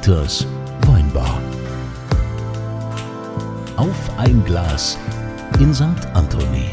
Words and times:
Dieters 0.00 0.46
Weinbar. 0.86 1.42
Auf 3.76 3.94
ein 4.16 4.42
Glas 4.46 4.96
in 5.58 5.74
St. 5.74 5.82
Anthony. 6.14 6.70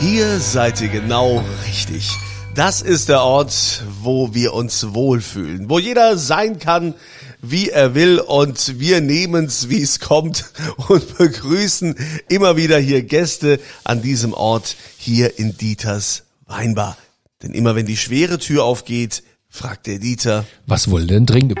Hier 0.00 0.40
seid 0.40 0.80
ihr 0.80 0.88
genau 0.88 1.44
richtig. 1.68 2.10
Das 2.52 2.82
ist 2.82 3.08
der 3.10 3.22
Ort, 3.22 3.84
wo 4.02 4.34
wir 4.34 4.54
uns 4.54 4.92
wohlfühlen, 4.92 5.70
wo 5.70 5.78
jeder 5.78 6.18
sein 6.18 6.58
kann, 6.58 6.94
wie 7.40 7.68
er 7.68 7.94
will 7.94 8.18
und 8.18 8.80
wir 8.80 9.00
nehmen's, 9.00 9.68
wie 9.68 9.80
es 9.80 10.00
kommt 10.00 10.46
und 10.88 11.16
begrüßen 11.16 11.94
immer 12.28 12.56
wieder 12.56 12.78
hier 12.78 13.02
Gäste 13.02 13.60
an 13.84 14.02
diesem 14.02 14.32
Ort 14.32 14.74
hier 14.98 15.38
in 15.38 15.56
Dieters 15.56 16.24
Weinbar. 16.46 16.98
Denn 17.44 17.52
immer 17.52 17.76
wenn 17.76 17.86
die 17.86 17.96
schwere 17.96 18.40
Tür 18.40 18.64
aufgeht, 18.64 19.22
fragt 19.48 19.86
der 19.86 20.00
Dieter, 20.00 20.44
Was 20.66 20.88
ihr 20.88 21.06
denn 21.06 21.28
trinken? 21.28 21.54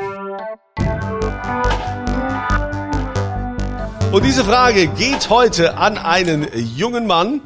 Und 4.14 4.24
diese 4.24 4.44
Frage 4.44 4.86
geht 4.86 5.28
heute 5.28 5.76
an 5.76 5.98
einen 5.98 6.46
jungen 6.76 7.04
Mann, 7.08 7.40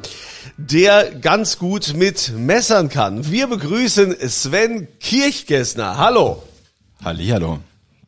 der 0.55 1.15
ganz 1.15 1.57
gut 1.57 1.95
mit 1.95 2.31
Messern 2.37 2.89
kann. 2.89 3.31
Wir 3.31 3.47
begrüßen 3.47 4.15
Sven 4.29 4.87
Kirchgessner. 4.99 5.97
Hallo. 5.97 6.43
Hallihallo. 7.03 7.57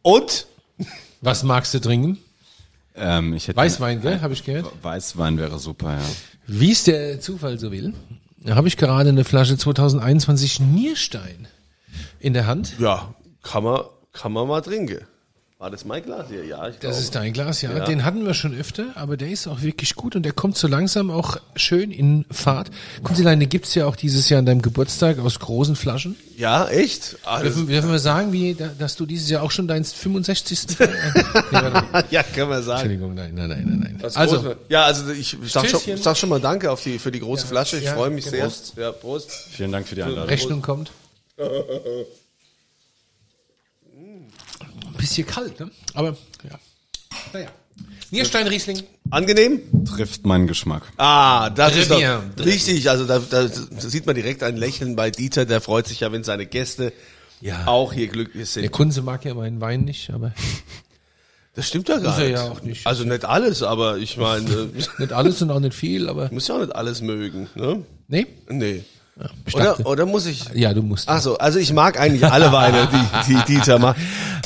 Und 0.03 0.45
Was 1.21 1.41
magst 1.41 1.73
du 1.73 1.79
trinken? 1.79 2.19
Ähm, 2.95 3.33
ich 3.33 3.47
hätte 3.47 3.57
Weißwein, 3.57 3.99
gell? 3.99 4.21
Habe 4.21 4.35
ich 4.35 4.43
gehört. 4.43 4.71
Weißwein 4.83 5.39
wäre 5.39 5.57
super, 5.57 5.93
ja. 5.93 6.05
Wie 6.45 6.71
es 6.71 6.83
der 6.83 7.19
Zufall 7.19 7.57
so 7.57 7.71
will, 7.71 7.95
habe 8.47 8.67
ich 8.67 8.77
gerade 8.77 9.09
eine 9.09 9.23
Flasche 9.23 9.57
2021 9.57 10.59
Nierstein 10.59 11.47
in 12.19 12.33
der 12.33 12.45
Hand. 12.45 12.75
ja, 12.77 13.11
kann 13.41 13.63
man, 13.63 13.81
kann 14.13 14.31
man 14.31 14.47
mal 14.47 14.61
trinken. 14.61 14.99
War 15.61 15.69
das 15.69 15.85
mein 15.85 16.01
Glas 16.03 16.25
hier? 16.27 16.43
Ja, 16.43 16.67
ich 16.67 16.79
glaube. 16.79 16.95
Das 16.95 16.99
ist 16.99 17.13
dein 17.13 17.33
Glas, 17.33 17.61
ja. 17.61 17.71
Ja. 17.71 17.85
Den 17.85 18.03
hatten 18.03 18.25
wir 18.25 18.33
schon 18.33 18.57
öfter, 18.59 18.85
aber 18.95 19.15
der 19.15 19.29
ist 19.29 19.45
auch 19.45 19.61
wirklich 19.61 19.93
gut 19.93 20.15
und 20.15 20.23
der 20.23 20.31
kommt 20.33 20.57
so 20.57 20.67
langsam 20.67 21.11
auch 21.11 21.37
schön 21.55 21.91
in 21.91 22.25
Fahrt. 22.31 22.71
Kunzilein, 23.03 23.39
den 23.39 23.47
gibt's 23.47 23.75
ja 23.75 23.85
auch 23.85 23.95
dieses 23.95 24.27
Jahr 24.29 24.39
an 24.39 24.47
deinem 24.47 24.63
Geburtstag 24.63 25.19
aus 25.19 25.37
großen 25.39 25.75
Flaschen. 25.75 26.15
Ja, 26.35 26.67
echt? 26.67 27.15
Ah, 27.23 27.43
Dürfen, 27.43 27.67
dürfen 27.67 27.91
wir 27.91 27.99
sagen, 27.99 28.31
wie, 28.33 28.55
da- 28.55 28.71
dass 28.79 28.95
du 28.95 29.05
dieses 29.05 29.29
Jahr 29.29 29.43
auch 29.43 29.51
schon 29.51 29.67
dein 29.67 29.83
65. 29.85 30.61
Fe- 30.61 30.89
nee, 30.89 31.57
warte. 31.61 32.07
ja, 32.09 32.23
können 32.23 32.49
wir 32.49 32.63
sagen. 32.63 32.79
Entschuldigung, 32.79 33.13
nein, 33.13 33.31
nein, 33.35 33.49
nein, 33.49 33.79
nein. 33.83 33.99
Das 34.01 34.17
Also, 34.17 34.37
große- 34.37 34.55
ja, 34.69 34.85
also 34.85 35.11
ich 35.11 35.37
sag 35.45 35.69
schon, 35.69 35.79
sag 35.97 36.17
schon 36.17 36.29
mal 36.29 36.41
Danke 36.41 36.71
auf 36.71 36.81
die, 36.81 36.97
für 36.97 37.11
die 37.11 37.19
große 37.19 37.45
Flasche. 37.45 37.77
Ich 37.77 37.83
ja, 37.83 37.93
freue 37.93 38.09
mich 38.09 38.25
sehr. 38.25 38.49
Ja, 38.77 38.91
Prost. 38.91 39.29
Vielen 39.51 39.71
Dank 39.71 39.87
für 39.87 39.93
die 39.93 40.01
Einladung. 40.01 40.27
Rechnung 40.27 40.61
kommt. 40.63 40.91
Ein 45.01 45.07
bisschen 45.07 45.25
kalt, 45.25 45.59
ne? 45.59 45.71
Aber, 45.95 46.09
ja. 46.43 46.59
Naja. 47.33 47.47
Nierstein 48.11 48.47
Riesling. 48.47 48.83
Angenehm? 49.09 49.61
Trifft 49.85 50.25
meinen 50.27 50.45
Geschmack. 50.45 50.83
Ah, 50.97 51.49
das 51.49 51.73
Très 51.73 51.77
ist 51.79 51.91
doch 51.91 52.45
richtig. 52.45 52.87
Also 52.89 53.05
da, 53.05 53.17
da 53.19 53.47
sieht 53.47 54.05
man 54.05 54.13
direkt 54.15 54.43
ein 54.43 54.57
Lächeln 54.57 54.95
bei 54.95 55.09
Dieter. 55.09 55.45
Der 55.45 55.59
freut 55.59 55.87
sich 55.87 56.01
ja, 56.01 56.11
wenn 56.11 56.23
seine 56.23 56.45
Gäste 56.45 56.93
Ja. 57.39 57.65
auch 57.65 57.93
hier 57.93 58.07
glücklich 58.09 58.47
sind. 58.49 58.61
Der 58.61 58.69
Kunze 58.69 59.01
mag 59.01 59.25
ja 59.25 59.33
meinen 59.33 59.59
Wein 59.59 59.85
nicht, 59.85 60.11
aber 60.11 60.33
Das 61.55 61.67
stimmt 61.67 61.89
ja 61.89 61.97
gar 61.97 62.17
er 62.19 62.23
nicht. 62.27 62.33
ja 62.37 62.51
auch 62.51 62.61
nicht. 62.61 62.85
Also 62.85 63.03
nicht 63.05 63.25
alles, 63.25 63.63
aber 63.63 63.97
ich 63.97 64.17
meine, 64.17 64.69
nicht 64.99 65.13
alles 65.13 65.41
und 65.41 65.49
auch 65.49 65.59
nicht 65.59 65.73
viel, 65.75 66.07
aber 66.09 66.29
muss 66.31 66.47
ja 66.47 66.55
auch 66.57 66.61
nicht 66.61 66.75
alles 66.75 67.01
mögen, 67.01 67.49
ne? 67.55 67.83
nee. 68.07 68.27
Nee. 68.49 68.83
Oder, 69.53 69.85
oder 69.85 70.05
muss 70.05 70.25
ich? 70.25 70.45
ja, 70.53 70.73
du 70.73 70.81
musst. 70.81 71.07
Ach 71.07 71.21
so, 71.21 71.37
also 71.37 71.59
ich 71.59 71.73
mag 71.73 71.99
eigentlich 71.99 72.25
alle 72.25 72.51
Weine, 72.51 72.87
die, 72.91 73.33
die 73.33 73.45
Dieter 73.53 73.77
macht. 73.77 73.97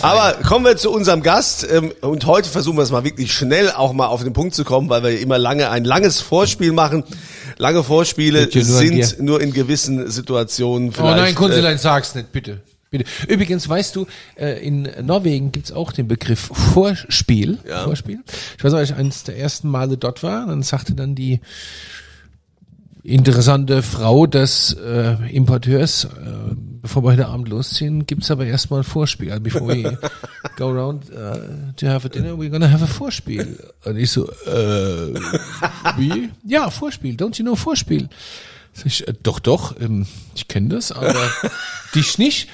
Aber 0.02 0.34
kommen 0.44 0.66
wir 0.66 0.76
zu 0.76 0.92
unserem 0.92 1.22
Gast 1.22 1.66
ähm, 1.72 1.94
und 2.02 2.26
heute 2.26 2.50
versuchen 2.50 2.78
wir 2.78 2.84
es 2.84 2.92
mal 2.92 3.04
wirklich 3.04 3.32
schnell 3.32 3.72
auch 3.72 3.94
mal 3.94 4.08
auf 4.08 4.24
den 4.24 4.34
Punkt 4.34 4.56
zu 4.56 4.64
kommen, 4.64 4.90
weil 4.90 5.04
wir 5.04 5.20
immer 5.20 5.38
lange 5.38 5.70
ein 5.70 5.86
langes 5.86 6.20
Vorspiel 6.20 6.74
machen. 6.74 7.04
Lange 7.58 7.84
Vorspiele 7.84 8.50
nur 8.54 8.64
sind 8.64 9.22
nur 9.22 9.42
in 9.42 9.54
gewissen 9.54 10.10
Situationen 10.12 10.90
oh 10.90 10.94
vielleicht. 10.94 11.18
nein, 11.18 11.32
äh, 11.32 11.36
Kunzelein, 11.36 11.78
sag's 11.78 12.16
nicht, 12.16 12.32
bitte. 12.32 12.62
Bitte. 12.92 13.06
Übrigens, 13.28 13.68
weißt 13.68 13.96
du, 13.96 14.06
äh, 14.36 14.66
in 14.66 14.90
Norwegen 15.02 15.52
gibt's 15.52 15.72
auch 15.72 15.92
den 15.92 16.08
Begriff 16.08 16.52
Vorspiel. 16.74 17.60
Ja. 17.68 17.84
Vorspiel. 17.84 18.20
Ich 18.58 18.64
weiß 18.64 18.74
als 18.74 18.90
ich 18.90 18.96
eines 18.96 19.24
der 19.24 19.38
ersten 19.38 19.70
Male 19.70 19.98
dort 19.98 20.24
war, 20.24 20.46
dann 20.48 20.64
sagte 20.64 20.94
dann 20.94 21.16
die 21.16 21.40
interessante 23.06 23.84
Frau 23.84 24.26
des 24.26 24.74
äh, 24.74 25.16
Importeurs, 25.32 26.06
äh, 26.06 26.56
bevor 26.82 27.04
wir 27.04 27.12
heute 27.12 27.28
Abend 27.28 27.50
losziehen, 27.50 28.06
gibt's 28.06 28.32
aber 28.32 28.46
erstmal 28.46 28.84
Vorspiel. 28.84 29.32
Also 29.32 29.44
before 29.44 29.68
we 29.68 29.98
go 30.58 30.70
around 30.70 31.10
uh, 31.12 31.74
to 31.78 31.88
have 31.88 32.06
a 32.06 32.10
dinner, 32.10 32.34
we're 32.34 32.50
gonna 32.50 32.70
have 32.70 32.84
a 32.84 32.88
Vorspiel. 32.88 33.58
Und 33.86 33.98
ich 33.98 34.12
so, 34.12 34.30
äh, 34.46 35.14
wie? 35.98 36.30
Ja, 36.44 36.70
Vorspiel. 36.70 37.16
Don't 37.16 37.38
you 37.38 37.46
know 37.46 37.56
Vorspiel? 37.56 38.10
Ich, 38.84 39.08
äh, 39.08 39.14
doch, 39.22 39.40
doch, 39.40 39.80
ähm, 39.80 40.06
ich 40.36 40.48
kenne 40.48 40.70
das, 40.70 40.92
aber 40.92 41.14
dich 41.96 42.18
nicht. 42.18 42.50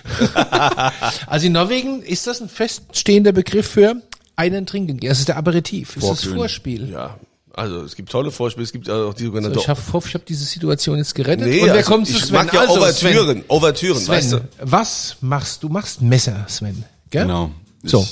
also 1.27 1.47
in 1.47 1.53
Norwegen 1.53 2.03
ist 2.03 2.27
das 2.27 2.41
ein 2.41 2.49
feststehender 2.49 3.31
Begriff 3.31 3.67
für 3.67 3.95
einen 4.35 4.65
Trinken. 4.65 4.99
Das 4.99 5.19
ist 5.19 5.29
der 5.29 5.37
Aperitif, 5.37 5.95
das 5.95 6.03
ist 6.03 6.25
das. 6.25 6.33
Vorspiel. 6.33 6.89
Ja, 6.89 7.17
also 7.53 7.81
es 7.83 7.95
gibt 7.95 8.09
tolle 8.11 8.31
Vorspiele, 8.31 8.63
es 8.63 8.71
gibt 8.71 8.89
auch 8.89 9.13
die 9.13 9.25
sogenannte. 9.25 9.55
So, 9.55 9.61
ich 9.61 9.67
hoffe, 9.93 10.07
ich 10.07 10.13
habe 10.13 10.23
diese 10.27 10.45
Situation 10.45 10.97
jetzt 10.97 11.13
gerettet. 11.15 11.47
nee, 11.47 11.61
Und 11.61 11.67
wer 11.67 11.73
also 11.75 11.91
kommt 11.91 12.07
zu 12.07 12.13
ich 12.13 12.23
Sven? 12.25 12.35
mag 12.35 12.53
ja 12.53 12.61
also, 12.61 12.73
Ouvertüren, 12.79 13.43
Ouvertüren, 13.47 13.99
Sven, 13.99 14.15
weißt 14.15 14.31
du? 14.33 14.37
Sven 14.37 14.47
was 14.61 15.17
machst 15.21 15.63
du? 15.63 15.69
Machst 15.69 16.01
Messer, 16.01 16.45
Sven. 16.47 16.83
Gell? 17.09 17.23
Genau. 17.23 17.51
Ich 17.83 17.91
So. 17.91 18.05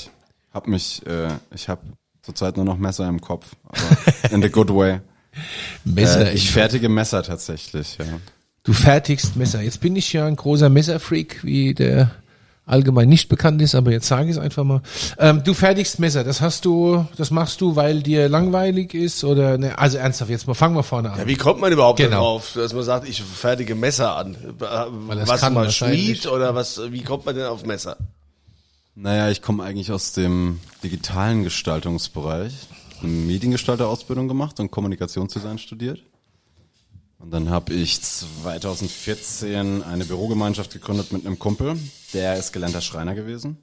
hab 0.52 0.66
mich, 0.66 1.04
äh, 1.06 1.28
ich 1.54 1.68
habe 1.68 1.82
zurzeit 2.22 2.56
nur 2.56 2.64
noch 2.64 2.76
Messer 2.78 3.08
im 3.08 3.20
Kopf, 3.20 3.46
aber 3.68 4.32
in 4.34 4.42
the 4.42 4.50
good 4.50 4.68
way. 4.70 5.00
Messer. 5.84 6.30
Äh, 6.30 6.34
ich 6.34 6.50
fertige 6.50 6.88
Messer 6.88 7.22
tatsächlich, 7.22 7.96
ja. 7.98 8.04
du 8.64 8.72
fertigst 8.72 9.36
Messer. 9.36 9.62
Jetzt 9.62 9.80
bin 9.80 9.96
ich 9.96 10.12
ja 10.12 10.26
ein 10.26 10.36
großer 10.36 10.68
Messerfreak, 10.68 11.44
wie 11.44 11.72
der 11.74 12.10
allgemein 12.70 13.08
nicht 13.08 13.28
bekannt 13.28 13.60
ist, 13.62 13.74
aber 13.74 13.90
jetzt 13.90 14.06
sage 14.08 14.24
ich 14.30 14.36
es 14.36 14.38
einfach 14.38 14.64
mal. 14.64 14.80
Ähm, 15.18 15.42
du 15.44 15.52
fertigst 15.54 15.98
Messer. 15.98 16.24
Das 16.24 16.40
hast 16.40 16.64
du, 16.64 17.06
das 17.16 17.30
machst 17.30 17.60
du, 17.60 17.76
weil 17.76 18.02
dir 18.02 18.28
langweilig 18.28 18.94
ist 18.94 19.24
oder 19.24 19.58
ne? 19.58 19.78
Also 19.78 19.98
ernsthaft, 19.98 20.30
jetzt 20.30 20.46
mal 20.46 20.54
fangen 20.54 20.74
wir 20.76 20.82
vorne 20.82 21.10
an. 21.12 21.18
Ja, 21.18 21.26
wie 21.26 21.36
kommt 21.36 21.60
man 21.60 21.72
überhaupt 21.72 21.98
Genau. 21.98 22.10
darauf, 22.10 22.52
dass 22.54 22.72
man 22.72 22.82
sagt, 22.82 23.08
ich 23.08 23.22
fertige 23.22 23.74
Messer 23.74 24.16
an? 24.16 24.36
Was 24.58 25.40
kann 25.40 25.54
man 25.54 25.70
schmied 25.70 26.26
oder 26.26 26.54
was? 26.54 26.80
Wie 26.90 27.02
kommt 27.02 27.26
man 27.26 27.34
denn 27.34 27.46
auf 27.46 27.64
Messer? 27.66 27.96
Naja, 28.94 29.30
ich 29.30 29.40
komme 29.42 29.62
eigentlich 29.64 29.90
aus 29.92 30.12
dem 30.12 30.60
digitalen 30.82 31.44
Gestaltungsbereich. 31.44 32.52
Eine 33.02 33.10
Mediengestalter-Ausbildung 33.12 34.28
gemacht 34.28 34.60
und 34.60 34.70
Kommunikationsdesign 34.70 35.58
studiert. 35.58 36.00
Und 37.20 37.32
dann 37.32 37.50
habe 37.50 37.74
ich 37.74 38.00
2014 38.00 39.82
eine 39.82 40.06
Bürogemeinschaft 40.06 40.72
gegründet 40.72 41.12
mit 41.12 41.26
einem 41.26 41.38
Kumpel. 41.38 41.78
Der 42.14 42.36
ist 42.36 42.52
gelernter 42.52 42.80
Schreiner 42.80 43.14
gewesen. 43.14 43.58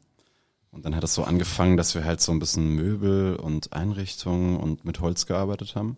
Und 0.71 0.85
dann 0.85 0.95
hat 0.95 1.03
es 1.03 1.15
so 1.15 1.23
angefangen, 1.23 1.75
dass 1.75 1.95
wir 1.95 2.05
halt 2.05 2.21
so 2.21 2.31
ein 2.31 2.37
bisschen 2.37 2.75
Möbel 2.75 3.35
und 3.35 3.73
Einrichtungen 3.73 4.57
und 4.57 4.85
mit 4.85 4.99
Holz 4.99 5.25
gearbeitet 5.25 5.75
haben. 5.75 5.97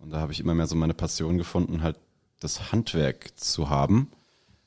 Und 0.00 0.10
da 0.10 0.18
habe 0.18 0.32
ich 0.32 0.40
immer 0.40 0.54
mehr 0.54 0.66
so 0.66 0.74
meine 0.74 0.92
Passion 0.92 1.38
gefunden, 1.38 1.82
halt 1.82 1.96
das 2.40 2.72
Handwerk 2.72 3.38
zu 3.38 3.70
haben 3.70 4.10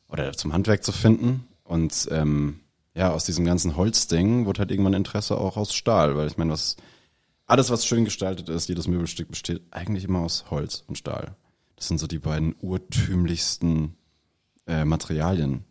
oder 0.07 0.31
zum 0.31 0.53
Handwerk 0.53 0.85
zu 0.85 0.93
finden. 0.93 1.45
Und 1.65 2.07
ähm, 2.11 2.61
ja, 2.93 3.11
aus 3.11 3.25
diesem 3.25 3.43
ganzen 3.43 3.75
Holzding 3.75 4.45
wurde 4.45 4.59
halt 4.59 4.71
irgendwann 4.71 4.93
Interesse 4.93 5.37
auch 5.37 5.57
aus 5.57 5.73
Stahl, 5.73 6.15
weil 6.15 6.27
ich 6.27 6.37
meine, 6.37 6.53
was 6.53 6.77
alles, 7.45 7.69
was 7.69 7.85
schön 7.85 8.05
gestaltet 8.05 8.47
ist, 8.47 8.69
jedes 8.69 8.87
Möbelstück 8.87 9.29
besteht 9.29 9.61
eigentlich 9.71 10.05
immer 10.05 10.19
aus 10.19 10.45
Holz 10.49 10.85
und 10.87 10.97
Stahl. 10.97 11.35
Das 11.75 11.87
sind 11.87 11.99
so 11.99 12.07
die 12.07 12.19
beiden 12.19 12.55
urtümlichsten 12.61 13.95
äh, 14.67 14.85
Materialien. 14.85 15.65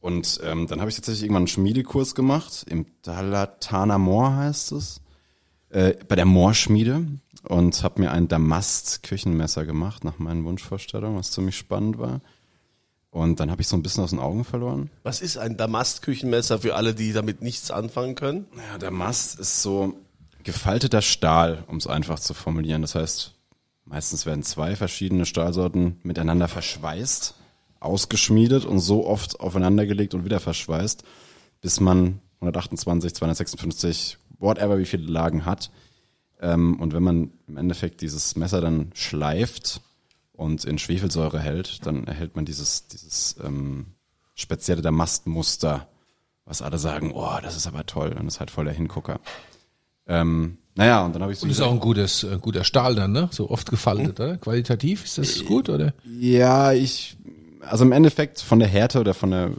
Und 0.00 0.40
ähm, 0.44 0.66
dann 0.66 0.80
habe 0.80 0.88
ich 0.88 0.96
tatsächlich 0.96 1.24
irgendwann 1.24 1.42
einen 1.42 1.48
Schmiedekurs 1.48 2.14
gemacht, 2.14 2.64
im 2.68 2.86
Dalatana 3.02 3.98
Moor 3.98 4.36
heißt 4.36 4.72
es, 4.72 5.00
äh, 5.70 5.94
bei 6.06 6.14
der 6.14 6.26
Moorschmiede 6.26 7.06
und 7.42 7.82
habe 7.82 8.00
mir 8.00 8.12
ein 8.12 8.28
Damast-Küchenmesser 8.28 9.66
gemacht, 9.66 10.04
nach 10.04 10.18
meinen 10.18 10.44
Wunschvorstellungen, 10.44 11.18
was 11.18 11.32
ziemlich 11.32 11.56
spannend 11.56 11.98
war. 11.98 12.20
Und 13.10 13.40
dann 13.40 13.50
habe 13.50 13.62
ich 13.62 13.68
so 13.68 13.76
ein 13.76 13.82
bisschen 13.82 14.04
aus 14.04 14.10
den 14.10 14.18
Augen 14.18 14.44
verloren. 14.44 14.90
Was 15.02 15.20
ist 15.20 15.38
ein 15.38 15.56
Damast-Küchenmesser 15.56 16.60
für 16.60 16.74
alle, 16.76 16.94
die 16.94 17.12
damit 17.12 17.42
nichts 17.42 17.70
anfangen 17.70 18.14
können? 18.14 18.46
Ja, 18.70 18.78
der 18.78 18.90
Mast 18.90 19.40
ist 19.40 19.62
so 19.62 19.94
gefalteter 20.44 21.02
Stahl, 21.02 21.64
um 21.66 21.78
es 21.78 21.86
einfach 21.86 22.20
zu 22.20 22.34
formulieren. 22.34 22.82
Das 22.82 22.94
heißt, 22.94 23.34
meistens 23.86 24.26
werden 24.26 24.42
zwei 24.42 24.76
verschiedene 24.76 25.24
Stahlsorten 25.24 25.98
miteinander 26.02 26.48
verschweißt, 26.48 27.34
ausgeschmiedet 27.80 28.64
und 28.64 28.80
so 28.80 29.06
oft 29.06 29.40
aufeinandergelegt 29.40 30.14
und 30.14 30.24
wieder 30.24 30.40
verschweißt, 30.40 31.04
bis 31.60 31.80
man 31.80 32.20
128, 32.40 33.14
256, 33.14 34.18
whatever 34.38 34.78
wie 34.78 34.84
viele 34.84 35.06
Lagen 35.06 35.46
hat. 35.46 35.70
Ähm, 36.40 36.78
und 36.80 36.92
wenn 36.92 37.02
man 37.02 37.32
im 37.46 37.56
Endeffekt 37.56 38.02
dieses 38.02 38.36
Messer 38.36 38.60
dann 38.60 38.90
schleift 38.94 39.80
und 40.32 40.64
in 40.64 40.78
Schwefelsäure 40.78 41.40
hält, 41.40 41.86
dann 41.86 42.06
erhält 42.06 42.36
man 42.36 42.44
dieses, 42.44 42.88
dieses 42.88 43.36
ähm, 43.42 43.94
spezielle 44.34 44.82
Damastmuster 44.82 45.88
was 46.46 46.62
alle 46.62 46.78
sagen, 46.78 47.12
oh, 47.12 47.38
das 47.42 47.56
ist 47.56 47.66
aber 47.66 47.84
toll 47.84 48.16
und 48.18 48.26
ist 48.28 48.40
halt 48.40 48.50
voll 48.50 48.64
der 48.64 48.72
Hingucker. 48.74 49.20
Ähm, 50.06 50.58
naja, 50.76 51.04
und 51.04 51.14
dann 51.14 51.22
habe 51.22 51.32
ich 51.32 51.38
so 51.38 51.44
Und 51.44 51.50
ist 51.50 51.60
auch 51.60 51.72
ein 51.72 51.80
gutes, 51.80 52.24
ein 52.24 52.40
guter 52.40 52.62
Stahl 52.62 52.94
dann, 52.94 53.12
ne? 53.12 53.28
So 53.32 53.50
oft 53.50 53.70
gefaltet, 53.70 54.20
oder? 54.20 54.36
Qualitativ 54.36 55.04
ist 55.04 55.18
das 55.18 55.44
gut, 55.44 55.70
oder? 55.70 55.94
Ja, 56.04 56.72
ich, 56.72 57.16
also 57.62 57.84
im 57.84 57.92
Endeffekt 57.92 58.40
von 58.40 58.58
der 58.58 58.68
Härte 58.68 59.00
oder 59.00 59.14
von 59.14 59.30
der, 59.30 59.50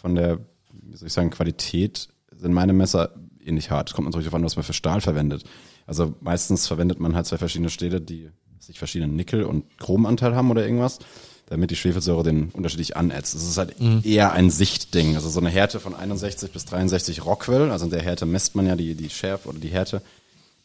von 0.00 0.14
der, 0.14 0.38
wie 0.70 0.96
soll 0.96 1.08
ich 1.08 1.12
sagen, 1.12 1.30
Qualität 1.30 2.08
sind 2.36 2.52
meine 2.52 2.72
Messer 2.72 3.10
ähnlich 3.44 3.70
hart. 3.72 3.90
Es 3.90 3.94
kommt 3.94 4.06
natürlich 4.06 4.26
darauf 4.26 4.36
an, 4.36 4.44
was 4.44 4.54
man 4.54 4.64
für 4.64 4.72
Stahl 4.72 5.00
verwendet. 5.00 5.44
Also 5.86 6.14
meistens 6.20 6.68
verwendet 6.68 7.00
man 7.00 7.16
halt 7.16 7.26
zwei 7.26 7.38
verschiedene 7.38 7.70
Stähle, 7.70 8.00
die 8.00 8.30
sich 8.60 8.78
verschiedenen 8.78 9.16
Nickel- 9.16 9.42
und 9.42 9.64
Chromanteil 9.78 10.36
haben 10.36 10.50
oder 10.52 10.64
irgendwas, 10.64 11.00
damit 11.46 11.72
die 11.72 11.76
Schwefelsäure 11.76 12.22
den 12.22 12.50
unterschiedlich 12.50 12.96
anätzt. 12.96 13.34
Es 13.34 13.42
ist 13.42 13.58
halt 13.58 13.74
eher 14.04 14.32
ein 14.32 14.50
Sichtding. 14.50 15.16
Also 15.16 15.28
so 15.28 15.40
eine 15.40 15.50
Härte 15.50 15.80
von 15.80 15.96
61 15.96 16.52
bis 16.52 16.66
63 16.66 17.24
Rockwell, 17.24 17.72
also 17.72 17.86
in 17.86 17.90
der 17.90 18.02
Härte 18.02 18.26
messt 18.26 18.54
man 18.54 18.66
ja 18.66 18.76
die, 18.76 18.94
die 18.94 19.10
Schärfe 19.10 19.48
oder 19.48 19.58
die 19.58 19.70
Härte. 19.70 20.02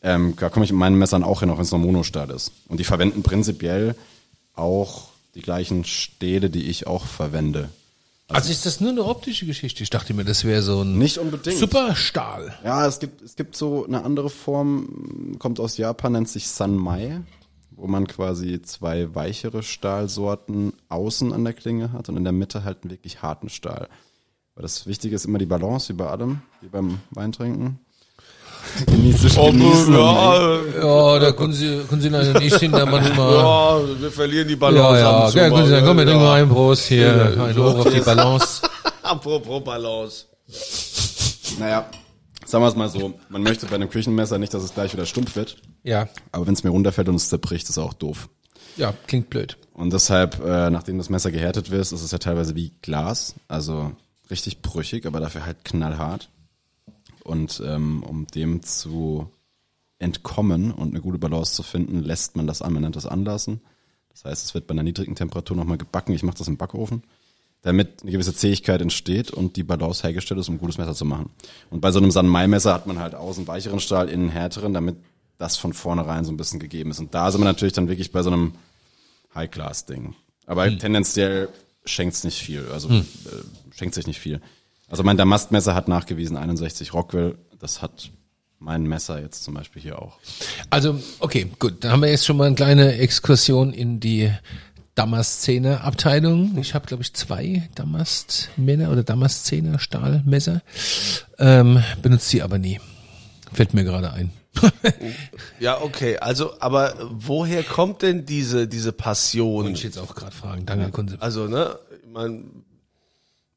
Ähm, 0.02 0.36
da 0.38 0.50
komme 0.50 0.66
ich 0.66 0.72
mit 0.72 0.80
meinen 0.80 0.98
Messern 0.98 1.24
auch 1.24 1.40
hin, 1.40 1.50
auch 1.50 1.58
wenn 1.58 1.64
es 1.64 1.72
nur 1.72 1.80
Monostahl 1.80 2.30
ist. 2.30 2.52
Und 2.68 2.80
die 2.80 2.84
verwenden 2.84 3.24
prinzipiell 3.24 3.96
auch 4.54 5.10
die 5.36 5.42
gleichen 5.42 5.86
Stähle, 5.86 6.50
die 6.50 6.68
ich 6.68 6.88
auch 6.88 7.06
verwende. 7.06 7.70
Also 8.30 8.52
ist 8.52 8.66
das 8.66 8.82
nur 8.82 8.92
eine 8.92 9.06
optische 9.06 9.46
Geschichte? 9.46 9.84
Ich 9.84 9.90
dachte 9.90 10.14
mir, 10.14 10.26
das 10.26 10.44
wäre 10.44 10.62
so 10.62 10.82
ein 10.82 10.98
Nicht 10.98 11.18
unbedingt. 11.18 11.58
Superstahl. 11.58 12.54
Ja, 12.64 12.86
es 12.86 13.00
gibt, 13.00 13.22
es 13.22 13.36
gibt 13.36 13.56
so 13.56 13.86
eine 13.86 14.04
andere 14.04 14.30
Form, 14.30 15.38
kommt 15.40 15.60
aus 15.62 15.78
Japan, 15.78 16.12
nennt 16.12 16.28
sich 16.28 16.50
Sanmai, 16.50 17.22
wo 17.72 17.88
man 17.88 18.06
quasi 18.06 18.62
zwei 18.62 19.16
weichere 19.16 19.64
Stahlsorten 19.64 20.74
außen 20.90 21.32
an 21.32 21.46
der 21.46 21.54
Klinge 21.54 21.94
hat 21.94 22.10
und 22.10 22.18
in 22.18 22.26
der 22.26 22.34
Mitte 22.34 22.66
halt 22.66 22.80
einen 22.84 22.92
wirklich 22.92 23.22
harten 23.22 23.50
Stahl. 23.50 23.88
Weil 24.56 24.64
das 24.64 24.88
Wichtige 24.88 25.16
ist 25.16 25.26
immer 25.26 25.38
die 25.38 25.46
Balance, 25.46 25.94
wie 25.94 25.98
bei 25.98 26.08
allem, 26.08 26.42
wie 26.62 26.68
beim 26.68 27.00
Weintrinken. 27.12 27.80
Genießen, 28.86 29.31
Oh, 29.38 29.52
genießen 29.52 29.94
ja, 29.94 30.60
Ja, 30.81 31.19
da 31.19 31.31
können 31.31 31.54
Sie, 31.54 31.80
können 31.90 32.02
Sie 32.02 32.10
leider 32.10 32.40
nicht 32.40 32.56
hin, 32.60 32.72
da 32.72 32.86
manchmal. 32.86 33.34
ja, 33.36 33.80
wir 34.02 34.12
verlieren 34.12 34.48
die 34.48 34.54
Ja, 34.54 34.60
Balance. 34.60 35.00
ja, 35.00 35.24
ja, 35.24 35.30
zu 35.30 35.38
können 35.38 35.66
Sie 35.66 35.72
sagen, 35.72 35.86
komm, 35.86 35.98
wir 35.98 36.04
ja. 36.04 36.10
trinken 36.12 36.25
mal 36.25 36.42
einen 36.42 36.50
Prost 36.50 36.88
hier, 36.88 37.38
ein 37.40 37.58
Hoch 37.58 37.80
auf 37.86 37.94
die 37.94 38.00
Balance. 38.02 38.62
Apropos 39.04 39.64
Balance. 39.64 40.25
Naja, 41.60 41.90
sagen 42.46 42.64
wir 42.64 42.68
es 42.69 42.75
mal 42.75 42.90
so, 42.90 43.14
man 43.30 43.44
möchte 43.44 43.66
bei 43.68 43.75
einem 43.75 43.90
Küchenmesser 43.90 44.38
nicht, 44.38 44.54
dass 44.54 44.64
es 44.64 44.74
gleich 44.74 44.94
wieder 44.94 45.06
stumpf 45.06 45.36
wird. 45.36 45.58
Ja, 45.84 46.08
Aber 46.31 46.48
wenn 46.48 46.54
es 46.54 46.63
mir 46.63 46.70
runterfällt 46.70 47.10
und 47.10 47.16
es 47.16 47.30
zerbricht, 47.30 47.70
ist 47.70 47.78
auch 47.78 47.94
doof. 47.94 48.30
ja, 48.75 48.94
klingt 49.08 49.30
blöd. 49.30 49.58
Und 49.74 49.94
deshalb, 49.94 50.44
äh, 50.44 50.70
nachdem 50.70 50.98
das 50.98 51.10
Messer 51.10 51.31
gehärtet 51.31 51.70
wird, 51.72 51.81
ist 51.81 51.92
es 51.92 52.12
ja 52.12 52.18
teilweise 52.18 52.56
wie 52.56 52.72
Glas, 52.81 53.36
also 53.48 53.92
richtig 54.30 54.62
brüchig, 54.62 55.06
aber 55.06 55.20
dafür 55.20 55.46
halt 55.46 55.63
knallhart. 55.63 56.30
Und 57.27 57.62
ähm, 57.65 58.03
um 58.03 58.25
dem 58.27 58.63
zu 58.63 59.29
entkommen 60.00 60.71
und 60.71 60.89
eine 60.89 61.01
gute 61.01 61.18
Balance 61.18 61.53
zu 61.53 61.63
finden, 61.63 62.01
lässt 62.01 62.35
man 62.35 62.47
das 62.47 62.62
an, 62.62 62.74
man 62.74 62.83
nennt 62.83 62.95
das 62.95 63.06
Anlassen. 63.06 63.62
Das 64.09 64.24
heißt, 64.25 64.45
es 64.45 64.53
wird 64.53 64.65
bei 64.65 64.71
einer 64.71 64.83
niedrigen 64.83 65.15
Temperatur 65.15 65.57
nochmal 65.57 65.77
gebacken. 65.77 66.13
Ich 66.13 66.24
mache 66.24 66.38
das 66.38 66.47
im 66.47 66.57
Backofen, 66.57 67.03
damit 67.62 68.01
eine 68.01 68.12
gewisse 68.12 68.33
Zähigkeit 68.33 68.81
entsteht 68.81 69.31
und 69.31 69.57
die 69.57 69.63
Balance 69.63 70.03
hergestellt 70.03 70.39
ist, 70.39 70.47
um 70.47 70.56
ein 70.56 70.59
gutes 70.59 70.77
Messer 70.77 70.95
zu 70.95 71.03
machen. 71.03 71.29
Und 71.69 71.81
bei 71.81 71.91
so 71.91 72.00
einem 72.00 72.12
Sanmai-Messer 72.12 72.74
hat 72.74 72.88
man 72.88 73.00
halt 73.00 73.13
außen 73.13 73.45
weicheren 73.45 73.79
Stahl, 73.79 74.09
innen 74.09 74.29
härteren, 74.29 74.74
damit 74.74 74.95
das 75.38 75.57
von 75.57 75.74
vornherein 75.74 76.24
so 76.24 76.31
ein 76.31 76.38
bisschen 76.38 76.59
gegeben 76.59 76.91
ist. 76.91 77.00
Und 77.00 77.13
da 77.13 77.29
sind 77.29 77.41
wir 77.41 77.45
natürlich 77.45 77.74
dann 77.74 77.89
wirklich 77.89 78.12
bei 78.12 78.24
so 78.24 78.31
einem 78.31 78.53
High-Class-Ding. 79.35 80.15
Aber 80.45 80.75
tendenziell 80.77 81.50
schenkt's 81.83 82.24
nicht 82.24 82.41
viel, 82.41 82.65
also 82.71 82.89
äh, 82.89 83.03
schenkt 83.71 83.95
sich 83.95 84.07
nicht 84.07 84.19
viel. 84.19 84.41
Also 84.88 85.04
mein 85.04 85.18
Damastmesser 85.18 85.75
hat 85.75 85.88
nachgewiesen 85.88 86.38
61 86.38 86.94
Rockwell, 86.94 87.38
das 87.60 87.81
hat 87.81 88.12
mein 88.60 88.84
Messer 88.84 89.22
jetzt 89.22 89.44
zum 89.44 89.54
Beispiel 89.54 89.81
hier 89.81 90.01
auch. 90.01 90.18
Also, 90.69 91.00
okay, 91.19 91.51
gut, 91.60 91.84
dann 91.84 91.92
haben 91.92 92.01
wir 92.01 92.10
jetzt 92.10 92.25
schon 92.25 92.38
mal 92.38 92.45
eine 92.45 92.56
kleine 92.56 92.98
Exkursion 92.98 93.74
in 93.74 94.00
die 94.00 94.31
Damaszener-Abteilung. 94.95 96.57
Ich 96.57 96.74
habe, 96.74 96.88
glaube 96.88 97.04
ich, 97.04 97.13
zwei 97.13 97.69
Damastmänner 97.75 98.92
oder 98.92 99.04
Damaszener 99.04 99.78
Stahlmesser. 99.78 100.62
Ähm, 101.38 101.84
benutze 102.01 102.31
die 102.31 102.42
aber 102.42 102.57
nie. 102.57 102.80
Fällt 103.54 103.74
mir 103.74 103.84
gerade 103.84 104.12
ein. 104.12 104.31
Ja, 105.60 105.81
okay. 105.81 106.18
Also, 106.18 106.60
aber 106.60 106.95
woher 107.12 107.62
kommt 107.63 108.01
denn 108.01 108.25
diese, 108.25 108.68
diese 108.68 108.92
Passion? 108.92 109.66
Wollte 109.66 109.78
ich 109.78 109.84
jetzt 109.84 110.00
auch 110.00 110.16
gerade 110.16 110.36
fragen. 110.36 110.66
Danke, 110.66 110.89
Kunze. 110.89 111.18
Also, 111.19 111.48
ne, 111.48 111.78
ich 112.04 112.10
mein, 112.10 112.63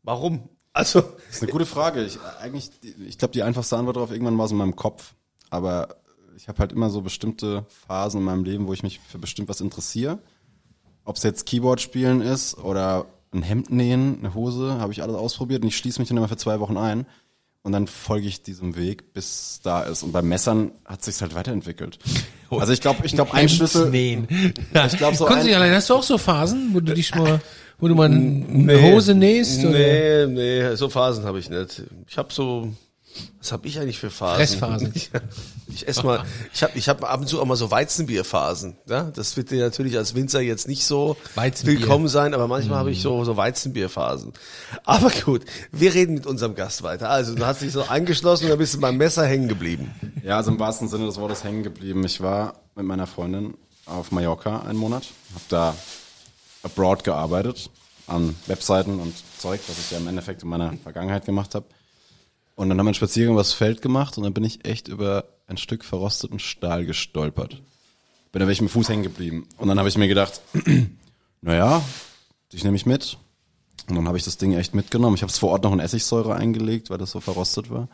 warum? 0.02 0.48
Also, 0.72 1.00
Das 1.00 1.36
ist 1.36 1.42
eine 1.42 1.52
gute 1.52 1.66
Frage. 1.66 2.04
Ich, 2.04 2.18
eigentlich, 2.40 2.70
ich 3.06 3.18
glaube, 3.18 3.32
die 3.32 3.42
einfachste 3.42 3.76
Antwort 3.76 3.96
darauf 3.96 4.12
irgendwann 4.12 4.38
war 4.38 4.48
so 4.48 4.54
in 4.54 4.58
meinem 4.58 4.76
Kopf. 4.76 5.14
Aber 5.50 5.96
ich 6.36 6.48
habe 6.48 6.58
halt 6.58 6.72
immer 6.72 6.90
so 6.90 7.02
bestimmte 7.02 7.66
Phasen 7.86 8.20
in 8.20 8.24
meinem 8.24 8.44
Leben, 8.44 8.66
wo 8.66 8.72
ich 8.72 8.82
mich 8.82 9.00
für 9.00 9.18
bestimmt 9.18 9.48
was 9.48 9.60
interessiere. 9.60 10.18
Ob 11.04 11.16
es 11.16 11.22
jetzt 11.22 11.46
Keyboard 11.46 11.80
spielen 11.80 12.20
ist 12.20 12.56
oder 12.58 13.06
ein 13.32 13.42
Hemd 13.42 13.70
nähen, 13.70 14.18
eine 14.20 14.34
Hose, 14.34 14.78
habe 14.80 14.92
ich 14.92 15.02
alles 15.02 15.16
ausprobiert 15.16 15.62
und 15.62 15.68
ich 15.68 15.76
schließe 15.76 16.00
mich 16.00 16.08
dann 16.08 16.16
immer 16.16 16.28
für 16.28 16.36
zwei 16.36 16.60
Wochen 16.60 16.76
ein. 16.76 17.06
Und 17.62 17.72
dann 17.72 17.86
folge 17.86 18.26
ich 18.26 18.42
diesem 18.42 18.74
Weg, 18.74 19.12
bis 19.12 19.26
es 19.26 19.60
da 19.62 19.82
ist. 19.82 20.02
Und 20.02 20.12
bei 20.12 20.22
Messern 20.22 20.72
hat 20.86 21.04
sich's 21.04 21.20
halt 21.20 21.34
weiterentwickelt. 21.34 21.98
Also 22.48 22.72
ich 22.72 22.80
glaube, 22.80 23.04
ich 23.04 23.12
glaube, 23.12 23.34
ein 23.34 23.48
Schlüssel. 23.48 23.90
Nähen. 23.90 24.26
Ich 24.86 24.96
glaube 24.96 25.14
so 25.16 25.26
Kunze, 25.26 25.48
ein, 25.48 25.54
allein 25.54 25.74
hast 25.74 25.90
du 25.90 25.94
auch 25.94 26.02
so 26.02 26.16
Phasen, 26.16 26.70
wo 26.72 26.80
du 26.80 26.94
dich 26.94 27.14
mal, 27.14 27.40
wo 27.80 27.88
du 27.88 27.94
mal 27.94 28.06
eine 28.06 28.82
Hose 28.82 29.14
nähst? 29.14 29.64
Oder? 29.64 30.26
nee, 30.26 30.26
nee, 30.26 30.74
so 30.76 30.88
Phasen 30.88 31.24
habe 31.24 31.38
ich 31.38 31.50
nicht. 31.50 31.82
Ich 32.06 32.18
habe 32.18 32.32
so, 32.32 32.72
was 33.38 33.52
habe 33.52 33.66
ich 33.66 33.78
eigentlich 33.78 33.98
für 33.98 34.10
Phasen? 34.10 34.36
Fressphasen. 34.36 34.92
Ich 35.72 35.86
esse 35.86 36.04
mal, 36.04 36.24
ich 36.52 36.64
habe 36.64 36.72
ich 36.74 36.88
hab 36.88 37.04
ab 37.04 37.20
und 37.20 37.28
zu 37.28 37.40
auch 37.40 37.44
mal 37.44 37.54
so 37.54 37.70
Weizenbierphasen. 37.70 38.76
Ja? 38.88 39.04
Das 39.14 39.36
wird 39.36 39.52
dir 39.52 39.60
natürlich 39.60 39.96
als 39.96 40.16
Winzer 40.16 40.40
jetzt 40.40 40.66
nicht 40.66 40.84
so 40.84 41.16
Weizenbier. 41.36 41.78
willkommen 41.78 42.08
sein, 42.08 42.34
aber 42.34 42.48
manchmal 42.48 42.78
habe 42.78 42.90
ich 42.90 43.00
so, 43.00 43.22
so 43.24 43.36
Weizenbierphasen. 43.36 44.32
Aber 44.84 45.10
gut, 45.24 45.44
wir 45.70 45.94
reden 45.94 46.14
mit 46.14 46.26
unserem 46.26 46.56
Gast 46.56 46.82
weiter. 46.82 47.08
Also 47.08 47.36
du 47.36 47.46
hast 47.46 47.62
dich 47.62 47.70
so 47.70 47.82
eingeschlossen 47.82 48.46
und 48.46 48.50
dann 48.50 48.58
bist 48.58 48.74
du 48.74 48.80
beim 48.80 48.96
Messer 48.96 49.24
hängen 49.24 49.46
geblieben. 49.46 49.94
Ja, 50.24 50.38
also 50.38 50.50
im 50.50 50.58
wahrsten 50.58 50.88
Sinne 50.88 51.06
des 51.06 51.18
Wortes 51.18 51.44
hängen 51.44 51.62
geblieben. 51.62 52.04
Ich 52.04 52.20
war 52.20 52.54
mit 52.74 52.84
meiner 52.84 53.06
Freundin 53.06 53.54
auf 53.86 54.10
Mallorca 54.10 54.62
einen 54.62 54.78
Monat, 54.78 55.04
habe 55.34 55.44
da 55.48 55.74
abroad 56.62 57.04
gearbeitet 57.04 57.70
an 58.06 58.34
Webseiten 58.46 58.98
und 58.98 59.14
Zeug, 59.38 59.60
was 59.68 59.78
ich 59.78 59.90
ja 59.92 59.98
im 59.98 60.08
Endeffekt 60.08 60.42
in 60.42 60.48
meiner 60.48 60.72
Vergangenheit 60.82 61.24
gemacht 61.24 61.54
habe. 61.54 61.66
Und 62.56 62.68
dann 62.68 62.78
haben 62.78 62.86
wir 62.86 62.90
einen 62.90 62.94
Spaziergang 62.94 63.34
übers 63.34 63.52
Feld 63.52 63.82
gemacht 63.82 64.18
und 64.18 64.24
dann 64.24 64.34
bin 64.34 64.44
ich 64.44 64.64
echt 64.66 64.88
über 64.88 65.24
ein 65.46 65.56
Stück 65.56 65.84
verrosteten 65.84 66.38
Stahl 66.38 66.84
gestolpert. 66.84 67.62
Bin 68.32 68.40
da 68.40 68.46
dem 68.46 68.68
Fuß 68.68 68.88
hängen 68.88 69.02
geblieben. 69.02 69.48
Und 69.56 69.68
dann 69.68 69.78
habe 69.78 69.88
ich 69.88 69.96
mir 69.96 70.08
gedacht, 70.08 70.40
naja, 71.40 71.82
dich 72.52 72.62
nehme 72.62 72.76
ich 72.76 72.86
mit. 72.86 73.16
Und 73.88 73.96
dann 73.96 74.06
habe 74.06 74.18
ich 74.18 74.24
das 74.24 74.36
Ding 74.36 74.52
echt 74.52 74.74
mitgenommen. 74.74 75.16
Ich 75.16 75.22
habe 75.22 75.30
es 75.30 75.38
vor 75.38 75.50
Ort 75.50 75.64
noch 75.64 75.72
in 75.72 75.80
Essigsäure 75.80 76.34
eingelegt, 76.34 76.90
weil 76.90 76.98
das 76.98 77.10
so 77.10 77.20
verrostet 77.20 77.70
war. 77.70 77.88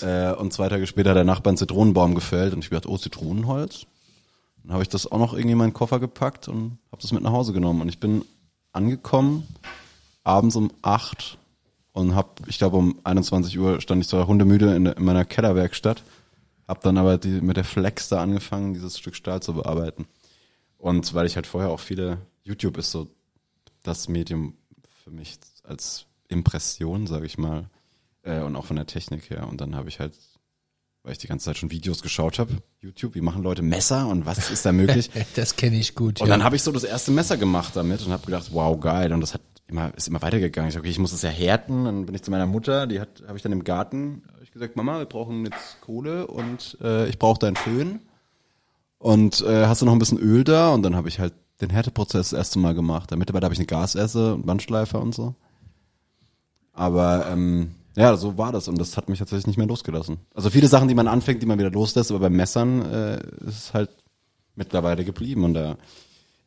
Äh, 0.00 0.32
und 0.34 0.52
zwei 0.52 0.68
Tage 0.68 0.86
später 0.86 1.10
hat 1.10 1.16
der 1.16 1.24
Nachbar 1.24 1.50
einen 1.50 1.56
Zitronenbaum 1.56 2.14
gefällt 2.14 2.52
und 2.52 2.60
ich 2.60 2.70
gedacht, 2.70 2.86
oh, 2.86 2.98
Zitronenholz. 2.98 3.86
Dann 4.62 4.72
habe 4.72 4.82
ich 4.82 4.88
das 4.88 5.10
auch 5.10 5.18
noch 5.18 5.32
irgendwie 5.32 5.52
in 5.52 5.58
meinen 5.58 5.72
Koffer 5.72 6.00
gepackt 6.00 6.48
und 6.48 6.78
habe 6.92 7.02
das 7.02 7.12
mit 7.12 7.22
nach 7.22 7.32
Hause 7.32 7.52
genommen. 7.52 7.80
Und 7.80 7.88
ich 7.88 7.98
bin 7.98 8.24
angekommen, 8.72 9.46
abends 10.24 10.56
um 10.56 10.70
acht 10.82 11.38
und 11.92 12.14
habe, 12.14 12.30
ich 12.46 12.58
glaube 12.58 12.76
um 12.76 13.00
21 13.04 13.58
Uhr 13.58 13.80
stand 13.80 14.02
ich 14.02 14.08
zwar 14.08 14.26
hundemüde 14.26 14.74
in, 14.74 14.86
in 14.86 15.04
meiner 15.04 15.24
Kellerwerkstatt, 15.24 16.02
habe 16.68 16.80
dann 16.82 16.98
aber 16.98 17.18
die, 17.18 17.40
mit 17.40 17.56
der 17.56 17.64
Flex 17.64 18.08
da 18.08 18.22
angefangen, 18.22 18.74
dieses 18.74 18.98
Stück 18.98 19.16
Stahl 19.16 19.42
zu 19.42 19.54
bearbeiten. 19.54 20.06
Und 20.78 21.12
weil 21.14 21.26
ich 21.26 21.36
halt 21.36 21.46
vorher 21.46 21.70
auch 21.70 21.80
viele, 21.80 22.18
YouTube 22.42 22.78
ist 22.78 22.90
so 22.90 23.08
das 23.82 24.08
Medium 24.08 24.54
für 25.02 25.10
mich 25.10 25.38
als 25.64 26.06
Impression, 26.28 27.06
sage 27.06 27.26
ich 27.26 27.38
mal, 27.38 27.68
äh, 28.22 28.40
und 28.40 28.56
auch 28.56 28.66
von 28.66 28.76
der 28.76 28.86
Technik 28.86 29.30
her. 29.30 29.46
Und 29.48 29.60
dann 29.60 29.74
habe 29.74 29.88
ich 29.88 30.00
halt, 30.00 30.14
weil 31.02 31.12
ich 31.12 31.18
die 31.18 31.26
ganze 31.26 31.46
Zeit 31.46 31.58
schon 31.58 31.70
Videos 31.70 32.02
geschaut 32.02 32.38
habe, 32.38 32.58
YouTube, 32.80 33.14
wie 33.14 33.20
machen 33.20 33.42
Leute 33.42 33.62
Messer 33.62 34.06
und 34.08 34.26
was 34.26 34.50
ist 34.50 34.66
da 34.66 34.72
möglich? 34.72 35.10
Das 35.34 35.56
kenne 35.56 35.78
ich 35.78 35.94
gut. 35.94 36.20
Und 36.20 36.28
ja. 36.28 36.34
dann 36.34 36.44
habe 36.44 36.56
ich 36.56 36.62
so 36.62 36.72
das 36.72 36.84
erste 36.84 37.10
Messer 37.10 37.36
gemacht 37.36 37.74
damit 37.76 38.04
und 38.04 38.12
habe 38.12 38.24
gedacht, 38.26 38.50
wow, 38.52 38.78
geil. 38.78 39.12
Und 39.12 39.20
das 39.20 39.34
hat 39.34 39.40
immer, 39.66 39.94
ist 39.96 40.08
immer 40.08 40.20
weitergegangen. 40.20 40.68
Ich 40.68 40.74
dachte, 40.74 40.84
okay, 40.84 40.90
ich 40.90 40.98
muss 40.98 41.12
das 41.12 41.22
ja 41.22 41.30
härten. 41.30 41.84
Dann 41.84 42.06
bin 42.06 42.14
ich 42.14 42.22
zu 42.22 42.30
meiner 42.30 42.46
Mutter, 42.46 42.86
die 42.86 43.00
hat, 43.00 43.22
habe 43.26 43.36
ich 43.36 43.42
dann 43.42 43.52
im 43.52 43.64
Garten, 43.64 44.22
ich 44.42 44.50
gesagt, 44.50 44.76
Mama, 44.76 44.98
wir 44.98 45.06
brauchen 45.06 45.44
jetzt 45.44 45.80
Kohle 45.80 46.26
und 46.26 46.76
äh, 46.82 47.08
ich 47.08 47.18
brauche 47.18 47.38
deinen 47.38 47.56
Föhn. 47.56 48.00
Und 48.98 49.40
äh, 49.42 49.66
hast 49.66 49.80
du 49.80 49.86
noch 49.86 49.92
ein 49.92 49.98
bisschen 49.98 50.18
Öl 50.18 50.44
da? 50.44 50.70
Und 50.74 50.82
dann 50.82 50.96
habe 50.96 51.08
ich 51.08 51.18
halt 51.20 51.32
den 51.60 51.70
Härteprozess 51.70 52.30
das 52.30 52.38
erste 52.38 52.58
Mal 52.58 52.74
gemacht. 52.74 53.16
Mittlerweile 53.16 53.44
habe 53.44 53.54
ich 53.54 53.60
eine 53.60 53.66
Gasesse 53.66 54.34
und 54.34 54.44
Bandschleifer 54.44 55.00
und 55.00 55.14
so. 55.14 55.34
Aber 56.72 57.26
ähm, 57.30 57.74
ja, 58.00 58.16
so 58.16 58.38
war 58.38 58.52
das 58.52 58.68
und 58.68 58.78
das 58.78 58.96
hat 58.96 59.08
mich 59.08 59.18
tatsächlich 59.18 59.46
nicht 59.46 59.56
mehr 59.56 59.66
losgelassen. 59.66 60.18
Also 60.34 60.50
viele 60.50 60.68
Sachen, 60.68 60.88
die 60.88 60.94
man 60.94 61.08
anfängt, 61.08 61.42
die 61.42 61.46
man 61.46 61.58
wieder 61.58 61.70
loslässt, 61.70 62.10
aber 62.10 62.20
bei 62.20 62.30
Messern 62.30 62.82
äh, 62.90 63.16
ist 63.46 63.58
es 63.58 63.74
halt 63.74 63.90
mittlerweile 64.54 65.04
geblieben 65.04 65.44
und 65.44 65.54
da 65.54 65.76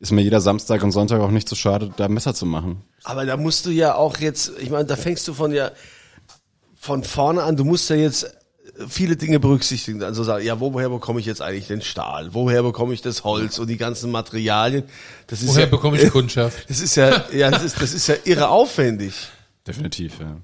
ist 0.00 0.12
mir 0.12 0.22
jeder 0.22 0.40
Samstag 0.40 0.82
und 0.82 0.92
Sonntag 0.92 1.20
auch 1.20 1.30
nicht 1.30 1.48
zu 1.48 1.54
schade, 1.54 1.90
da 1.96 2.08
Messer 2.08 2.34
zu 2.34 2.44
machen. 2.44 2.82
Aber 3.04 3.24
da 3.24 3.36
musst 3.36 3.66
du 3.66 3.70
ja 3.70 3.94
auch 3.94 4.18
jetzt, 4.18 4.52
ich 4.60 4.70
meine, 4.70 4.84
da 4.84 4.96
fängst 4.96 5.26
du 5.28 5.34
von 5.34 5.52
ja 5.52 5.70
von 6.74 7.02
vorne 7.02 7.42
an, 7.42 7.56
du 7.56 7.64
musst 7.64 7.88
ja 7.88 7.96
jetzt 7.96 8.26
viele 8.88 9.16
Dinge 9.16 9.40
berücksichtigen. 9.40 10.02
Also 10.02 10.24
sagen, 10.24 10.44
ja, 10.44 10.60
woher 10.60 10.88
bekomme 10.88 11.20
ich 11.20 11.26
jetzt 11.26 11.40
eigentlich 11.40 11.66
den 11.66 11.82
Stahl? 11.82 12.34
Woher 12.34 12.62
bekomme 12.62 12.94
ich 12.94 13.02
das 13.02 13.24
Holz 13.24 13.58
und 13.58 13.68
die 13.68 13.76
ganzen 13.76 14.10
Materialien? 14.10 14.84
Das 15.26 15.42
ist 15.42 15.48
Woher 15.48 15.64
ja, 15.64 15.70
bekomme 15.70 16.00
ich 16.00 16.10
Kundschaft? 16.10 16.64
Das 16.68 16.80
ist 16.80 16.96
ja, 16.96 17.24
ja, 17.32 17.50
das 17.50 17.62
ist, 17.62 17.80
das 17.80 17.94
ist 17.94 18.06
ja 18.06 18.16
irre 18.24 18.48
aufwendig. 18.48 19.14
Definitiv, 19.66 20.18
ja. 20.20 20.36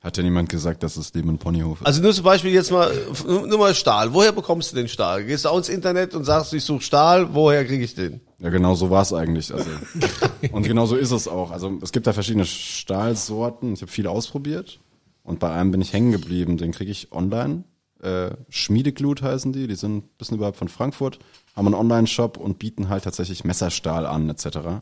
Hat 0.00 0.16
ja 0.16 0.22
niemand 0.22 0.48
gesagt, 0.48 0.84
dass 0.84 0.96
es 0.96 1.12
Leben 1.14 1.38
Ponyhof 1.38 1.80
ist. 1.80 1.86
Also 1.86 2.02
nur 2.02 2.14
zum 2.14 2.22
Beispiel 2.24 2.52
jetzt 2.52 2.70
mal, 2.70 2.92
nur 3.26 3.58
mal 3.58 3.74
Stahl. 3.74 4.14
Woher 4.14 4.30
bekommst 4.30 4.70
du 4.70 4.76
den 4.76 4.86
Stahl? 4.86 5.24
Gehst 5.24 5.44
du 5.44 5.48
auch 5.48 5.58
ins 5.58 5.68
Internet 5.68 6.14
und 6.14 6.24
sagst, 6.24 6.54
ich 6.54 6.64
suche 6.64 6.82
Stahl, 6.82 7.34
woher 7.34 7.64
kriege 7.64 7.82
ich 7.82 7.96
den? 7.96 8.20
Ja, 8.38 8.50
genau 8.50 8.76
so 8.76 8.90
war 8.90 9.02
es 9.02 9.12
eigentlich. 9.12 9.52
Also, 9.52 9.68
und 10.52 10.62
genau 10.62 10.86
so 10.86 10.94
ist 10.94 11.10
es 11.10 11.26
auch. 11.26 11.50
Also 11.50 11.78
es 11.82 11.90
gibt 11.90 12.06
da 12.06 12.12
verschiedene 12.12 12.44
Stahlsorten. 12.46 13.72
Ich 13.72 13.82
habe 13.82 13.90
viele 13.90 14.10
ausprobiert. 14.10 14.78
Und 15.24 15.40
bei 15.40 15.50
einem 15.50 15.72
bin 15.72 15.80
ich 15.80 15.92
hängen 15.92 16.12
geblieben. 16.12 16.58
Den 16.58 16.70
kriege 16.70 16.92
ich 16.92 17.10
online. 17.10 17.64
Äh, 18.00 18.30
Schmiedeglut 18.48 19.22
heißen 19.22 19.52
die. 19.52 19.66
Die 19.66 19.74
sind 19.74 19.96
ein 19.96 20.10
bisschen 20.16 20.36
überhalb 20.36 20.54
von 20.54 20.68
Frankfurt. 20.68 21.18
Haben 21.56 21.66
einen 21.66 21.74
Online-Shop 21.74 22.36
und 22.36 22.60
bieten 22.60 22.88
halt 22.88 23.02
tatsächlich 23.02 23.42
Messerstahl 23.42 24.06
an, 24.06 24.30
etc. 24.30 24.80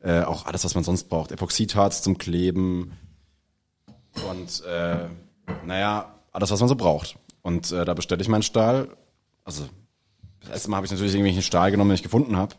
Äh, 0.00 0.20
auch 0.24 0.44
alles, 0.44 0.62
was 0.62 0.74
man 0.74 0.84
sonst 0.84 1.04
braucht. 1.04 1.32
Epoxidharz 1.32 2.02
zum 2.02 2.18
Kleben. 2.18 2.92
Und 4.30 4.64
äh, 4.64 5.08
naja, 5.64 6.14
alles, 6.32 6.50
was 6.50 6.60
man 6.60 6.68
so 6.68 6.74
braucht. 6.74 7.16
Und 7.42 7.70
äh, 7.72 7.84
da 7.84 7.94
bestelle 7.94 8.22
ich 8.22 8.28
meinen 8.28 8.42
Stahl. 8.42 8.88
Also 9.44 9.68
das 10.40 10.50
erste 10.50 10.70
Mal 10.70 10.76
habe 10.78 10.86
ich 10.86 10.92
natürlich 10.92 11.12
irgendwelchen 11.12 11.42
Stahl 11.42 11.70
genommen, 11.70 11.90
den 11.90 11.96
ich 11.96 12.02
gefunden 12.02 12.36
habe. 12.36 12.54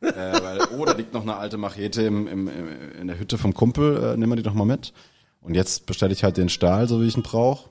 äh, 0.00 0.12
weil, 0.12 0.60
oh, 0.76 0.84
da 0.84 0.92
liegt 0.92 1.12
noch 1.12 1.22
eine 1.22 1.36
alte 1.36 1.56
Machete 1.56 2.02
im, 2.02 2.26
im, 2.26 2.48
im, 2.48 2.92
in 3.00 3.06
der 3.06 3.18
Hütte 3.18 3.38
vom 3.38 3.54
Kumpel, 3.54 3.96
äh, 3.96 4.16
nehmen 4.16 4.32
wir 4.32 4.36
die 4.36 4.42
doch 4.42 4.54
mal 4.54 4.64
mit. 4.64 4.92
Und 5.40 5.54
jetzt 5.54 5.86
bestelle 5.86 6.12
ich 6.12 6.24
halt 6.24 6.36
den 6.36 6.48
Stahl, 6.48 6.88
so 6.88 7.00
wie 7.00 7.06
ich 7.06 7.16
ihn 7.16 7.22
brauche, 7.22 7.70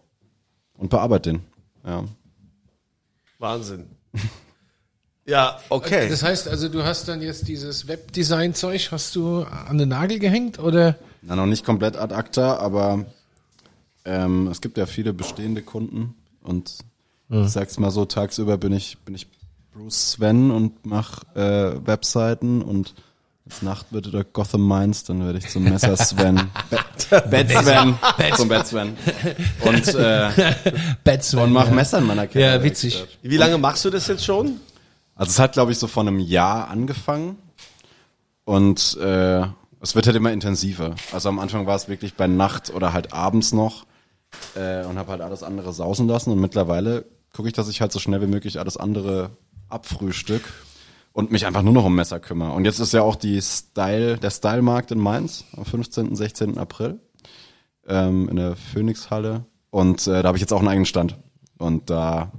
und 0.74 0.90
bearbeite 0.90 1.34
den. 1.34 1.42
Ja. 1.86 2.04
Wahnsinn. 3.40 3.88
Ja, 5.30 5.60
okay. 5.68 6.08
Das 6.08 6.24
heißt 6.24 6.48
also, 6.48 6.70
du 6.70 6.86
hast 6.86 7.10
dann 7.10 7.22
jetzt 7.22 7.50
dieses 7.50 7.90
Webdesign-Zeug, 7.90 8.92
hast 8.92 9.14
du 9.14 9.44
an 9.44 9.78
den 9.78 9.90
Nagel 9.90 10.20
gehängt 10.20 10.58
oder? 10.58 10.96
Na, 11.22 11.36
noch 11.36 11.46
nicht 11.46 11.66
komplett 11.66 11.98
ad 11.98 12.16
acta, 12.16 12.56
aber 12.56 13.06
ähm, 14.08 14.48
es 14.48 14.62
gibt 14.62 14.78
ja 14.78 14.86
viele 14.86 15.14
bestehende 15.14 15.62
Kunden 15.62 16.16
und 16.42 16.78
ich 17.30 17.50
sag's 17.50 17.78
mal 17.78 17.92
so, 17.92 18.06
tagsüber 18.06 18.58
bin 18.58 18.72
ich, 18.72 18.98
bin 19.00 19.14
ich 19.14 19.28
Bruce 19.74 20.14
Sven 20.14 20.50
und 20.50 20.86
mach 20.86 21.24
äh, 21.36 21.86
Webseiten 21.86 22.62
und 22.62 22.96
als 23.46 23.62
Nacht 23.62 23.88
wird 23.92 24.08
oder 24.08 24.24
Gotham 24.24 24.68
Mines, 24.68 25.04
dann 25.04 25.26
werde 25.26 25.40
ich 25.40 25.50
zum 25.50 25.64
Messer 25.64 25.96
Sven. 25.98 26.36
Bad 27.10 27.50
Sven. 27.50 27.98
zum 28.36 28.48
Bad 28.50 28.68
Sven. 28.68 28.98
Und, 29.62 29.96
äh, 29.96 30.32
Batsman. 31.04 31.44
und 31.46 31.54
mach 31.54 31.68
ja. 31.68 31.74
Messer 31.74 31.98
in 32.00 32.06
meiner 32.06 32.28
Keller. 32.28 32.56
Ja, 32.56 32.64
witzig. 32.64 33.06
Wie 33.22 33.38
lange 33.38 33.58
machst 33.58 33.86
du 33.86 33.90
das 33.90 34.08
jetzt 34.08 34.26
schon? 34.26 34.60
Also 35.16 35.32
es 35.32 35.40
hat, 35.40 35.54
glaube 35.54 35.72
ich, 35.72 35.80
so 35.80 35.88
vor 35.88 36.04
einem 36.04 36.20
Jahr 36.20 36.70
angefangen 36.70 37.38
und 38.46 38.98
äh, 39.02 39.42
es 39.82 39.96
wird 39.96 40.08
halt 40.08 40.16
immer 40.16 40.32
intensiver. 40.32 40.96
Also 41.12 41.30
am 41.30 41.40
Anfang 41.40 41.66
war 41.66 41.76
es 41.76 41.88
wirklich 41.88 42.16
bei 42.16 42.28
Nacht 42.28 42.74
oder 42.74 42.94
halt 42.94 43.14
abends 43.14 43.54
noch 43.54 43.86
äh, 44.56 44.86
und 44.86 44.98
habe 44.98 45.12
halt 45.12 45.22
alles 45.22 45.44
andere 45.44 45.74
sausen 45.74 46.08
lassen 46.08 46.32
und 46.32 46.40
mittlerweile 46.40 47.06
gucke 47.34 47.48
ich, 47.48 47.54
dass 47.54 47.70
ich 47.70 47.82
halt 47.82 47.92
so 47.92 48.00
schnell 48.00 48.22
wie 48.22 48.28
möglich 48.28 48.60
alles 48.60 48.78
andere 48.78 49.32
abfrühstück 49.70 50.44
und 51.14 51.32
mich 51.32 51.46
einfach 51.46 51.62
nur 51.62 51.74
noch 51.74 51.86
um 51.86 51.96
Messer 51.96 52.20
kümmere. 52.20 52.52
Und 52.52 52.66
jetzt 52.66 52.80
ist 52.80 52.94
ja 52.94 53.02
auch 53.02 53.16
die 53.16 53.42
Style, 53.42 54.18
der 54.18 54.30
Style-Markt 54.30 54.92
in 54.92 55.00
Mainz 55.00 55.46
am 55.56 55.66
15. 55.66 56.16
16. 56.16 56.58
April 56.58 57.00
ähm, 57.88 58.30
in 58.30 58.36
der 58.38 58.56
Phoenix-Halle 58.56 59.46
und 59.70 60.08
äh, 60.08 60.22
da 60.22 60.28
habe 60.28 60.38
ich 60.38 60.42
jetzt 60.42 60.54
auch 60.54 60.60
einen 60.60 60.70
eigenen 60.70 60.86
Stand 60.86 61.18
und 61.58 61.90
da 61.90 62.32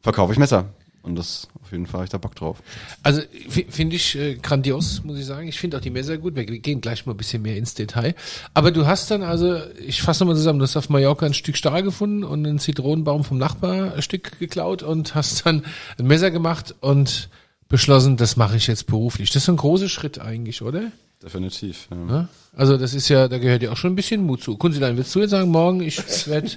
verkaufe 0.00 0.32
ich 0.32 0.38
Messer. 0.38 0.66
Und 1.08 1.16
das 1.16 1.48
auf 1.62 1.72
jeden 1.72 1.86
Fall 1.86 2.00
habe 2.00 2.04
ich 2.04 2.10
da 2.10 2.18
Bock 2.18 2.34
drauf. 2.34 2.62
Also 3.02 3.22
finde 3.68 3.96
ich 3.96 4.14
äh, 4.16 4.34
grandios, 4.36 5.02
muss 5.04 5.18
ich 5.18 5.24
sagen. 5.24 5.48
Ich 5.48 5.58
finde 5.58 5.78
auch 5.78 5.80
die 5.80 5.90
Messer 5.90 6.18
gut. 6.18 6.36
Wir 6.36 6.44
gehen 6.44 6.80
gleich 6.80 7.06
mal 7.06 7.14
ein 7.14 7.16
bisschen 7.16 7.42
mehr 7.42 7.56
ins 7.56 7.74
Detail. 7.74 8.14
Aber 8.54 8.70
du 8.70 8.86
hast 8.86 9.10
dann 9.10 9.22
also, 9.22 9.58
ich 9.84 10.02
fasse 10.02 10.22
nochmal 10.22 10.36
zusammen, 10.36 10.58
du 10.58 10.64
hast 10.64 10.76
auf 10.76 10.88
Mallorca 10.90 11.26
ein 11.26 11.34
Stück 11.34 11.56
Stahl 11.56 11.82
gefunden 11.82 12.24
und 12.24 12.46
einen 12.46 12.58
Zitronenbaum 12.58 13.24
vom 13.24 13.38
Nachbar 13.38 13.94
ein 13.94 14.02
Stück 14.02 14.38
geklaut 14.38 14.82
und 14.82 15.14
hast 15.14 15.46
dann 15.46 15.64
ein 15.98 16.06
Messer 16.06 16.30
gemacht 16.30 16.74
und 16.80 17.30
beschlossen, 17.68 18.16
das 18.16 18.36
mache 18.36 18.56
ich 18.56 18.66
jetzt 18.66 18.86
beruflich. 18.86 19.30
Das 19.30 19.42
ist 19.42 19.48
ein 19.48 19.56
großer 19.56 19.88
Schritt 19.88 20.18
eigentlich, 20.18 20.62
oder? 20.62 20.92
Definitiv. 21.22 21.88
Ja. 21.90 22.14
Ja? 22.14 22.28
Also 22.54 22.76
das 22.76 22.94
ist 22.94 23.08
ja, 23.08 23.28
da 23.28 23.38
gehört 23.38 23.62
ja 23.62 23.72
auch 23.72 23.76
schon 23.76 23.92
ein 23.92 23.96
bisschen 23.96 24.22
Mut 24.24 24.42
zu. 24.42 24.56
Kunzilein, 24.56 24.96
willst 24.96 25.14
du 25.14 25.20
jetzt 25.20 25.30
sagen, 25.30 25.50
morgen 25.50 25.80
ich 25.80 26.28
werde... 26.28 26.50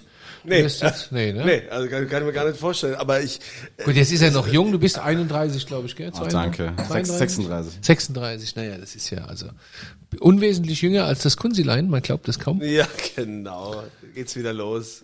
Nee. 0.44 0.62
Jetzt, 0.62 1.12
nee, 1.12 1.32
ne? 1.34 1.46
Nee, 1.46 1.62
also 1.70 1.88
kann, 1.88 2.08
kann 2.10 2.22
ich 2.22 2.28
mir 2.28 2.34
gar 2.34 2.48
nicht 2.48 2.60
vorstellen. 2.60 2.96
Aber 2.96 3.22
ich, 3.22 3.40
Gut, 3.86 3.96
jetzt 3.96 4.12
ist 4.12 4.22
er 4.22 4.32
noch 4.32 4.48
jung, 4.48 4.72
du 4.72 4.80
bist 4.80 4.98
31, 5.00 5.66
glaube 5.68 5.88
ich, 5.88 5.96
gell? 5.96 6.12
Oh, 6.20 6.26
danke. 6.26 6.74
32? 6.88 7.18
36. 7.18 7.74
36, 7.82 8.56
naja, 8.56 8.78
das 8.78 8.96
ist 8.96 9.10
ja 9.12 9.26
also 9.26 9.48
unwesentlich 10.20 10.82
jünger 10.82 11.06
als 11.06 11.22
das 11.24 11.38
Kunzilein, 11.38 11.90
man 11.90 12.02
glaubt 12.02 12.28
das 12.28 12.40
kaum. 12.40 12.62
ja, 12.64 12.88
genau. 13.16 13.84
Geht's 14.16 14.36
wieder 14.36 14.54
los. 14.54 15.04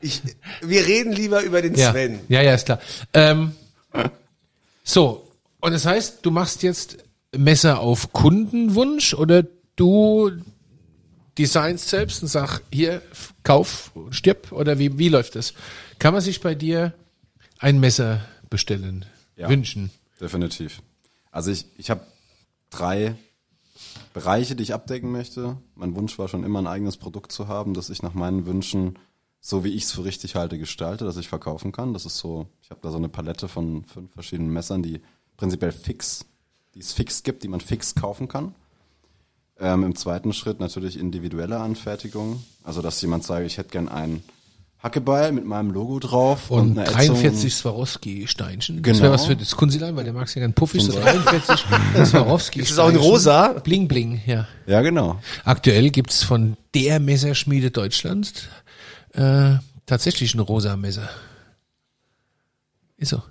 Ich, 0.00 0.22
wir 0.62 0.86
reden 0.86 1.12
lieber 1.12 1.42
über 1.42 1.60
den 1.60 1.74
Ja, 1.74 1.90
Sven. 1.92 2.20
ja, 2.28 2.42
ja, 2.42 2.54
ist 2.54 2.66
klar. 2.66 2.80
Ähm, 3.12 3.52
so, 4.82 5.28
und 5.60 5.72
das 5.72 5.86
heißt, 5.86 6.18
du 6.22 6.30
machst 6.30 6.62
jetzt 6.62 6.98
Messer 7.36 7.80
auf 7.80 8.12
Kundenwunsch 8.12 9.14
oder 9.14 9.44
du 9.76 10.30
designst 11.38 11.88
selbst 11.88 12.22
und 12.22 12.28
sag, 12.28 12.60
hier, 12.72 13.02
kauf, 13.42 13.92
stirb 14.10 14.52
oder 14.52 14.78
wie, 14.78 14.98
wie 14.98 15.08
läuft 15.08 15.34
das? 15.36 15.54
Kann 15.98 16.12
man 16.14 16.22
sich 16.22 16.40
bei 16.40 16.54
dir 16.54 16.94
ein 17.58 17.80
Messer 17.80 18.24
bestellen, 18.50 19.04
Ja. 19.36 19.48
wünschen? 19.48 19.90
Definitiv. 20.20 20.80
Also 21.30 21.50
ich, 21.50 21.66
ich 21.76 21.90
habe 21.90 22.06
drei 22.70 23.16
Bereiche, 24.12 24.54
die 24.54 24.62
ich 24.62 24.74
abdecken 24.74 25.10
möchte. 25.10 25.56
Mein 25.74 25.94
Wunsch 25.96 26.18
war 26.18 26.28
schon 26.28 26.44
immer 26.44 26.60
ein 26.60 26.66
eigenes 26.68 26.96
Produkt 26.96 27.32
zu 27.32 27.48
haben, 27.48 27.74
das 27.74 27.90
ich 27.90 28.02
nach 28.02 28.14
meinen 28.14 28.46
Wünschen, 28.46 28.98
so 29.40 29.64
wie 29.64 29.70
ich 29.70 29.84
es 29.84 29.92
für 29.92 30.04
richtig 30.04 30.36
halte, 30.36 30.58
gestalte, 30.58 31.04
dass 31.04 31.16
ich 31.16 31.28
verkaufen 31.28 31.72
kann. 31.72 31.92
Das 31.92 32.06
ist 32.06 32.18
so, 32.18 32.46
ich 32.62 32.70
habe 32.70 32.80
da 32.82 32.90
so 32.90 32.96
eine 32.96 33.08
Palette 33.08 33.48
von 33.48 33.84
fünf 33.84 34.12
verschiedenen 34.12 34.52
Messern, 34.52 34.82
die 34.82 35.00
prinzipiell 35.36 35.72
fix, 35.72 36.24
die 36.74 36.80
es 36.80 36.92
fix 36.92 37.22
gibt, 37.24 37.42
die 37.42 37.48
man 37.48 37.60
fix 37.60 37.94
kaufen 37.94 38.28
kann. 38.28 38.54
Ähm, 39.60 39.84
Im 39.84 39.94
zweiten 39.94 40.32
Schritt 40.32 40.58
natürlich 40.60 40.98
individuelle 40.98 41.58
Anfertigung. 41.60 42.42
Also 42.64 42.82
dass 42.82 43.00
jemand 43.02 43.24
sagt, 43.24 43.46
ich 43.46 43.56
hätte 43.58 43.70
gern 43.70 43.88
ein 43.88 44.22
Hackebeil 44.82 45.32
mit 45.32 45.46
meinem 45.46 45.70
Logo 45.70 45.98
drauf 45.98 46.50
Und, 46.50 46.72
eine 46.78 46.82
Ätzung. 46.88 47.14
43 47.16 47.54
Swarovski-Steinchen. 47.54 48.82
Das 48.82 48.82
Genau. 48.82 49.02
wäre 49.04 49.12
was 49.14 49.26
für 49.26 49.36
das 49.36 49.56
Kunzilein, 49.56 49.96
weil 49.96 50.04
der 50.04 50.12
mag 50.12 50.26
es 50.26 50.34
ja 50.34 50.40
gern 50.40 50.52
puffig. 50.52 50.82
So 50.82 50.92
43 50.92 51.64
Swarovski-Steinchen. 52.04 52.60
Ist 52.62 52.70
das 52.72 52.78
auch 52.78 52.90
in 52.90 52.96
rosa? 52.96 53.48
Bling, 53.64 53.88
bling, 53.88 54.20
ja. 54.26 54.46
Ja, 54.66 54.82
genau. 54.82 55.20
Aktuell 55.44 55.88
gibt's 55.90 56.22
von 56.22 56.56
der 56.74 57.00
Messerschmiede 57.00 57.70
Deutschlands 57.70 58.48
äh, 59.12 59.54
tatsächlich 59.86 60.34
ein 60.34 60.40
rosa 60.40 60.76
Messer. 60.76 61.08
Ist 62.96 63.10
so. 63.10 63.22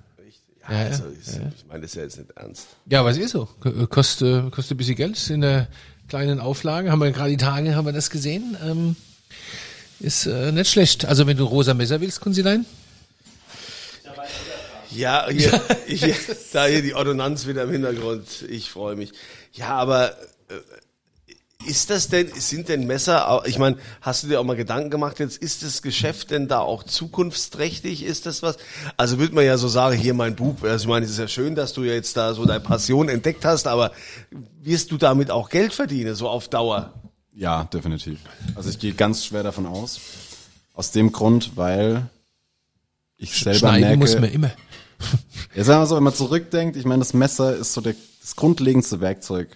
Ja, 0.69 0.71
Ja, 0.79 0.85
also, 0.87 1.03
ich, 1.11 1.27
ich 1.27 1.65
meine, 1.67 1.81
das 1.81 1.91
ist 1.91 1.95
ja 1.95 2.03
jetzt 2.03 2.17
nicht 2.17 2.31
ernst. 2.31 2.67
Ja, 2.89 3.01
aber 3.01 3.11
es 3.11 3.17
ist 3.17 3.31
so. 3.31 3.47
K- 3.61 3.85
Kostet, 3.87 4.49
kostet 4.51 4.75
ein 4.75 4.77
bisschen 4.77 4.95
Geld. 4.95 5.17
Ist 5.17 5.29
in 5.29 5.41
der 5.41 5.67
kleinen 6.13 6.39
Auflage. 6.39 6.91
Haben 6.91 7.01
wir 7.01 7.11
gerade 7.11 7.31
die 7.31 7.37
Tage, 7.37 7.75
haben 7.75 7.87
wir 7.87 7.91
das 7.91 8.11
gesehen. 8.11 8.55
Ähm, 8.63 8.95
ist 9.99 10.27
äh, 10.27 10.51
nicht 10.51 10.69
schlecht. 10.69 11.05
Also 11.05 11.25
wenn 11.25 11.37
du 11.37 11.43
rosa 11.43 11.73
Messer 11.73 12.01
willst, 12.01 12.21
Kunzilein. 12.21 12.67
Ja, 14.91 15.27
hier, 15.27 15.59
hier, 15.87 16.15
da 16.53 16.67
hier 16.67 16.83
die 16.83 16.93
Ordonnanz 16.93 17.47
wieder 17.47 17.63
im 17.63 17.71
Hintergrund. 17.71 18.27
Ich 18.47 18.69
freue 18.69 18.95
mich. 18.95 19.11
Ja, 19.53 19.69
aber 19.69 20.11
äh, 20.49 20.53
ist 21.67 21.89
das 21.89 22.07
denn, 22.07 22.29
sind 22.35 22.69
denn 22.69 22.85
Messer, 22.87 23.43
ich 23.45 23.57
meine, 23.57 23.77
hast 24.01 24.23
du 24.23 24.27
dir 24.27 24.39
auch 24.39 24.43
mal 24.43 24.55
Gedanken 24.55 24.89
gemacht 24.89 25.19
jetzt, 25.19 25.37
ist 25.37 25.63
das 25.63 25.81
Geschäft 25.81 26.31
denn 26.31 26.47
da 26.47 26.59
auch 26.59 26.83
zukunftsträchtig? 26.83 28.03
Ist 28.03 28.25
das 28.25 28.43
was? 28.43 28.57
Also 28.97 29.19
würde 29.19 29.35
man 29.35 29.45
ja 29.45 29.57
so 29.57 29.67
sagen, 29.67 29.97
hier 29.97 30.13
mein 30.13 30.35
Buch, 30.35 30.55
also 30.63 30.83
ich 30.83 30.89
meine, 30.89 31.05
es 31.05 31.11
ist 31.11 31.19
ja 31.19 31.27
schön, 31.27 31.55
dass 31.55 31.73
du 31.73 31.83
jetzt 31.83 32.17
da 32.17 32.33
so 32.33 32.45
deine 32.45 32.59
Passion 32.59 33.09
entdeckt 33.09 33.45
hast, 33.45 33.67
aber 33.67 33.91
wirst 34.61 34.91
du 34.91 34.97
damit 34.97 35.31
auch 35.31 35.49
Geld 35.49 35.73
verdienen, 35.73 36.15
so 36.15 36.29
auf 36.29 36.47
Dauer? 36.47 36.93
Ja, 37.33 37.63
definitiv. 37.65 38.19
Also 38.55 38.69
ich 38.69 38.79
gehe 38.79 38.93
ganz 38.93 39.25
schwer 39.25 39.43
davon 39.43 39.65
aus. 39.65 39.99
Aus 40.73 40.91
dem 40.91 41.11
Grund, 41.11 41.55
weil 41.55 42.09
ich 43.17 43.33
selber 43.33 43.59
Schneiden 43.59 43.81
merke, 43.81 43.97
muss 43.97 44.15
man 44.15 44.25
immer. 44.25 44.51
ja, 45.55 45.63
sagen 45.63 45.81
wir 45.81 45.85
so, 45.87 45.95
wenn 45.95 46.03
man 46.03 46.13
zurückdenkt, 46.13 46.77
ich 46.77 46.85
meine, 46.85 46.99
das 46.99 47.13
Messer 47.13 47.55
ist 47.55 47.73
so 47.73 47.81
der, 47.81 47.95
das 48.21 48.35
grundlegendste 48.35 49.01
Werkzeug, 49.01 49.49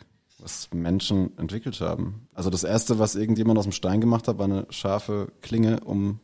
was 0.48 0.70
Menschen 0.74 1.38
entwickelt 1.38 1.82
haben. 1.82 2.26
Also 2.34 2.50
das 2.50 2.64
erste, 2.64 3.00
was 3.00 3.16
irgendjemand 3.16 3.60
aus 3.60 3.66
dem 3.66 3.74
Stein 3.74 4.00
gemacht 4.00 4.30
hat, 4.30 4.38
war 4.38 4.46
eine 4.46 4.66
scharfe 4.70 5.28
Klinge, 5.42 5.82
um 5.82 6.22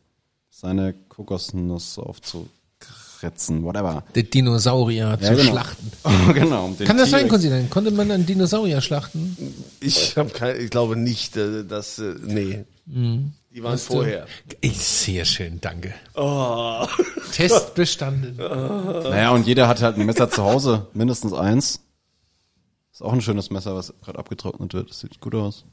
seine 0.50 0.94
Kokosnuss 0.94 2.00
aufzukratzen, 2.00 3.66
whatever. 3.66 4.06
Der 4.16 4.24
Dinosaurier 4.24 5.20
zu 5.22 5.36
genau. 5.36 5.44
schlachten. 5.44 5.92
genau. 6.34 6.66
Um 6.68 6.78
den 6.78 6.88
Kann 6.88 6.96
das 6.98 7.10
sein, 7.10 7.28
Kunzilein? 7.28 7.70
Konnte 7.70 7.92
man 7.92 8.10
einen 8.12 8.26
Dinosaurier 8.26 8.80
schlachten? 8.80 9.36
Ich 9.82 10.16
habe 10.16 10.30
kein, 10.30 10.58
ich 10.62 10.70
glaube 10.70 10.96
nicht, 10.96 11.36
äh, 11.36 11.66
dass, 11.66 12.00
äh, 12.00 12.16
nee. 12.26 12.64
Die 12.86 13.62
waren 13.62 13.74
Hast 13.74 13.88
vorher. 13.88 14.26
Ich, 14.62 14.78
sehr 14.78 15.26
schön, 15.26 15.60
danke. 15.60 15.94
Oh. 16.16 16.88
Test 17.34 17.76
bestanden. 17.76 18.38
Naja, 18.38 19.32
und 19.32 19.48
jeder 19.48 19.68
hat 19.68 19.82
halt 19.82 19.98
ein 19.98 20.06
Messer 20.06 20.30
zu 20.30 20.44
Hause, 20.44 20.88
mindestens 20.94 21.34
eins. 21.34 21.82
Ist 22.94 23.02
auch 23.02 23.12
ein 23.12 23.22
schönes 23.22 23.50
Messer, 23.50 23.76
was 23.76 23.92
gerade 24.06 24.20
abgetrocknet 24.20 24.76
wird. 24.76 24.92
Das 24.92 25.00
sieht 25.00 25.20
gut 25.20 25.34
aus. 25.34 25.66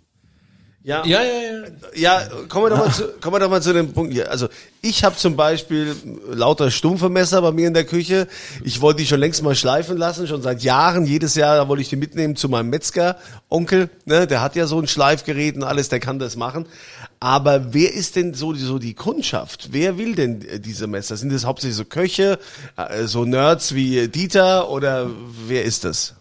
Ja, 0.82 1.04
Ja, 1.04 1.22
ja, 1.22 1.32
ja. 1.42 1.60
Ja, 1.94 2.28
kommen 2.48 2.64
wir 2.64 2.70
doch 2.70 2.78
mal 2.78 2.90
zu, 2.90 3.08
kommen 3.20 3.34
wir 3.34 3.40
doch 3.40 3.50
mal 3.50 3.60
zu 3.60 3.74
dem 3.74 3.92
Punkt 3.92 4.14
hier. 4.14 4.30
Also 4.30 4.48
ich 4.80 5.04
habe 5.04 5.14
zum 5.16 5.36
Beispiel 5.36 5.94
lauter 6.30 6.70
stumpfe 6.70 7.10
Messer 7.10 7.42
bei 7.42 7.52
mir 7.52 7.68
in 7.68 7.74
der 7.74 7.84
Küche. 7.84 8.26
Ich 8.64 8.80
wollte 8.80 9.02
die 9.02 9.06
schon 9.06 9.20
längst 9.20 9.42
mal 9.42 9.54
schleifen 9.54 9.98
lassen, 9.98 10.26
schon 10.26 10.40
seit 10.40 10.62
Jahren. 10.62 11.04
Jedes 11.04 11.34
Jahr 11.34 11.56
da 11.56 11.68
wollte 11.68 11.82
ich 11.82 11.90
die 11.90 11.96
mitnehmen 11.96 12.36
zu 12.36 12.48
meinem 12.48 12.70
Metzger 12.70 13.18
Onkel. 13.50 13.90
Ne, 14.06 14.26
der 14.26 14.40
hat 14.40 14.56
ja 14.56 14.66
so 14.66 14.80
ein 14.80 14.86
Schleifgerät 14.86 15.56
und 15.56 15.64
alles, 15.64 15.90
der 15.90 16.00
kann 16.00 16.18
das 16.18 16.36
machen. 16.36 16.64
Aber 17.18 17.74
wer 17.74 17.92
ist 17.92 18.16
denn 18.16 18.32
so 18.32 18.54
die, 18.54 18.60
so 18.60 18.78
die 18.78 18.94
Kundschaft? 18.94 19.68
Wer 19.72 19.98
will 19.98 20.14
denn 20.14 20.40
äh, 20.48 20.58
diese 20.58 20.86
Messer? 20.86 21.18
Sind 21.18 21.30
das 21.30 21.44
hauptsächlich 21.44 21.76
so 21.76 21.84
Köche, 21.84 22.38
äh, 22.78 23.04
so 23.04 23.26
Nerds 23.26 23.74
wie 23.74 24.08
Dieter 24.08 24.70
oder 24.70 25.10
wer 25.46 25.64
ist 25.64 25.84
das? 25.84 26.14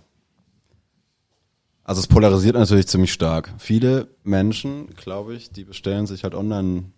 Also 1.90 2.02
es 2.02 2.08
polarisiert 2.08 2.56
natürlich 2.56 2.86
ziemlich 2.86 3.12
stark. 3.12 3.52
Viele 3.58 4.10
Menschen, 4.22 4.94
glaube 4.96 5.34
ich, 5.34 5.50
die 5.50 5.64
bestellen 5.64 6.06
sich 6.06 6.24
halt 6.24 6.36
online 6.36 6.92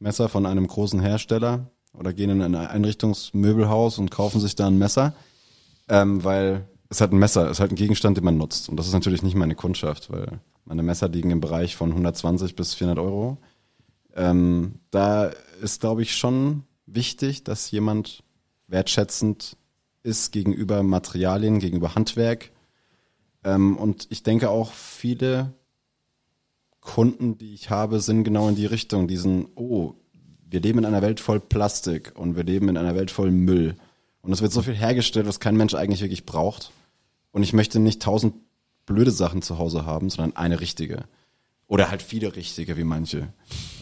Messer 0.00 0.28
von 0.28 0.44
einem 0.44 0.66
großen 0.66 1.00
Hersteller 1.00 1.70
oder 1.94 2.12
gehen 2.12 2.28
in 2.28 2.42
ein 2.42 2.54
Einrichtungsmöbelhaus 2.54 3.96
und 3.96 4.10
kaufen 4.10 4.38
sich 4.38 4.54
da 4.54 4.66
ein 4.66 4.76
Messer, 4.76 5.14
ähm, 5.88 6.22
weil 6.24 6.68
es 6.90 7.00
halt 7.00 7.12
ein 7.12 7.18
Messer, 7.20 7.46
es 7.46 7.52
ist 7.52 7.60
halt 7.60 7.72
ein 7.72 7.76
Gegenstand, 7.76 8.18
den 8.18 8.24
man 8.24 8.36
nutzt. 8.36 8.68
Und 8.68 8.76
das 8.76 8.86
ist 8.86 8.92
natürlich 8.92 9.22
nicht 9.22 9.34
meine 9.34 9.54
Kundschaft, 9.54 10.12
weil 10.12 10.40
meine 10.66 10.82
Messer 10.82 11.08
liegen 11.08 11.30
im 11.30 11.40
Bereich 11.40 11.74
von 11.74 11.88
120 11.88 12.54
bis 12.54 12.74
400 12.74 13.02
Euro. 13.02 13.38
Ähm, 14.14 14.74
da 14.90 15.30
ist, 15.62 15.80
glaube 15.80 16.02
ich, 16.02 16.18
schon 16.18 16.64
wichtig, 16.84 17.44
dass 17.44 17.70
jemand 17.70 18.22
wertschätzend 18.66 19.56
ist 20.02 20.32
gegenüber 20.32 20.82
Materialien, 20.82 21.60
gegenüber 21.60 21.94
Handwerk. 21.94 22.50
Ähm, 23.44 23.76
und 23.76 24.06
ich 24.10 24.22
denke 24.22 24.50
auch 24.50 24.72
viele 24.72 25.52
Kunden, 26.80 27.38
die 27.38 27.54
ich 27.54 27.70
habe, 27.70 28.00
sind 28.00 28.24
genau 28.24 28.48
in 28.48 28.56
die 28.56 28.66
Richtung, 28.66 29.08
diesen, 29.08 29.48
oh, 29.54 29.94
wir 30.48 30.60
leben 30.60 30.80
in 30.80 30.84
einer 30.84 31.02
Welt 31.02 31.20
voll 31.20 31.40
Plastik 31.40 32.12
und 32.14 32.36
wir 32.36 32.44
leben 32.44 32.68
in 32.68 32.76
einer 32.76 32.94
Welt 32.94 33.10
voll 33.10 33.30
Müll. 33.30 33.76
Und 34.20 34.32
es 34.32 34.42
wird 34.42 34.52
so 34.52 34.62
viel 34.62 34.74
hergestellt, 34.74 35.26
was 35.26 35.40
kein 35.40 35.56
Mensch 35.56 35.74
eigentlich 35.74 36.02
wirklich 36.02 36.26
braucht. 36.26 36.72
Und 37.32 37.42
ich 37.42 37.52
möchte 37.52 37.78
nicht 37.78 38.02
tausend 38.02 38.34
blöde 38.84 39.10
Sachen 39.10 39.42
zu 39.42 39.58
Hause 39.58 39.86
haben, 39.86 40.10
sondern 40.10 40.36
eine 40.36 40.60
richtige. 40.60 41.04
Oder 41.66 41.90
halt 41.90 42.02
viele 42.02 42.36
richtige, 42.36 42.76
wie 42.76 42.84
manche. 42.84 43.28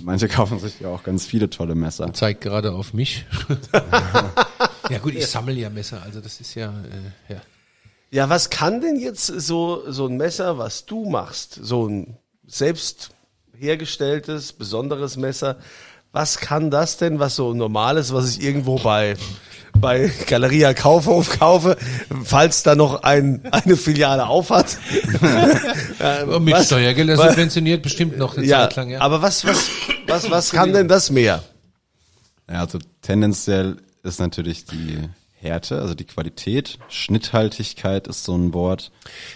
Manche 0.01 0.29
kaufen 0.29 0.59
sich 0.61 0.81
ja 0.81 0.89
auch 0.89 1.03
ganz 1.03 1.27
viele 1.27 1.51
tolle 1.51 1.75
Messer. 1.75 2.13
Zeigt 2.15 2.43
gerade 2.43 2.73
auf 2.73 2.95
mich. 2.95 3.27
ja 4.91 4.99
gut, 4.99 5.15
ich 5.15 5.27
sammle 5.27 5.55
ja 5.55 5.71
Messer, 5.71 6.03
also 6.03 6.21
das 6.21 6.41
ist 6.41 6.55
ja, 6.55 6.69
äh, 6.69 7.33
ja. 7.35 7.43
Ja, 8.11 8.29
was 8.29 8.51
kann 8.51 8.81
denn 8.81 8.97
jetzt 8.97 9.27
so, 9.27 9.83
so 9.91 10.07
ein 10.07 10.17
Messer, 10.17 10.59
was 10.59 10.85
du 10.85 11.09
machst, 11.09 11.59
so 11.63 11.87
ein 11.87 12.17
selbst 12.47 13.11
hergestelltes, 13.57 14.53
besonderes 14.53 15.17
Messer, 15.17 15.57
was 16.13 16.39
kann 16.39 16.73
das 16.73 16.97
denn, 16.97 17.21
was 17.21 17.37
so 17.37 17.55
normales, 17.55 18.13
was 18.13 18.37
ich 18.37 18.43
irgendwo 18.43 18.81
bei, 18.81 19.15
bei 19.79 20.11
Galeria 20.27 20.75
Kaufhof 20.75 21.39
kaufe, 21.39 21.77
falls 22.25 22.65
da 22.65 22.75
noch 22.75 23.05
ein, 23.05 23.43
eine 23.53 23.77
Filiale 23.77 24.27
aufhat? 24.27 24.77
Ähm, 26.03 26.45
Mit 26.45 26.55
was- 26.55 26.67
Steuergeldern 26.67 27.19
was- 27.19 27.29
subventioniert 27.33 27.83
bestimmt 27.83 28.17
noch 28.17 28.35
eine 28.37 28.47
Ja, 28.47 28.61
Zeit 28.63 28.77
lang, 28.77 28.89
ja. 28.89 29.01
aber 29.03 29.21
was, 29.21 29.45
was, 29.45 29.69
was, 30.07 30.31
was 30.31 30.51
kann 30.51 30.73
denn 30.73 30.89
das 30.89 31.11
mehr? 31.11 31.45
Ja, 32.51 32.61
also 32.61 32.79
tendenziell 33.03 33.77
ist 34.03 34.19
natürlich 34.19 34.65
die 34.65 34.99
Härte, 35.41 35.81
also 35.81 35.95
die 35.95 36.05
Qualität, 36.05 36.79
Schnitthaltigkeit 36.89 38.07
ist 38.07 38.25
so 38.25 38.37
ein 38.37 38.53
Wort. 38.53 38.93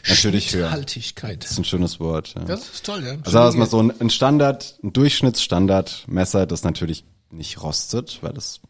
Natürlich 0.07 0.55
höher. 0.55 0.71
Haltigkeit. 0.71 1.43
Das 1.43 1.53
ist 1.53 1.59
ein 1.59 1.65
schönes 1.65 1.99
Wort. 1.99 2.35
Ja. 2.35 2.45
Das 2.45 2.69
ist 2.69 2.85
toll, 2.85 3.03
ja. 3.05 3.13
Also 3.13 3.31
sagen 3.31 3.55
wir 3.55 3.59
mal 3.61 3.67
so 3.67 3.83
ein, 3.83 4.01
ein 4.01 4.11
Standard, 4.11 4.79
ein 4.83 4.93
Durchschnittsstandardmesser, 4.93 6.47
das 6.47 6.63
natürlich 6.63 7.05
nicht 7.31 7.63
rostet, 7.63 8.19
weil 8.23 8.37
es 8.37 8.61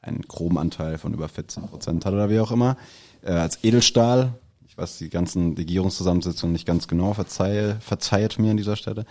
einen 0.00 0.22
groben 0.22 0.58
Anteil 0.58 0.96
von 0.96 1.12
über 1.12 1.28
14 1.28 1.66
Prozent 1.66 2.06
hat 2.06 2.14
oder 2.14 2.30
wie 2.30 2.40
auch 2.40 2.50
immer, 2.50 2.78
äh, 3.22 3.32
als 3.32 3.62
Edelstahl. 3.62 4.32
Ich 4.66 4.78
weiß 4.78 4.98
die 4.98 5.10
ganzen 5.10 5.56
Legierungszusammensetzungen 5.56 6.54
nicht 6.54 6.66
ganz 6.66 6.88
genau, 6.88 7.12
verzeihe, 7.12 7.76
verzeiht 7.80 8.38
mir 8.38 8.50
an 8.50 8.56
dieser 8.56 8.76
Stelle. 8.76 9.04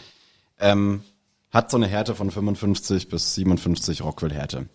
Ähm, 0.59 1.03
hat 1.51 1.69
so 1.69 1.77
eine 1.77 1.87
Härte 1.87 2.15
von 2.15 2.31
55 2.31 3.09
bis 3.09 3.35
57 3.35 4.01
Rockwell-Härte. 4.03 4.67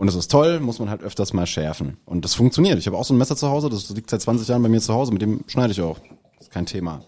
Und 0.00 0.08
es 0.08 0.14
ist 0.14 0.30
toll, 0.30 0.60
muss 0.60 0.78
man 0.78 0.88
halt 0.88 1.02
öfters 1.02 1.34
mal 1.34 1.46
schärfen. 1.46 1.98
Und 2.06 2.24
das 2.24 2.32
funktioniert. 2.32 2.78
Ich 2.78 2.86
habe 2.86 2.96
auch 2.96 3.04
so 3.04 3.12
ein 3.12 3.18
Messer 3.18 3.36
zu 3.36 3.50
Hause, 3.50 3.68
das 3.68 3.90
liegt 3.90 4.08
seit 4.08 4.22
20 4.22 4.48
Jahren 4.48 4.62
bei 4.62 4.70
mir 4.70 4.80
zu 4.80 4.94
Hause, 4.94 5.12
mit 5.12 5.20
dem 5.20 5.44
schneide 5.46 5.72
ich 5.72 5.82
auch. 5.82 5.98
Das 6.38 6.46
ist 6.46 6.50
kein 6.50 6.64
Thema. 6.64 7.04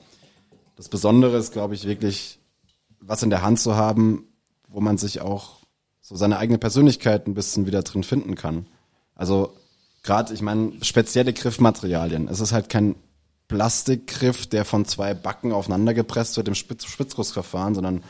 Das 0.77 0.91
Besondere 0.91 1.39
ist, 1.39 1.55
glaube 1.55 1.75
ich, 1.75 1.87
wirklich 1.87 2.39
was 3.01 3.23
in 3.23 3.31
der 3.31 3.41
Hand 3.41 3.61
zu 3.61 3.77
haben, 3.77 4.27
wo 4.69 4.83
man 4.83 4.99
sich 4.99 5.23
auch 5.23 5.61
so 6.03 6.17
seine 6.17 6.37
eigene 6.37 6.59
Persönlichkeit 6.59 7.27
ein 7.27 7.33
bisschen 7.33 7.65
wieder 7.65 7.83
drin 7.83 8.05
finden 8.05 8.35
kann. 8.35 8.67
Also 9.15 9.55
gerade, 10.03 10.35
ich 10.35 10.43
meine, 10.43 10.73
spezielle 10.83 11.33
Griffmaterialien. 11.33 12.29
Es 12.29 12.41
ist 12.41 12.53
halt 12.53 12.69
kein 12.69 12.97
Plastikgriff, 13.49 14.47
der 14.49 14.67
von 14.67 14.85
zwei 14.85 15.15
Backen 15.15 15.53
aufeinander 15.53 15.95
gepresst 15.95 16.37
wird 16.37 16.47
im 16.47 16.55
Spitz 16.55 16.85
Spritzgussverfahren, 16.85 17.75
sondern 17.75 18.05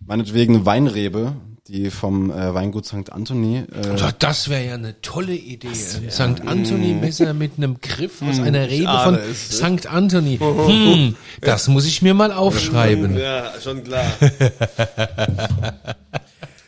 meinetwegen 0.00 0.64
Weinrebe, 0.64 1.36
die 1.70 1.90
vom 1.90 2.30
äh, 2.30 2.52
Weingut 2.52 2.84
St. 2.84 3.12
Anthony. 3.12 3.58
Äh, 3.58 3.96
Doch, 3.96 4.12
das 4.12 4.48
wäre 4.48 4.66
ja 4.66 4.74
eine 4.74 5.00
tolle 5.00 5.34
Idee. 5.34 5.68
Ein 5.68 6.10
St. 6.10 6.20
Anthony 6.46 6.94
Messer 6.94 7.32
mit 7.32 7.52
einem 7.56 7.80
Griff 7.80 8.22
aus 8.22 8.40
einer 8.40 8.68
Rebe 8.68 8.88
ahne 8.88 9.18
von 9.18 9.34
St. 9.34 9.86
Anthony. 9.86 10.38
Hm, 10.38 11.16
das 11.40 11.68
muss 11.68 11.86
ich 11.86 12.02
mir 12.02 12.14
mal 12.14 12.32
aufschreiben. 12.32 13.16
Ja, 13.16 13.52
schon 13.62 13.84
klar. 13.84 14.04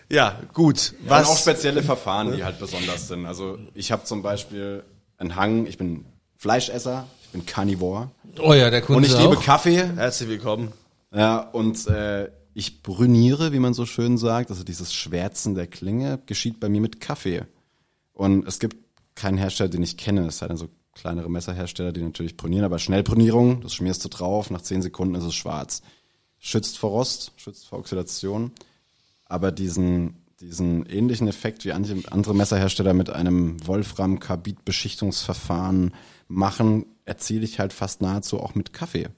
ja, 0.08 0.38
gut. 0.52 0.94
Ja, 1.06 1.18
und 1.18 1.24
auch 1.24 1.30
Was? 1.30 1.40
spezielle 1.40 1.82
Verfahren, 1.82 2.36
die 2.36 2.44
halt 2.44 2.60
besonders 2.60 3.08
sind. 3.08 3.26
Also 3.26 3.58
ich 3.74 3.90
habe 3.90 4.04
zum 4.04 4.22
Beispiel 4.22 4.84
einen 5.18 5.34
Hang, 5.34 5.66
ich 5.66 5.78
bin 5.78 6.04
Fleischesser, 6.36 7.06
ich 7.24 7.28
bin 7.30 7.44
Carnivore 7.44 8.10
Oh 8.40 8.54
ja, 8.54 8.70
der 8.70 8.82
Kunde 8.82 8.98
und 8.98 9.04
ich 9.04 9.18
liebe 9.18 9.36
auch. 9.36 9.42
Kaffee. 9.42 9.84
Herzlich 9.96 10.28
willkommen. 10.28 10.72
Ja, 11.14 11.40
und 11.40 11.86
äh, 11.88 12.30
ich 12.54 12.82
brüniere, 12.82 13.52
wie 13.52 13.58
man 13.58 13.74
so 13.74 13.86
schön 13.86 14.18
sagt, 14.18 14.50
also 14.50 14.64
dieses 14.64 14.92
Schwärzen 14.92 15.54
der 15.54 15.66
Klinge 15.66 16.20
geschieht 16.26 16.60
bei 16.60 16.68
mir 16.68 16.80
mit 16.80 17.00
Kaffee. 17.00 17.46
Und 18.12 18.46
es 18.46 18.58
gibt 18.58 18.76
keinen 19.14 19.38
Hersteller, 19.38 19.70
den 19.70 19.82
ich 19.82 19.96
kenne, 19.96 20.26
es 20.26 20.38
sei 20.38 20.48
denn 20.48 20.56
so 20.56 20.68
kleinere 20.94 21.30
Messerhersteller, 21.30 21.92
die 21.92 22.02
natürlich 22.02 22.36
brünieren, 22.36 22.64
aber 22.64 22.78
Schnellbrunierung, 22.78 23.62
das 23.62 23.74
schmierst 23.74 24.04
du 24.04 24.08
drauf, 24.08 24.50
nach 24.50 24.60
10 24.60 24.82
Sekunden 24.82 25.14
ist 25.14 25.24
es 25.24 25.34
schwarz. 25.34 25.82
Schützt 26.38 26.76
vor 26.78 26.90
Rost, 26.90 27.32
schützt 27.36 27.66
vor 27.66 27.78
Oxidation, 27.78 28.52
aber 29.24 29.52
diesen, 29.52 30.16
diesen 30.40 30.84
ähnlichen 30.86 31.28
Effekt 31.28 31.64
wie 31.64 31.72
andere 31.72 32.34
Messerhersteller 32.34 32.92
mit 32.92 33.08
einem 33.10 33.66
Wolfram-Karbid-Beschichtungsverfahren 33.66 35.94
machen, 36.28 36.84
erziele 37.04 37.44
ich 37.44 37.58
halt 37.58 37.72
fast 37.72 38.02
nahezu 38.02 38.38
auch 38.40 38.54
mit 38.54 38.74
Kaffee. 38.74 39.08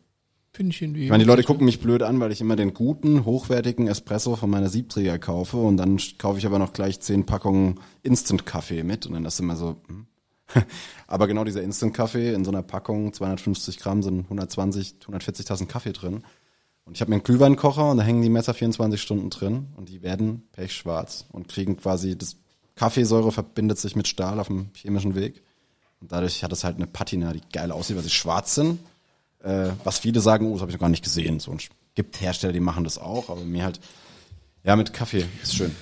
Finde 0.55 0.71
ich 0.71 0.81
irgendwie. 0.81 1.05
Ich 1.05 1.11
meine, 1.11 1.25
die 1.25 1.29
Leute 1.29 1.43
gucken 1.43 1.65
mich 1.65 1.81
blöd 1.81 2.05
an, 2.05 2.21
weil 2.21 2.31
ich 2.31 2.41
immer 2.41 2.55
den 2.55 2.75
guten, 2.75 3.25
hochwertigen 3.25 3.89
Espresso 3.89 4.37
von 4.37 4.49
meiner 4.49 4.69
Siebträger 4.69 5.19
kaufe 5.19 5.57
und 5.57 5.77
dann 5.77 5.99
kaufe 6.17 6.39
ich 6.39 6.47
aber 6.47 6.61
noch 6.61 6.73
gleich 6.73 7.01
zehn 7.01 7.27
Packungen 7.27 7.81
Instant-Kaffee 8.05 8.85
mit 8.85 9.05
und 9.05 9.15
dann 9.15 9.25
ist 9.25 9.41
immer 9.41 9.57
so, 9.57 9.83
hm. 9.89 10.07
aber 11.09 11.27
genau 11.27 11.43
dieser 11.43 11.63
Instant-Kaffee 11.63 12.33
in 12.33 12.45
so 12.45 12.53
einer 12.53 12.63
Packung, 12.63 13.13
250 13.13 13.81
Gramm 13.81 14.05
sind 14.05 14.21
120, 14.21 14.99
140 15.01 15.45
Tassen 15.45 15.67
Kaffee 15.67 15.93
drin 15.93 16.23
und 16.85 16.95
ich 16.95 17.01
habe 17.01 17.11
mir 17.11 17.17
einen 17.17 17.25
Glühweinkocher 17.25 17.91
und 17.91 17.97
da 17.97 18.05
hängen 18.05 18.23
die 18.23 18.29
Messer 18.29 18.55
24 18.55 19.03
Stunden 19.03 19.31
drin 19.31 19.67
und 19.77 19.89
die 19.89 20.03
werden 20.03 20.45
pechschwarz 20.53 21.27
und 21.33 21.49
kriegen 21.49 21.79
quasi, 21.79 22.17
das 22.17 22.37
Kaffeesäure 22.77 23.33
verbindet 23.33 23.81
sich 23.81 23.97
mit 23.97 24.07
Stahl 24.07 24.39
auf 24.39 24.47
dem 24.47 24.71
chemischen 24.77 25.17
Weg 25.17 25.43
und 26.01 26.13
dadurch 26.13 26.45
hat 26.45 26.53
es 26.53 26.63
halt 26.63 26.77
eine 26.77 26.87
Patina, 26.87 27.33
die 27.33 27.43
geil 27.53 27.73
aussieht, 27.73 27.97
weil 27.97 28.05
sie 28.05 28.11
schwarz 28.11 28.55
sind 28.55 28.79
äh, 29.45 29.71
was 29.85 29.99
viele 29.99 30.21
sagen, 30.21 30.47
oh, 30.47 30.53
das 30.53 30.63
habe 30.63 30.71
ich 30.71 30.77
noch 30.77 30.81
gar 30.81 30.89
nicht 30.89 31.05
gesehen. 31.05 31.39
So, 31.39 31.51
und 31.51 31.63
es 31.63 31.69
gibt 31.95 32.21
Hersteller, 32.21 32.53
die 32.53 32.61
machen 32.61 32.85
das 32.85 32.99
auch, 32.99 33.29
aber 33.29 33.43
mir 33.43 33.65
halt, 33.65 33.79
ja, 34.65 34.75
mit 34.77 34.93
Kaffee 34.93 35.25
ist 35.43 35.55
schön. 35.55 35.75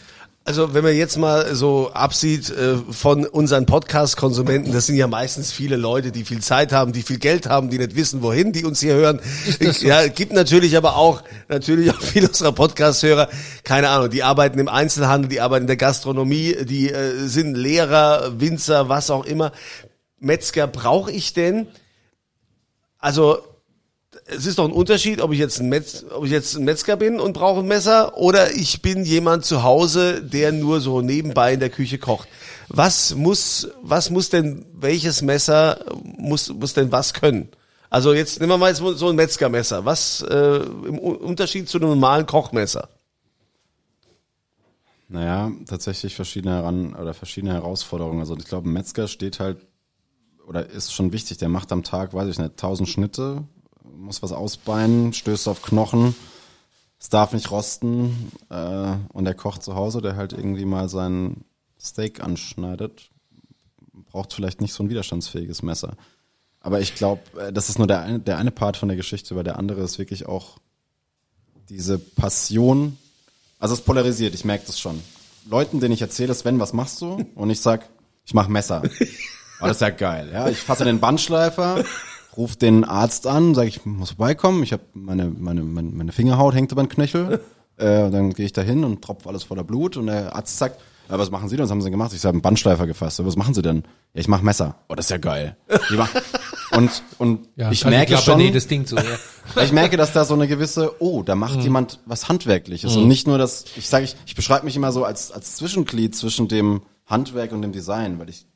Also 0.45 0.75
wenn 0.75 0.83
man 0.83 0.97
jetzt 0.97 1.19
mal 1.19 1.55
so 1.55 1.93
absieht 1.93 2.51
äh, 2.51 2.77
von 2.91 3.27
unseren 3.27 3.65
Podcast-Konsumenten, 3.65 4.73
das 4.73 4.87
sind 4.87 4.97
ja 4.97 5.07
meistens 5.07 5.53
viele 5.53 5.77
Leute, 5.77 6.11
die 6.11 6.25
viel 6.25 6.41
Zeit 6.41 6.73
haben, 6.73 6.93
die 6.93 7.03
viel 7.03 7.21
Geld 7.21 7.49
haben, 7.49 7.71
die 7.71 7.79
nicht 7.79 7.95
wissen, 7.95 8.23
wohin, 8.23 8.53
die 8.53 8.65
uns 8.65 8.81
hier 8.81 8.95
hören. 8.95 9.21
so? 9.61 9.87
Ja, 9.87 10.09
gibt 10.09 10.33
natürlich 10.33 10.77
aber 10.77 10.97
auch 10.97 11.23
natürlich 11.47 11.93
auch 11.93 12.01
viele 12.03 12.27
unserer 12.27 12.51
Podcast-Hörer, 12.51 13.29
keine 13.63 13.91
Ahnung, 13.91 14.11
die 14.11 14.25
arbeiten 14.25 14.59
im 14.59 14.67
Einzelhandel, 14.67 15.29
die 15.29 15.41
arbeiten 15.41 15.63
in 15.63 15.69
der 15.69 15.77
Gastronomie, 15.77 16.57
die 16.65 16.91
äh, 16.91 17.29
sind 17.29 17.55
Lehrer, 17.55 18.41
Winzer, 18.41 18.89
was 18.89 19.11
auch 19.11 19.25
immer. 19.25 19.53
Metzger 20.19 20.67
brauche 20.67 21.13
ich 21.13 21.35
denn? 21.35 21.69
Also 22.99 23.45
es 24.27 24.47
ist 24.47 24.59
doch 24.59 24.65
ein 24.65 24.73
Unterschied, 24.73 25.21
ob 25.21 25.33
ich 25.33 25.39
jetzt 25.39 25.61
ein, 25.61 25.69
Metz, 25.69 26.05
ob 26.11 26.25
ich 26.25 26.31
jetzt 26.31 26.57
ein 26.57 26.65
Metzger 26.65 26.97
bin 26.97 27.21
und 27.21 27.33
brauche 27.33 27.61
ein 27.61 27.67
Messer 27.67 28.17
oder 28.17 28.53
ich 28.53 28.83
bin 28.83 29.05
jemand 29.05 29.45
zu 29.45 29.63
Hause, 29.63 30.23
der 30.23 30.53
nur 30.53 30.81
so 30.81 31.01
nebenbei 31.01 31.55
in 31.55 31.61
der 31.61 31.71
Küche 31.71 31.99
kocht. 31.99 32.29
Was 32.69 33.15
muss, 33.15 33.69
was 33.83 34.11
muss 34.11 34.31
denn, 34.31 34.65
welches 34.75 35.23
Messer 35.23 35.85
muss, 36.03 36.49
muss 36.53 36.75
denn 36.75 36.93
was 36.93 37.15
können? 37.15 37.49
Also 37.91 38.15
jetzt 38.15 38.41
nehmen 38.41 38.53
wir 38.53 38.59
mal 38.59 38.71
jetzt 38.71 38.79
so 38.79 39.09
ein 39.09 39.17
Metzgermesser. 39.17 39.85
Was 39.85 40.23
äh, 40.23 40.57
im 40.87 40.99
Unterschied 40.99 41.69
zu 41.69 41.79
einem 41.79 41.91
normalen 41.91 42.25
Kochmesser? 42.25 42.89
Naja, 45.09 45.53
tatsächlich 45.67 46.15
verschiedene 46.15 46.55
heran 46.55 46.95
oder 46.95 47.13
verschiedene 47.13 47.53
Herausforderungen. 47.53 48.21
Also 48.21 48.35
ich 48.39 48.47
glaube, 48.47 48.71
ein 48.71 48.73
Metzger 48.73 49.09
steht 49.09 49.41
halt 49.41 49.59
oder 50.47 50.71
ist 50.71 50.95
schon 50.95 51.13
wichtig. 51.13 51.37
Der 51.37 51.51
macht 51.51 51.71
am 51.71 51.83
Tag, 51.83 52.15
weiß 52.15 52.29
ich 52.29 52.39
nicht, 52.39 52.57
tausend 52.57 52.89
Schnitte, 52.89 53.45
muss 53.97 54.23
was 54.23 54.33
ausbeinen, 54.33 55.13
stößt 55.13 55.49
auf 55.49 55.63
Knochen, 55.63 56.15
es 56.99 57.09
darf 57.09 57.33
nicht 57.33 57.51
rosten 57.51 58.31
äh, 58.49 58.95
und 59.13 59.25
der 59.25 59.35
Koch 59.35 59.59
zu 59.59 59.75
Hause, 59.75 60.01
der 60.01 60.17
halt 60.17 60.33
irgendwie 60.33 60.65
mal 60.65 60.89
sein 60.89 61.45
Steak 61.81 62.23
anschneidet, 62.23 63.11
braucht 64.11 64.33
vielleicht 64.33 64.61
nicht 64.61 64.73
so 64.73 64.85
ein 64.85 64.91
widerstandsfähiges 64.91 65.63
Messer. 65.63 65.95
Aber 66.61 66.81
ich 66.81 66.95
glaube, 66.95 67.23
das 67.53 67.69
ist 67.69 67.79
nur 67.79 67.89
der 67.89 68.03
eine, 68.03 68.21
der 68.21 68.39
eine 68.39 68.53
Part 68.53 68.77
von 68.77 68.89
der 68.89 68.97
Geschichte, 68.97 69.35
weil 69.35 69.43
der 69.43 69.59
andere 69.59 69.83
ist 69.83 69.99
wirklich 69.99 70.27
auch 70.27 70.59
diese 71.69 71.99
Passion. 71.99 72.99
Also 73.59 73.75
es 73.75 73.81
polarisiert, 73.81 74.35
ich 74.35 74.45
merke 74.45 74.67
das 74.67 74.79
schon. 74.79 75.01
Leuten, 75.51 75.81
denen 75.81 75.95
ich 75.95 76.03
erzähle, 76.03 76.35
Sven, 76.35 76.61
was 76.61 76.73
machst 76.73 77.01
du? 77.01 77.27
Und 77.35 77.51
ich 77.51 77.61
sag, 77.61 77.89
ich 78.25 78.35
mach 78.35 78.49
Messer. 78.49 78.83
Oh, 79.61 79.67
das 79.69 79.77
ist 79.77 79.83
ja 79.83 79.91
geil. 79.91 80.29
Ja, 80.33 80.49
ich 80.49 80.59
fasse 80.59 80.83
den 80.85 80.99
Bandschleifer, 80.99 81.85
ruf 82.37 82.57
den 82.57 82.85
Arzt 82.85 83.27
an, 83.27 83.55
sage 83.55 83.69
ich 83.69 83.85
muss 83.85 84.11
vorbeikommen. 84.11 84.63
Ich 84.63 84.73
habe 84.73 84.83
meine, 84.95 85.27
meine 85.27 85.63
meine 85.63 85.91
meine 85.91 86.13
Fingerhaut 86.13 86.55
hängt 86.55 86.73
über 86.73 86.83
den 86.83 86.89
Knöchel. 86.89 87.41
Äh, 87.79 88.11
dann 88.11 88.35
gehe 88.35 88.45
ich 88.45 88.53
da 88.53 88.61
hin 88.61 88.85
und 88.85 89.03
tropfe 89.03 89.31
alles 89.31 89.45
voller 89.45 89.65
Blut 89.65 89.97
und 89.97 90.07
der 90.07 90.37
Arzt 90.37 90.59
sagt, 90.59 90.79
ja, 91.09 91.19
was 91.19 91.31
machen 91.31 91.49
Sie 91.49 91.57
denn? 91.57 91.65
Was 91.65 91.71
haben 91.71 91.81
Sie 91.81 91.87
denn 91.87 91.93
gemacht? 91.93 92.13
Ich 92.15 92.23
habe 92.23 92.35
einen 92.35 92.43
Bandschleifer 92.43 92.87
gefasst. 92.87 93.19
Ja, 93.19 93.25
was 93.25 93.35
machen 93.35 93.55
Sie 93.55 93.63
denn? 93.63 93.85
Ja, 94.13 94.21
ich 94.21 94.29
mache 94.29 94.45
Messer. 94.45 94.77
Oh, 94.91 94.95
das 94.95 95.07
ist 95.07 95.11
ja 95.11 95.17
geil. 95.17 95.57
Und 96.77 97.03
und 97.19 97.49
Ja, 97.57 97.71
ich 97.71 97.81
kann 97.81 97.91
merke 97.91 98.13
klappen, 98.13 98.25
schon, 98.25 98.39
Nee, 98.39 98.51
das 98.51 98.67
Ding 98.67 98.87
so, 98.87 98.97
ja. 99.57 99.63
ich 99.63 99.73
merke, 99.73 99.97
dass 99.97 100.13
da 100.13 100.25
so 100.25 100.35
eine 100.35 100.49
gewisse, 100.49 101.03
oh, 101.03 101.23
da 101.23 101.35
macht 101.35 101.61
jemand 101.63 102.01
was 102.07 102.29
Handwerkliches. 102.29 102.97
Und 102.97 103.09
nicht 103.09 103.27
nur 103.27 103.37
das, 103.39 103.65
ich 103.77 103.89
sage, 103.89 104.05
ich, 104.05 104.17
ich 104.27 104.35
beschreibe 104.35 104.65
mich 104.65 104.77
immer 104.77 104.93
so 104.93 105.05
als, 105.05 105.33
als 105.33 105.57
Zwischenglied 105.57 106.15
zwischen 106.15 106.49
dem 106.49 106.83
Handwerk 107.07 107.53
und 107.53 107.63
dem 107.63 107.73
Design, 107.73 108.19
weil 108.19 108.31
ich 108.31 108.47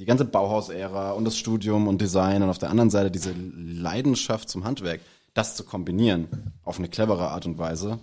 die 0.00 0.06
ganze 0.06 0.24
Bauhaus-Ära 0.24 1.12
und 1.12 1.26
das 1.26 1.36
Studium 1.36 1.86
und 1.86 2.00
Design 2.00 2.42
und 2.42 2.48
auf 2.48 2.56
der 2.56 2.70
anderen 2.70 2.88
Seite 2.88 3.10
diese 3.10 3.34
Leidenschaft 3.34 4.48
zum 4.48 4.64
Handwerk, 4.64 5.02
das 5.34 5.56
zu 5.56 5.62
kombinieren 5.62 6.54
auf 6.64 6.78
eine 6.78 6.88
clevere 6.88 7.28
Art 7.28 7.44
und 7.44 7.58
Weise, 7.58 7.98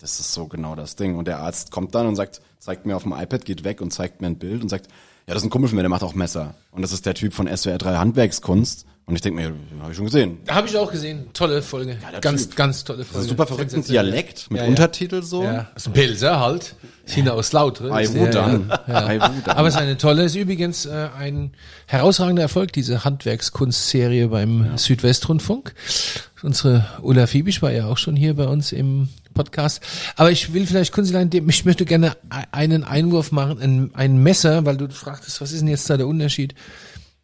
das 0.00 0.18
ist 0.18 0.32
so 0.32 0.48
genau 0.48 0.74
das 0.74 0.96
Ding. 0.96 1.16
Und 1.16 1.28
der 1.28 1.38
Arzt 1.38 1.70
kommt 1.70 1.94
dann 1.94 2.08
und 2.08 2.16
sagt, 2.16 2.40
zeigt 2.58 2.86
mir 2.86 2.96
auf 2.96 3.04
dem 3.04 3.12
iPad, 3.12 3.44
geht 3.44 3.62
weg 3.62 3.80
und 3.80 3.92
zeigt 3.92 4.20
mir 4.20 4.26
ein 4.26 4.38
Bild 4.38 4.62
und 4.62 4.68
sagt, 4.68 4.88
ja, 5.28 5.34
das 5.34 5.42
ist 5.42 5.46
ein 5.46 5.50
Kumpel 5.50 5.68
von 5.68 5.76
mir, 5.76 5.82
der 5.82 5.90
macht 5.90 6.02
auch 6.02 6.14
Messer. 6.14 6.54
Und 6.70 6.80
das 6.80 6.90
ist 6.90 7.04
der 7.04 7.12
Typ 7.12 7.34
von 7.34 7.54
SWR 7.54 7.76
3 7.76 7.96
Handwerkskunst. 7.96 8.86
Und 9.04 9.14
ich 9.14 9.20
denke 9.20 9.40
mir, 9.42 9.48
ja, 9.48 9.82
habe 9.82 9.90
ich 9.90 9.96
schon 9.96 10.06
gesehen. 10.06 10.38
Habe 10.48 10.68
ich 10.68 10.76
auch 10.76 10.90
gesehen. 10.90 11.28
Tolle 11.34 11.60
Folge. 11.60 11.98
der 12.12 12.20
ganz, 12.20 12.46
Typ. 12.48 12.56
ganz 12.56 12.84
tolle 12.84 13.04
Folge. 13.04 13.18
Also 13.18 13.28
super 13.28 13.46
verrückten. 13.46 13.84
Dialekt 13.84 14.50
mit 14.50 14.58
Ja, 14.58 14.64
ja. 14.64 14.70
Untertitel 14.70 15.22
so. 15.22 15.44
Ja, 15.44 15.68
aus 15.74 15.84
dem 15.84 15.92
Pilser 15.92 16.40
halt. 16.40 16.74
China 17.06 17.32
aus 17.32 17.52
Lautre. 17.52 17.88
Ja, 17.88 18.00
ja. 18.00 18.10
Ai 18.14 18.14
Wudan. 18.14 18.70
Aber 19.46 19.68
es 19.68 19.74
ist 19.74 19.80
eine 19.80 19.98
tolle, 19.98 20.24
ist 20.24 20.34
übrigens 20.34 20.86
äh, 20.86 21.08
ein 21.18 21.52
herausragender 21.86 22.42
Erfolg, 22.42 22.72
diese 22.72 23.04
Handwerkskunstserie 23.04 24.28
beim 24.28 24.76
Südwestrundfunk. 24.76 25.74
Unsere 26.42 26.86
Ulla 27.02 27.26
Fiebisch 27.26 27.60
war 27.60 27.72
ja 27.72 27.86
auch 27.86 27.98
schon 27.98 28.16
hier 28.16 28.34
bei 28.34 28.46
uns 28.46 28.72
im 28.72 29.08
Podcast. 29.38 29.80
Aber 30.16 30.30
ich 30.30 30.52
will 30.52 30.66
vielleicht, 30.66 30.92
Kunzilein, 30.92 31.30
ich 31.32 31.64
möchte 31.64 31.86
gerne 31.86 32.16
e- 32.30 32.44
einen 32.52 32.84
Einwurf 32.84 33.32
machen, 33.32 33.58
ein, 33.60 33.90
ein 33.94 34.22
Messer, 34.22 34.66
weil 34.66 34.76
du 34.76 34.90
fragtest, 34.90 35.40
was 35.40 35.52
ist 35.52 35.60
denn 35.60 35.68
jetzt 35.68 35.88
da 35.88 35.96
der 35.96 36.06
Unterschied? 36.06 36.54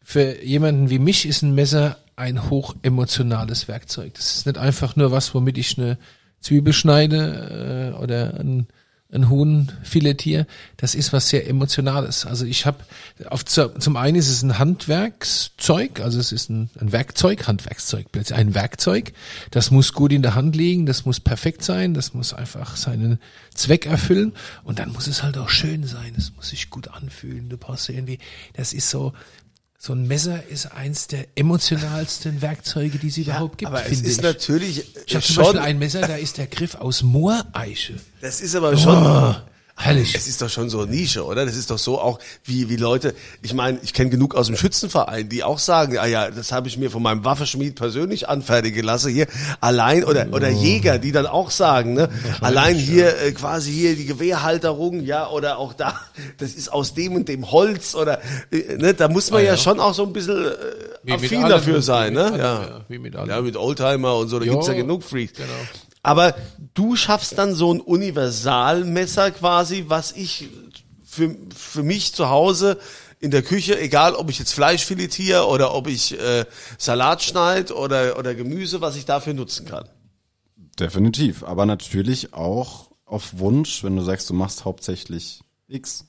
Für 0.03 0.43
jemanden 0.43 0.89
wie 0.89 0.99
mich 0.99 1.27
ist 1.27 1.43
ein 1.43 1.55
Messer 1.55 1.99
ein 2.17 2.49
hochemotionales 2.51 3.69
Werkzeug. 3.69 4.15
Das 4.15 4.37
ist 4.37 4.47
nicht 4.47 4.59
einfach 4.59 4.97
nur 4.97 5.11
was, 5.11 5.35
womit 5.35 5.59
ich 5.59 5.79
eine 5.79 5.99
Zwiebel 6.41 6.73
schneide 6.73 7.93
äh, 7.95 8.03
oder 8.03 8.39
ein, 8.39 8.69
ein 9.15 9.31
Huhn 9.31 9.73
filetiere. 9.83 10.47
Das 10.77 10.95
ist 10.95 11.13
was 11.13 11.29
sehr 11.29 11.49
Emotionales. 11.49 12.27
Also 12.27 12.45
ich 12.45 12.67
habe, 12.67 12.79
zum 13.79 13.97
einen 13.97 14.17
ist 14.17 14.29
es 14.29 14.43
ein 14.43 14.59
Handwerkszeug, 14.59 16.01
also 16.01 16.19
es 16.19 16.33
ist 16.33 16.51
ein, 16.51 16.71
ein 16.81 16.93
Werkzeug, 16.93 17.47
Handwerkszeug, 17.47 18.07
plötzlich 18.13 18.39
ein 18.39 18.55
Werkzeug. 18.55 19.13
Das 19.51 19.71
muss 19.71 19.93
gut 19.93 20.13
in 20.13 20.23
der 20.23 20.35
Hand 20.35 20.57
liegen, 20.57 20.87
das 20.87 21.05
muss 21.05 21.21
perfekt 21.21 21.63
sein, 21.63 21.95
das 21.95 22.15
muss 22.15 22.35
einfach 22.35 22.77
seinen 22.77 23.19
Zweck 23.55 23.87
erfüllen 23.87 24.33
und 24.65 24.79
dann 24.79 24.93
muss 24.93 25.07
es 25.07 25.23
halt 25.23 25.39
auch 25.39 25.49
schön 25.49 25.85
sein. 25.85 26.15
Es 26.17 26.35
muss 26.35 26.49
sich 26.49 26.71
gut 26.71 26.89
anfühlen. 26.89 27.49
Du 27.49 27.57
brauchst 27.57 27.89
irgendwie, 27.89 28.19
das 28.55 28.73
ist 28.73 28.91
so, 28.91 29.13
so 29.85 29.93
ein 29.93 30.07
Messer 30.07 30.43
ist 30.49 30.73
eins 30.73 31.09
der 31.09 31.27
emotionalsten 31.35 32.41
Werkzeuge, 32.41 32.97
die 32.97 33.09
es 33.09 33.19
überhaupt 33.19 33.59
gibt, 33.59 33.69
aber 33.69 33.83
es 33.83 33.89
finde 33.89 34.09
ist 34.09 34.17
ich. 34.17 34.23
natürlich 34.23 34.87
Ich 35.05 35.15
habe 35.15 35.23
zum 35.23 35.37
Beispiel 35.37 35.61
ein 35.61 35.79
Messer, 35.79 36.01
da 36.01 36.17
ist 36.17 36.39
der 36.39 36.47
Griff 36.47 36.75
aus 36.77 37.03
Mooreiche. 37.03 37.97
das 38.23 38.41
ist 38.41 38.55
aber 38.55 38.79
schon, 38.79 39.37
Herrlich. 39.77 40.15
Es 40.15 40.29
ist 40.29 40.41
doch 40.41 40.49
schon 40.49 40.71
so 40.71 40.83
eine 40.83 40.91
Nische, 40.93 41.25
oder? 41.25 41.45
Das 41.45 41.57
ist 41.57 41.71
doch 41.71 41.79
so 41.79 42.01
auch 42.01 42.21
wie 42.45 42.69
wie 42.69 42.77
Leute. 42.77 43.13
Ich 43.43 43.55
meine, 43.55 43.79
ich 43.83 43.93
kenne 43.93 44.09
genug 44.09 44.37
aus 44.37 44.47
dem 44.47 44.57
Schützenverein, 44.57 45.29
die 45.29 45.43
auch 45.43 45.59
sagen, 45.59 45.99
ah 45.99 46.07
ja, 46.07 46.31
das 46.31 46.53
habe 46.53 46.69
ich 46.69 46.79
mir 46.79 46.93
von 46.93 47.03
meinem 47.03 47.25
Waffenschmied 47.25 47.75
persönlich 47.75 48.29
anfertigen 48.29 48.85
lassen 48.85 49.13
hier. 49.13 49.27
Allein 49.61 50.05
oder 50.05 50.29
oder 50.33 50.49
Jäger, 50.49 50.99
die 50.99 51.11
dann 51.11 51.27
auch 51.27 51.51
sagen, 51.51 51.95
ne, 51.95 52.09
allein 52.41 52.77
hier 52.77 53.21
äh, 53.21 53.33
quasi 53.33 53.73
hier 53.73 53.97
die 53.97 54.07
Gewehrhalterung, 54.07 55.01
ja, 55.03 55.29
oder 55.29 55.59
auch 55.59 55.73
da, 55.73 56.01
das 56.39 56.53
ist 56.53 56.73
aus 56.73 56.95
dem 56.95 57.17
und 57.17 57.29
dem 57.29 57.51
Holz 57.51 57.97
oder 57.97 58.21
äh, 58.53 58.77
ne, 58.77 58.95
da 58.95 59.09
muss 59.09 59.33
man 59.33 59.43
ja, 59.43 59.51
ja. 59.53 59.57
schon 59.57 59.81
auch 59.81 59.93
so 59.95 60.05
ein 60.05 60.13
bisschen 60.13 60.47
äh, 61.05 61.13
affin 61.13 61.43
dafür 61.49 61.83
sein, 61.83 62.13
ne? 62.13 62.25
allem, 62.27 62.39
ja. 62.39 62.63
ja, 62.63 62.81
wie 62.89 62.99
mit 62.99 63.17
allem. 63.17 63.29
ja, 63.29 63.41
mit 63.41 63.57
Oldtimer 63.57 64.17
und 64.19 64.29
so, 64.29 64.39
da 64.39 64.45
Jo, 64.45 64.53
gibt's 64.53 64.69
ja 64.69 64.75
genug 64.75 65.03
Freaks. 65.03 65.33
genau. 65.37 65.49
Aber 66.05 66.37
du 66.75 66.97
schaffst 66.97 67.39
dann 67.39 67.55
so 67.55 67.73
ein 67.73 67.81
Universalmesser 67.81 69.31
quasi, 69.31 69.87
was 69.89 70.13
ich 70.13 70.51
für, 71.03 71.35
für 71.57 71.83
mich 71.83 72.13
zu 72.13 72.29
Hause 72.29 72.79
in 73.21 73.31
der 73.31 73.43
Küche, 73.43 73.81
egal 73.81 74.15
ob 74.15 74.29
ich 74.29 74.39
jetzt 74.39 74.53
Fleisch 74.53 74.85
filetiere 74.85 75.47
oder 75.47 75.75
ob 75.75 75.89
ich 75.89 76.21
äh, 76.21 76.45
Salat 76.77 77.23
schneide 77.23 77.75
oder, 77.75 78.19
oder 78.19 78.35
Gemüse, 78.35 78.83
was 78.83 78.97
ich 78.97 79.07
dafür 79.07 79.33
nutzen 79.33 79.65
kann. 79.67 79.89
Definitiv. 80.79 81.43
Aber 81.43 81.65
natürlich 81.65 82.35
auch 82.35 82.91
auf 83.07 83.39
Wunsch, 83.39 83.83
wenn 83.83 83.97
du 83.97 84.03
sagst, 84.03 84.29
du 84.29 84.35
machst 84.35 84.67
hauptsächlich 84.67 85.41
X, 85.69 86.05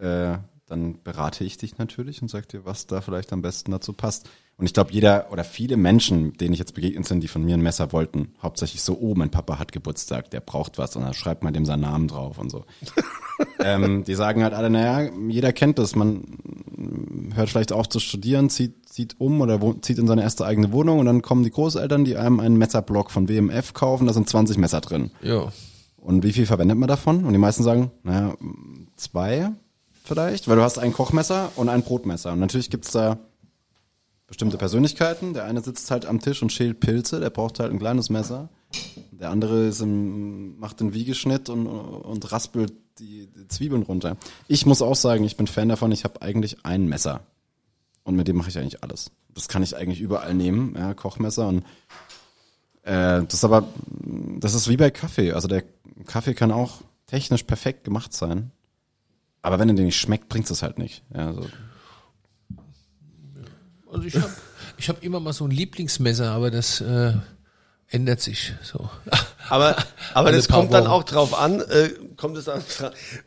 äh, 0.00 0.38
dann 0.66 1.00
berate 1.04 1.44
ich 1.44 1.58
dich 1.58 1.78
natürlich 1.78 2.22
und 2.22 2.28
sag 2.28 2.48
dir, 2.48 2.64
was 2.64 2.88
da 2.88 3.00
vielleicht 3.00 3.32
am 3.32 3.42
besten 3.42 3.70
dazu 3.70 3.92
passt. 3.92 4.28
Und 4.58 4.64
ich 4.64 4.72
glaube, 4.72 4.90
jeder 4.90 5.30
oder 5.32 5.44
viele 5.44 5.76
Menschen, 5.76 6.32
denen 6.38 6.54
ich 6.54 6.58
jetzt 6.58 6.74
begegnet 6.74 7.06
sind, 7.06 7.22
die 7.22 7.28
von 7.28 7.44
mir 7.44 7.54
ein 7.54 7.62
Messer 7.62 7.92
wollten, 7.92 8.32
hauptsächlich 8.42 8.82
so, 8.82 8.96
oh, 8.98 9.14
mein 9.14 9.30
Papa 9.30 9.58
hat 9.58 9.70
Geburtstag, 9.70 10.30
der 10.30 10.40
braucht 10.40 10.78
was 10.78 10.96
und 10.96 11.02
dann 11.02 11.12
schreibt 11.12 11.44
man 11.44 11.52
dem 11.52 11.66
seinen 11.66 11.82
Namen 11.82 12.08
drauf 12.08 12.38
und 12.38 12.50
so. 12.50 12.64
ähm, 13.58 14.04
die 14.04 14.14
sagen 14.14 14.42
halt 14.42 14.54
alle, 14.54 14.70
naja, 14.70 15.10
jeder 15.28 15.52
kennt 15.52 15.78
das, 15.78 15.94
man 15.94 16.24
hört 17.34 17.50
vielleicht 17.50 17.70
auf 17.70 17.90
zu 17.90 18.00
studieren, 18.00 18.48
zieht, 18.48 18.88
zieht 18.88 19.20
um 19.20 19.42
oder 19.42 19.60
wohnt, 19.60 19.84
zieht 19.84 19.98
in 19.98 20.06
seine 20.06 20.22
erste 20.22 20.46
eigene 20.46 20.72
Wohnung 20.72 21.00
und 21.00 21.06
dann 21.06 21.20
kommen 21.20 21.42
die 21.42 21.50
Großeltern, 21.50 22.06
die 22.06 22.16
einem 22.16 22.40
einen 22.40 22.56
Messerblock 22.56 23.10
von 23.10 23.28
WMF 23.28 23.74
kaufen, 23.74 24.06
da 24.06 24.14
sind 24.14 24.26
20 24.26 24.56
Messer 24.56 24.80
drin. 24.80 25.10
Ja. 25.20 25.52
Und 25.98 26.22
wie 26.22 26.32
viel 26.32 26.46
verwendet 26.46 26.78
man 26.78 26.88
davon? 26.88 27.24
Und 27.24 27.32
die 27.32 27.38
meisten 27.38 27.62
sagen, 27.62 27.90
naja, 28.04 28.34
zwei 28.96 29.50
vielleicht, 30.04 30.48
weil 30.48 30.56
du 30.56 30.62
hast 30.62 30.78
ein 30.78 30.92
Kochmesser 30.92 31.50
und 31.56 31.68
ein 31.68 31.82
Brotmesser. 31.82 32.32
Und 32.32 32.38
natürlich 32.38 32.70
gibt's 32.70 32.92
da 32.92 33.18
bestimmte 34.26 34.58
Persönlichkeiten. 34.58 35.34
Der 35.34 35.44
eine 35.44 35.62
sitzt 35.62 35.90
halt 35.90 36.06
am 36.06 36.20
Tisch 36.20 36.42
und 36.42 36.52
schält 36.52 36.80
Pilze, 36.80 37.20
der 37.20 37.30
braucht 37.30 37.60
halt 37.60 37.72
ein 37.72 37.78
kleines 37.78 38.10
Messer. 38.10 38.48
Der 39.12 39.30
andere 39.30 39.66
ist 39.66 39.80
im, 39.80 40.58
macht 40.58 40.80
den 40.80 40.92
Wiegeschnitt 40.92 41.48
und, 41.48 41.66
und 41.66 42.32
raspelt 42.32 42.72
die, 42.98 43.28
die 43.28 43.48
Zwiebeln 43.48 43.82
runter. 43.82 44.16
Ich 44.48 44.66
muss 44.66 44.82
auch 44.82 44.96
sagen, 44.96 45.24
ich 45.24 45.36
bin 45.36 45.46
Fan 45.46 45.68
davon, 45.68 45.92
ich 45.92 46.04
habe 46.04 46.22
eigentlich 46.22 46.64
ein 46.64 46.86
Messer. 46.86 47.20
Und 48.04 48.16
mit 48.16 48.28
dem 48.28 48.36
mache 48.36 48.50
ich 48.50 48.58
eigentlich 48.58 48.82
alles. 48.82 49.10
Das 49.34 49.48
kann 49.48 49.62
ich 49.62 49.76
eigentlich 49.76 50.00
überall 50.00 50.34
nehmen, 50.34 50.74
ja, 50.76 50.94
Kochmesser. 50.94 51.48
Und 51.48 51.64
äh, 52.82 53.22
das 53.22 53.34
ist 53.34 53.44
aber, 53.44 53.68
das 54.38 54.54
ist 54.54 54.68
wie 54.68 54.76
bei 54.76 54.90
Kaffee. 54.90 55.32
Also 55.32 55.48
der 55.48 55.64
Kaffee 56.06 56.34
kann 56.34 56.52
auch 56.52 56.82
technisch 57.06 57.42
perfekt 57.42 57.84
gemacht 57.84 58.12
sein. 58.12 58.52
Aber 59.42 59.58
wenn 59.58 59.68
er 59.68 59.74
dir 59.74 59.84
nicht 59.84 60.00
schmeckt, 60.00 60.28
bringt 60.28 60.50
es 60.50 60.62
halt 60.62 60.78
nicht. 60.78 61.04
Ja, 61.14 61.32
so. 61.32 61.46
Also 63.96 64.08
ich 64.08 64.16
habe 64.16 64.32
ich 64.76 64.88
hab 64.90 65.02
immer 65.02 65.20
mal 65.20 65.32
so 65.32 65.46
ein 65.46 65.50
Lieblingsmesser, 65.50 66.30
aber 66.30 66.50
das 66.50 66.82
äh, 66.82 67.14
ändert 67.88 68.20
sich 68.20 68.52
so. 68.62 68.90
Aber, 69.48 69.76
aber 70.14 70.32
das 70.32 70.48
kommt 70.48 70.72
dann 70.74 70.86
auch 70.86 71.04
drauf 71.04 71.38
an, 71.38 71.60
äh, 71.60 71.90
kommt 72.16 72.36
es 72.36 72.46
dann, 72.46 72.62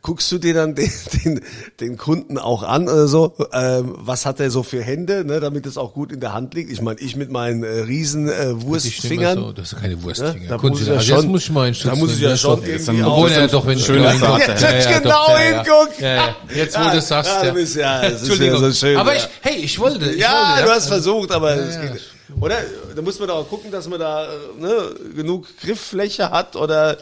guckst 0.02 0.30
du 0.32 0.38
dir 0.38 0.54
dann 0.54 0.74
den, 0.74 0.90
den, 1.24 1.40
den 1.80 1.96
Kunden 1.96 2.36
auch 2.38 2.62
an 2.62 2.84
oder 2.88 3.06
so, 3.06 3.34
ähm, 3.52 3.94
was 3.98 4.26
hat 4.26 4.40
er 4.40 4.50
so 4.50 4.62
für 4.62 4.82
Hände, 4.82 5.24
ne, 5.24 5.40
damit 5.40 5.64
es 5.66 5.78
auch 5.78 5.94
gut 5.94 6.12
in 6.12 6.20
der 6.20 6.32
Hand 6.32 6.54
liegt. 6.54 6.70
Ich 6.70 6.82
meine, 6.82 7.00
ich 7.00 7.16
mit 7.16 7.30
meinen 7.30 7.62
äh, 7.62 7.68
riesen 7.80 8.28
äh, 8.28 8.50
Ich 8.50 8.62
Wurstfingern, 8.66 9.38
So, 9.38 9.52
das 9.52 9.72
ist 9.72 9.80
keine 9.80 9.94
ne, 9.96 10.02
Wurstfinger. 10.02 10.48
da 10.48 10.58
Können 10.58 10.70
muss 10.72 10.80
ich 10.80 10.86
da- 10.86 10.92
ja 10.94 10.98
also 10.98 11.12
jetzt 11.14 11.22
schon, 11.22 11.30
muss 11.30 11.42
ich 11.44 11.50
mal 11.50 11.62
einen 11.66 11.74
da 11.74 11.80
Schutz 11.90 11.98
muss 11.98 12.14
ich 12.14 12.20
ja 12.20 12.28
das 12.30 12.40
schon 12.40 12.62
irgendwie 12.64 13.02
Obwohl 13.02 13.30
er 13.30 13.48
doch, 13.48 13.66
wenn 13.66 13.78
ja, 14.04 14.18
Sache. 14.18 14.54
doch, 14.60 14.70
Jetzt 14.72 15.02
genau 15.02 15.36
hinguckt. 15.38 16.00
Ja, 16.00 16.14
ja. 16.16 16.36
Jetzt, 16.54 16.76
wo 16.76 16.80
Ja, 16.82 16.90
du 16.90 16.96
das 16.96 17.08
sagst, 17.08 17.30
ja, 17.30 17.44
ja. 17.44 17.52
du 17.52 17.58
ja, 17.76 18.02
es 18.02 18.22
ist 18.22 18.38
ja 18.38 18.56
so 18.58 18.72
schön, 18.72 18.96
aber 18.96 19.14
ja. 19.14 19.18
ich, 19.20 19.28
hey, 19.42 19.56
ich 19.62 19.78
wollte. 19.78 20.10
Ich 20.10 20.20
Ja, 20.20 20.52
wollte, 20.56 20.64
du 20.64 20.70
hast 20.74 20.88
versucht, 20.88 21.32
aber 21.32 21.54
es 21.56 21.74
ja. 21.76 21.82
geht. 21.82 22.00
Oder? 22.40 22.56
Da 22.94 23.02
muss 23.02 23.18
man 23.18 23.28
doch 23.28 23.36
auch 23.36 23.48
gucken, 23.48 23.70
dass 23.70 23.88
man 23.88 23.98
da 23.98 24.24
äh, 24.24 24.36
ne, 24.58 24.94
genug 25.14 25.56
Grifffläche 25.58 26.30
hat 26.30 26.56
oder 26.56 26.98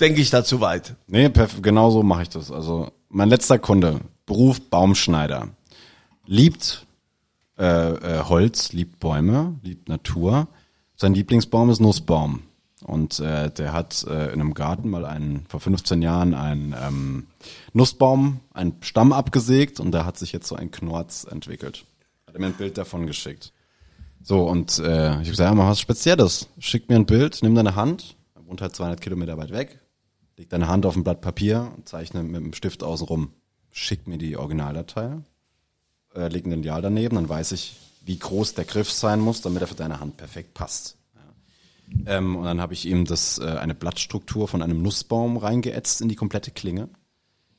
denke 0.00 0.20
ich 0.20 0.30
da 0.30 0.44
zu 0.44 0.60
weit? 0.60 0.94
Nee, 1.06 1.28
perf 1.28 1.62
genau 1.62 1.90
so 1.90 2.02
mache 2.02 2.22
ich 2.22 2.28
das. 2.28 2.50
Also 2.50 2.90
mein 3.08 3.28
letzter 3.28 3.58
Kunde, 3.58 4.00
Beruf 4.26 4.60
Baumschneider, 4.60 5.48
liebt 6.26 6.86
äh, 7.58 7.64
äh, 7.64 8.24
Holz, 8.24 8.72
liebt 8.72 9.00
Bäume, 9.00 9.58
liebt 9.62 9.88
Natur. 9.88 10.48
Sein 10.96 11.14
Lieblingsbaum 11.14 11.70
ist 11.70 11.80
Nussbaum. 11.80 12.42
Und 12.84 13.20
äh, 13.20 13.50
der 13.50 13.72
hat 13.72 14.04
äh, 14.08 14.32
in 14.32 14.40
einem 14.40 14.54
Garten 14.54 14.90
mal 14.90 15.04
einen, 15.04 15.46
vor 15.48 15.60
15 15.60 16.02
Jahren 16.02 16.34
einen 16.34 16.74
ähm, 16.80 17.26
Nussbaum, 17.72 18.40
einen 18.52 18.76
Stamm 18.80 19.12
abgesägt 19.12 19.78
und 19.78 19.92
da 19.92 20.04
hat 20.04 20.18
sich 20.18 20.32
jetzt 20.32 20.48
so 20.48 20.56
ein 20.56 20.70
Knorz 20.70 21.24
entwickelt. 21.24 21.84
Hat 22.26 22.34
er 22.34 22.40
mir 22.40 22.46
ein 22.46 22.54
Bild 22.54 22.78
davon 22.78 23.06
geschickt. 23.06 23.52
So, 24.22 24.48
und 24.48 24.78
äh, 24.78 24.82
ich 24.82 25.12
habe 25.12 25.24
gesagt, 25.24 25.50
ja, 25.50 25.54
mach 25.54 25.68
was 25.68 25.80
Spezielles. 25.80 26.48
Schick 26.58 26.88
mir 26.88 26.96
ein 26.96 27.06
Bild, 27.06 27.40
nimm 27.42 27.54
deine 27.54 27.74
Hand, 27.74 28.16
wohnt 28.46 28.60
halt 28.60 28.76
200 28.76 29.00
Kilometer 29.00 29.36
weit 29.36 29.50
weg, 29.50 29.80
leg 30.36 30.48
deine 30.48 30.68
Hand 30.68 30.86
auf 30.86 30.94
ein 30.96 31.04
Blatt 31.04 31.20
Papier 31.20 31.72
und 31.76 31.88
zeichne 31.88 32.22
mit 32.22 32.40
dem 32.40 32.52
Stift 32.52 32.82
außen 32.82 33.06
rum. 33.06 33.32
Schick 33.70 34.06
mir 34.06 34.18
die 34.18 34.36
Originaldatei, 34.36 35.18
äh, 36.14 36.28
leg 36.28 36.46
ein 36.46 36.50
Lineal 36.50 36.82
daneben, 36.82 37.16
dann 37.16 37.28
weiß 37.28 37.52
ich, 37.52 37.76
wie 38.04 38.18
groß 38.18 38.54
der 38.54 38.64
Griff 38.64 38.90
sein 38.90 39.20
muss, 39.20 39.40
damit 39.40 39.62
er 39.62 39.68
für 39.68 39.74
deine 39.74 40.00
Hand 40.00 40.16
perfekt 40.16 40.54
passt. 40.54 40.96
Ähm, 42.06 42.36
und 42.36 42.44
dann 42.44 42.60
habe 42.60 42.74
ich 42.74 42.86
ihm 42.86 43.04
das 43.04 43.38
äh, 43.38 43.44
eine 43.44 43.74
Blattstruktur 43.74 44.48
von 44.48 44.62
einem 44.62 44.82
Nussbaum 44.82 45.36
reingeätzt 45.36 46.00
in 46.00 46.08
die 46.08 46.16
komplette 46.16 46.50
Klinge. 46.50 46.88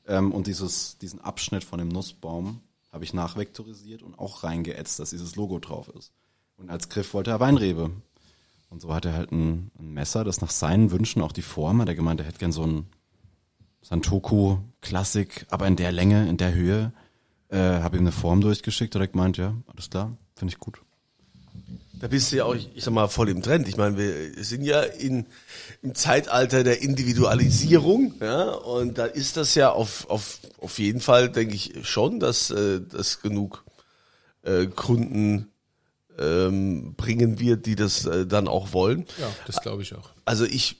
Ähm, 0.06 0.32
und 0.32 0.46
dieses, 0.46 0.98
diesen 0.98 1.20
Abschnitt 1.20 1.64
von 1.64 1.78
dem 1.78 1.88
Nussbaum 1.88 2.60
habe 2.90 3.04
ich 3.04 3.14
nachvektorisiert 3.14 4.02
und 4.02 4.18
auch 4.18 4.44
reingeätzt, 4.44 4.98
dass 4.98 5.10
dieses 5.10 5.36
Logo 5.36 5.58
drauf 5.58 5.88
ist. 5.88 6.12
Und 6.56 6.70
als 6.70 6.88
Griff 6.88 7.14
wollte 7.14 7.30
er 7.30 7.40
Weinrebe. 7.40 7.90
Und 8.70 8.80
so 8.80 8.92
hat 8.92 9.04
er 9.04 9.14
halt 9.14 9.32
ein, 9.32 9.70
ein 9.78 9.92
Messer, 9.92 10.24
das 10.24 10.40
nach 10.40 10.50
seinen 10.50 10.90
Wünschen 10.90 11.22
auch 11.22 11.32
die 11.32 11.42
Form 11.42 11.80
hat. 11.80 11.88
Er 11.88 11.94
gemeint, 11.94 12.20
er 12.20 12.26
hätte 12.26 12.38
gern 12.38 12.52
so 12.52 12.66
ein 12.66 12.86
Santoku 13.82 14.58
Klassik, 14.80 15.46
aber 15.50 15.66
in 15.66 15.76
der 15.76 15.92
Länge, 15.92 16.28
in 16.28 16.36
der 16.36 16.54
Höhe. 16.54 16.92
Äh, 17.48 17.58
habe 17.58 17.96
ihm 17.96 18.02
eine 18.02 18.12
Form 18.12 18.40
durchgeschickt 18.40 18.96
und 18.96 19.02
er 19.02 19.08
gemeint, 19.08 19.36
ja, 19.36 19.54
alles 19.66 19.90
klar, 19.90 20.16
finde 20.34 20.52
ich 20.52 20.58
gut. 20.58 20.80
Da 22.00 22.08
bist 22.08 22.32
du 22.32 22.36
ja 22.36 22.44
auch, 22.44 22.54
ich 22.54 22.82
sag 22.82 22.92
mal, 22.92 23.06
voll 23.08 23.28
im 23.28 23.42
Trend. 23.42 23.68
Ich 23.68 23.76
meine, 23.76 23.96
wir 23.96 24.44
sind 24.44 24.64
ja 24.64 24.80
in, 24.80 25.26
im 25.82 25.94
Zeitalter 25.94 26.64
der 26.64 26.82
Individualisierung, 26.82 28.14
ja, 28.20 28.50
und 28.50 28.98
da 28.98 29.06
ist 29.06 29.36
das 29.36 29.54
ja 29.54 29.70
auf, 29.70 30.10
auf, 30.10 30.40
auf 30.58 30.78
jeden 30.78 31.00
Fall, 31.00 31.30
denke 31.30 31.54
ich 31.54 31.86
schon, 31.88 32.18
dass 32.18 32.50
äh, 32.50 32.80
das 32.80 33.20
genug 33.20 33.64
äh, 34.42 34.66
Kunden 34.66 35.52
ähm, 36.18 36.94
bringen 36.96 37.40
wird, 37.40 37.66
die 37.66 37.76
das 37.76 38.06
äh, 38.06 38.26
dann 38.26 38.48
auch 38.48 38.72
wollen. 38.72 39.06
Ja, 39.18 39.28
das 39.46 39.60
glaube 39.60 39.82
ich 39.82 39.94
auch. 39.94 40.10
Also 40.24 40.44
ich, 40.44 40.76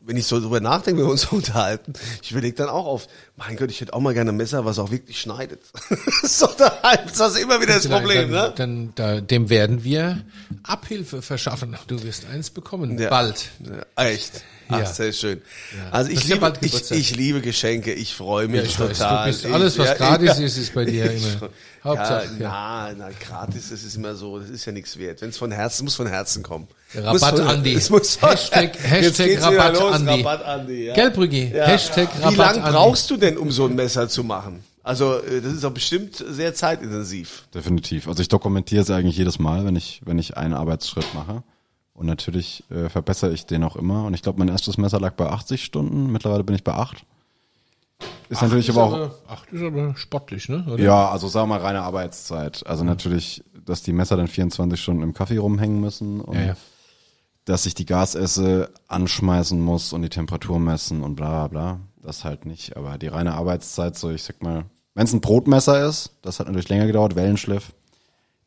wenn 0.00 0.16
ich 0.16 0.26
so 0.26 0.40
drüber 0.40 0.60
nachdenke, 0.60 1.00
wenn 1.00 1.08
wir 1.08 1.12
uns 1.12 1.22
so 1.22 1.36
unterhalten, 1.36 1.94
ich 2.22 2.30
überlege 2.30 2.54
dann 2.54 2.68
auch 2.68 2.86
auf, 2.86 3.08
mein 3.36 3.56
Gott, 3.56 3.70
ich 3.70 3.80
hätte 3.80 3.94
auch 3.94 4.00
mal 4.00 4.14
gerne 4.14 4.30
ein 4.30 4.36
Messer, 4.36 4.64
was 4.64 4.78
auch 4.78 4.90
wirklich 4.90 5.20
schneidet. 5.20 5.60
so, 6.22 6.48
da 6.56 6.68
ist 7.04 7.18
das 7.18 7.36
immer 7.36 7.60
wieder 7.60 7.74
das 7.74 7.88
Problem, 7.88 8.30
dann, 8.30 8.48
ne? 8.48 8.52
Dann, 8.56 8.92
da, 8.94 9.20
dem 9.20 9.48
werden 9.48 9.84
wir 9.84 10.24
Abhilfe 10.62 11.22
verschaffen. 11.22 11.76
Du 11.86 12.02
wirst 12.02 12.26
eins 12.26 12.50
bekommen. 12.50 12.98
Ja. 12.98 13.10
Bald. 13.10 13.50
Ja, 13.96 14.04
echt. 14.04 14.42
Ach, 14.68 14.78
Ja. 14.80 14.86
sehr 14.86 15.12
schön. 15.12 15.40
Ja. 15.76 15.90
Also 15.92 16.10
ich 16.10 16.20
ja 16.24 16.34
liebe, 16.34 16.40
bald 16.40 16.58
ich, 16.60 16.90
ich 16.90 17.16
liebe 17.16 17.40
Geschenke, 17.40 17.92
ich 17.92 18.14
freue 18.14 18.46
Ja, 18.46 18.50
mich 18.50 18.62
ich 18.64 18.80
weiß, 18.80 18.98
total. 18.98 19.26
du 19.26 19.32
bist 19.32 19.46
alles, 19.46 19.78
was 19.78 19.90
Ich- 19.92 19.96
gratis 19.98 20.38
ja, 20.38 20.44
ist, 20.44 20.56
ist 20.58 20.74
bei 20.74 20.84
dir 20.84 21.10
immer. 21.12 21.50
Hauptsache, 21.84 22.26
ja, 22.40 22.40
ja. 22.40 22.94
na, 22.98 23.06
na, 23.06 23.10
gratis, 23.24 23.70
das 23.70 23.84
ist 23.84 23.94
immer 23.96 24.14
so, 24.16 24.40
das 24.40 24.50
ist 24.50 24.64
ja 24.64 24.72
nichts 24.72 24.98
wert. 24.98 25.22
Wenn 25.22 25.28
es 25.30 25.36
von 25.36 25.52
Herzen, 25.52 25.84
muss 25.84 25.94
von 25.94 26.08
Herzen 26.08 26.42
kommen. 26.42 26.66
Rabatt 26.94 27.38
von, 27.38 27.46
Andi. 27.46 27.74
Es 27.76 27.90
muss 27.90 28.16
von, 28.16 28.30
Hashtag- 28.30 28.76
Hashtag 28.82 29.40
Rabatt 29.42 29.74
los, 29.78 29.92
Andi. 29.94 30.10
Rabatt 30.22 30.44
Andi 30.44 30.84
ja. 30.86 30.96
Ja. 30.96 31.64
Hashtag 31.66 32.08
Wie 32.18 32.22
Rabatt 32.22 32.36
lange 32.36 32.62
Andi. 32.64 32.72
brauchst 32.76 33.08
du 33.10 33.16
denn, 33.16 33.36
um 33.38 33.50
so 33.52 33.66
ein 33.66 33.74
Messer 33.76 34.08
zu 34.08 34.24
machen? 34.24 34.64
Also, 34.82 35.18
äh, 35.20 35.40
das 35.40 35.52
ist 35.52 35.64
doch 35.64 35.72
bestimmt 35.72 36.16
sehr 36.28 36.54
zeitintensiv. 36.54 37.44
Definitiv. 37.54 38.06
Also 38.08 38.20
ich 38.22 38.28
dokumentiere 38.28 38.82
es 38.82 38.90
eigentlich 38.90 39.16
jedes 39.16 39.38
Mal, 39.38 39.64
wenn 39.64 39.74
ich, 39.76 40.00
wenn 40.04 40.18
ich 40.18 40.36
einen 40.36 40.54
Arbeitsschritt 40.54 41.06
mache. 41.14 41.42
Und 41.96 42.06
natürlich 42.06 42.62
äh, 42.70 42.88
verbessere 42.88 43.32
ich 43.32 43.46
den 43.46 43.64
auch 43.64 43.74
immer. 43.76 44.04
Und 44.04 44.14
ich 44.14 44.22
glaube, 44.22 44.38
mein 44.38 44.48
erstes 44.48 44.76
Messer 44.76 45.00
lag 45.00 45.14
bei 45.14 45.28
80 45.30 45.64
Stunden. 45.64 46.12
Mittlerweile 46.12 46.44
bin 46.44 46.54
ich 46.54 46.62
bei 46.64 46.74
8. 46.74 47.04
Ist 48.28 48.42
natürlich 48.42 48.68
Ist 48.68 48.76
aber 48.76 48.86
auch. 48.86 48.92
aber, 48.92 49.14
ach, 49.28 49.44
das 49.46 49.60
ist 49.60 49.66
aber 49.66 49.96
sportlich, 49.96 50.48
ne? 50.48 50.64
Oder? 50.68 50.82
Ja, 50.82 51.08
also 51.10 51.28
sagen 51.28 51.48
wir 51.48 51.58
mal 51.58 51.64
reine 51.64 51.82
Arbeitszeit. 51.82 52.66
Also 52.66 52.84
natürlich, 52.84 53.42
dass 53.64 53.82
die 53.82 53.92
Messer 53.92 54.16
dann 54.16 54.28
24 54.28 54.80
Stunden 54.80 55.02
im 55.02 55.14
Kaffee 55.14 55.38
rumhängen 55.38 55.80
müssen 55.80 56.20
und 56.20 56.34
Ja, 56.34 56.44
ja. 56.48 56.56
dass 57.46 57.64
ich 57.66 57.74
die 57.74 57.86
Gasesse 57.86 58.70
anschmeißen 58.88 59.58
muss 59.60 59.92
und 59.92 60.02
die 60.02 60.08
Temperatur 60.10 60.58
messen 60.58 61.02
und 61.02 61.14
bla 61.14 61.46
bla 61.46 61.48
bla. 61.48 61.80
Das 62.02 62.24
halt 62.24 62.44
nicht. 62.46 62.76
Aber 62.76 62.98
die 62.98 63.08
reine 63.08 63.34
Arbeitszeit, 63.34 63.96
so 63.96 64.10
ich 64.10 64.22
sag 64.24 64.42
mal, 64.42 64.64
wenn 64.94 65.04
es 65.06 65.12
ein 65.12 65.20
Brotmesser 65.20 65.86
ist, 65.88 66.10
das 66.22 66.38
hat 66.40 66.46
natürlich 66.48 66.68
länger 66.68 66.86
gedauert, 66.86 67.16
Wellenschliff, 67.16 67.72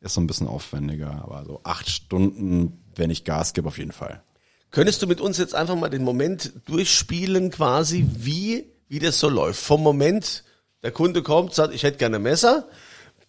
ist 0.00 0.14
so 0.14 0.20
ein 0.20 0.26
bisschen 0.26 0.46
aufwendiger. 0.48 1.22
Aber 1.24 1.44
so 1.44 1.60
acht 1.64 1.88
Stunden, 1.88 2.78
wenn 3.00 3.10
ich 3.10 3.24
Gas 3.24 3.52
gebe, 3.52 3.66
auf 3.66 3.78
jeden 3.78 3.92
Fall. 3.92 4.22
Könntest 4.70 5.02
du 5.02 5.08
mit 5.08 5.20
uns 5.20 5.38
jetzt 5.38 5.54
einfach 5.54 5.74
mal 5.74 5.88
den 5.88 6.04
Moment 6.04 6.52
durchspielen, 6.66 7.50
quasi, 7.50 8.06
wie, 8.14 8.66
wie 8.88 9.00
das 9.00 9.18
so 9.18 9.28
läuft? 9.28 9.60
Vom 9.60 9.82
Moment, 9.82 10.44
der 10.84 10.92
Kunde 10.92 11.22
kommt, 11.22 11.54
sagt, 11.54 11.74
ich 11.74 11.82
hätte 11.82 11.98
gerne 11.98 12.16
ein 12.16 12.22
Messer, 12.22 12.68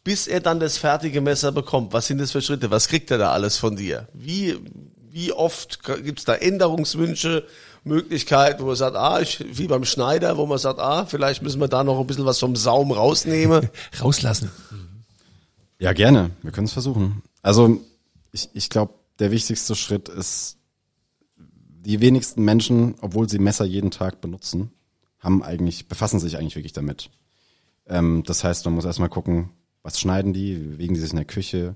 bis 0.04 0.28
er 0.28 0.40
dann 0.40 0.60
das 0.60 0.78
fertige 0.78 1.22
Messer 1.22 1.52
bekommt. 1.52 1.94
Was 1.94 2.08
sind 2.08 2.20
das 2.20 2.32
für 2.32 2.42
Schritte? 2.42 2.70
Was 2.70 2.88
kriegt 2.88 3.10
er 3.10 3.18
da 3.18 3.32
alles 3.32 3.58
von 3.58 3.76
dir? 3.76 4.08
Wie, 4.14 4.58
wie 5.10 5.32
oft 5.32 5.84
gibt's 5.84 6.26
da 6.26 6.36
Änderungswünsche, 6.36 7.48
Möglichkeiten, 7.84 8.62
wo 8.62 8.68
man 8.68 8.76
sagt, 8.76 8.96
ah, 8.96 9.20
ich, 9.20 9.44
wie 9.58 9.68
beim 9.68 9.86
Schneider, 9.86 10.38
wo 10.38 10.46
man 10.46 10.60
sagt, 10.60 10.80
ah, 10.80 11.06
vielleicht 11.08 11.42
müssen 11.42 11.60
wir 11.60 11.68
da 11.68 11.84
noch 11.84 12.00
ein 12.00 12.06
bisschen 12.06 12.26
was 12.26 12.38
vom 12.38 12.56
Saum 12.56 12.92
rausnehmen. 12.92 13.70
Rauslassen. 14.02 14.52
Ja, 15.80 15.94
gerne. 15.94 16.30
Wir 16.44 16.52
können 16.52 16.68
es 16.68 16.74
versuchen. 16.74 17.24
Also 17.42 17.82
ich, 18.32 18.50
ich 18.54 18.70
glaube, 18.70 18.94
der 19.22 19.32
wichtigste 19.32 19.76
Schritt 19.76 20.10
ist, 20.10 20.58
die 21.38 22.02
wenigsten 22.02 22.44
Menschen, 22.44 22.96
obwohl 23.02 23.30
sie 23.30 23.40
Messer 23.40 23.66
jeden 23.66 23.92
Tag 23.92 24.20
benutzen, 24.20 24.72
haben 25.20 25.42
eigentlich, 25.44 25.88
befassen 25.88 26.20
sich 26.20 26.38
eigentlich 26.38 26.56
wirklich 26.56 26.74
damit. 26.74 27.10
Ähm, 27.88 28.24
das 28.26 28.44
heißt, 28.44 28.66
man 28.66 28.74
muss 28.76 28.86
erstmal 28.86 29.10
gucken, 29.10 29.52
was 29.84 30.00
schneiden 30.00 30.34
die, 30.34 30.60
wie 30.62 30.68
bewegen 30.68 30.94
die 30.96 31.00
sich 31.00 31.12
in 31.12 31.18
der 31.18 31.26
Küche. 31.26 31.76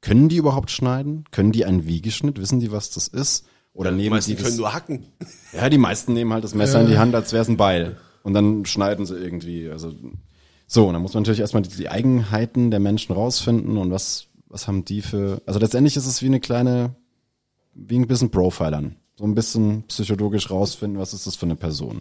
Können 0.00 0.28
die 0.28 0.36
überhaupt 0.36 0.70
schneiden? 0.70 1.24
Können 1.30 1.52
die 1.52 1.64
einen 1.64 1.86
Wiegeschnitt? 1.86 2.40
Wissen 2.40 2.60
die, 2.60 2.72
was 2.72 2.90
das 2.90 3.08
ist? 3.08 3.46
Oder 3.72 3.90
Die 3.90 3.96
nehmen 3.96 4.10
meisten 4.10 4.30
die 4.30 4.36
das, 4.36 4.44
können 4.44 4.56
nur 4.58 4.72
hacken. 4.72 5.06
ja, 5.52 5.68
die 5.68 5.78
meisten 5.78 6.12
nehmen 6.12 6.32
halt 6.32 6.44
das 6.44 6.54
Messer 6.54 6.80
in 6.80 6.86
die 6.86 6.98
Hand, 6.98 7.14
als 7.14 7.32
wäre 7.32 7.42
es 7.42 7.48
ein 7.48 7.56
Beil. 7.56 7.96
Und 8.22 8.34
dann 8.34 8.64
schneiden 8.66 9.04
sie 9.06 9.16
irgendwie. 9.16 9.68
Also 9.68 9.92
so, 10.66 10.86
und 10.86 10.94
dann 10.94 11.02
muss 11.02 11.14
man 11.14 11.22
natürlich 11.22 11.40
erstmal 11.40 11.62
die, 11.62 11.76
die 11.76 11.88
Eigenheiten 11.88 12.70
der 12.70 12.80
Menschen 12.80 13.12
rausfinden 13.12 13.76
und 13.76 13.90
was, 13.90 14.28
was 14.54 14.68
haben 14.68 14.84
die 14.84 15.02
für. 15.02 15.42
Also 15.46 15.58
letztendlich 15.58 15.96
ist 15.96 16.06
es 16.06 16.22
wie 16.22 16.26
eine 16.26 16.38
kleine, 16.38 16.94
wie 17.74 17.98
ein 17.98 18.06
bisschen 18.06 18.30
Profilern. 18.30 18.94
So 19.16 19.24
ein 19.24 19.34
bisschen 19.34 19.82
psychologisch 19.88 20.48
rausfinden, 20.48 20.98
was 20.98 21.12
ist 21.12 21.26
das 21.26 21.34
für 21.34 21.46
eine 21.46 21.56
Person. 21.56 22.00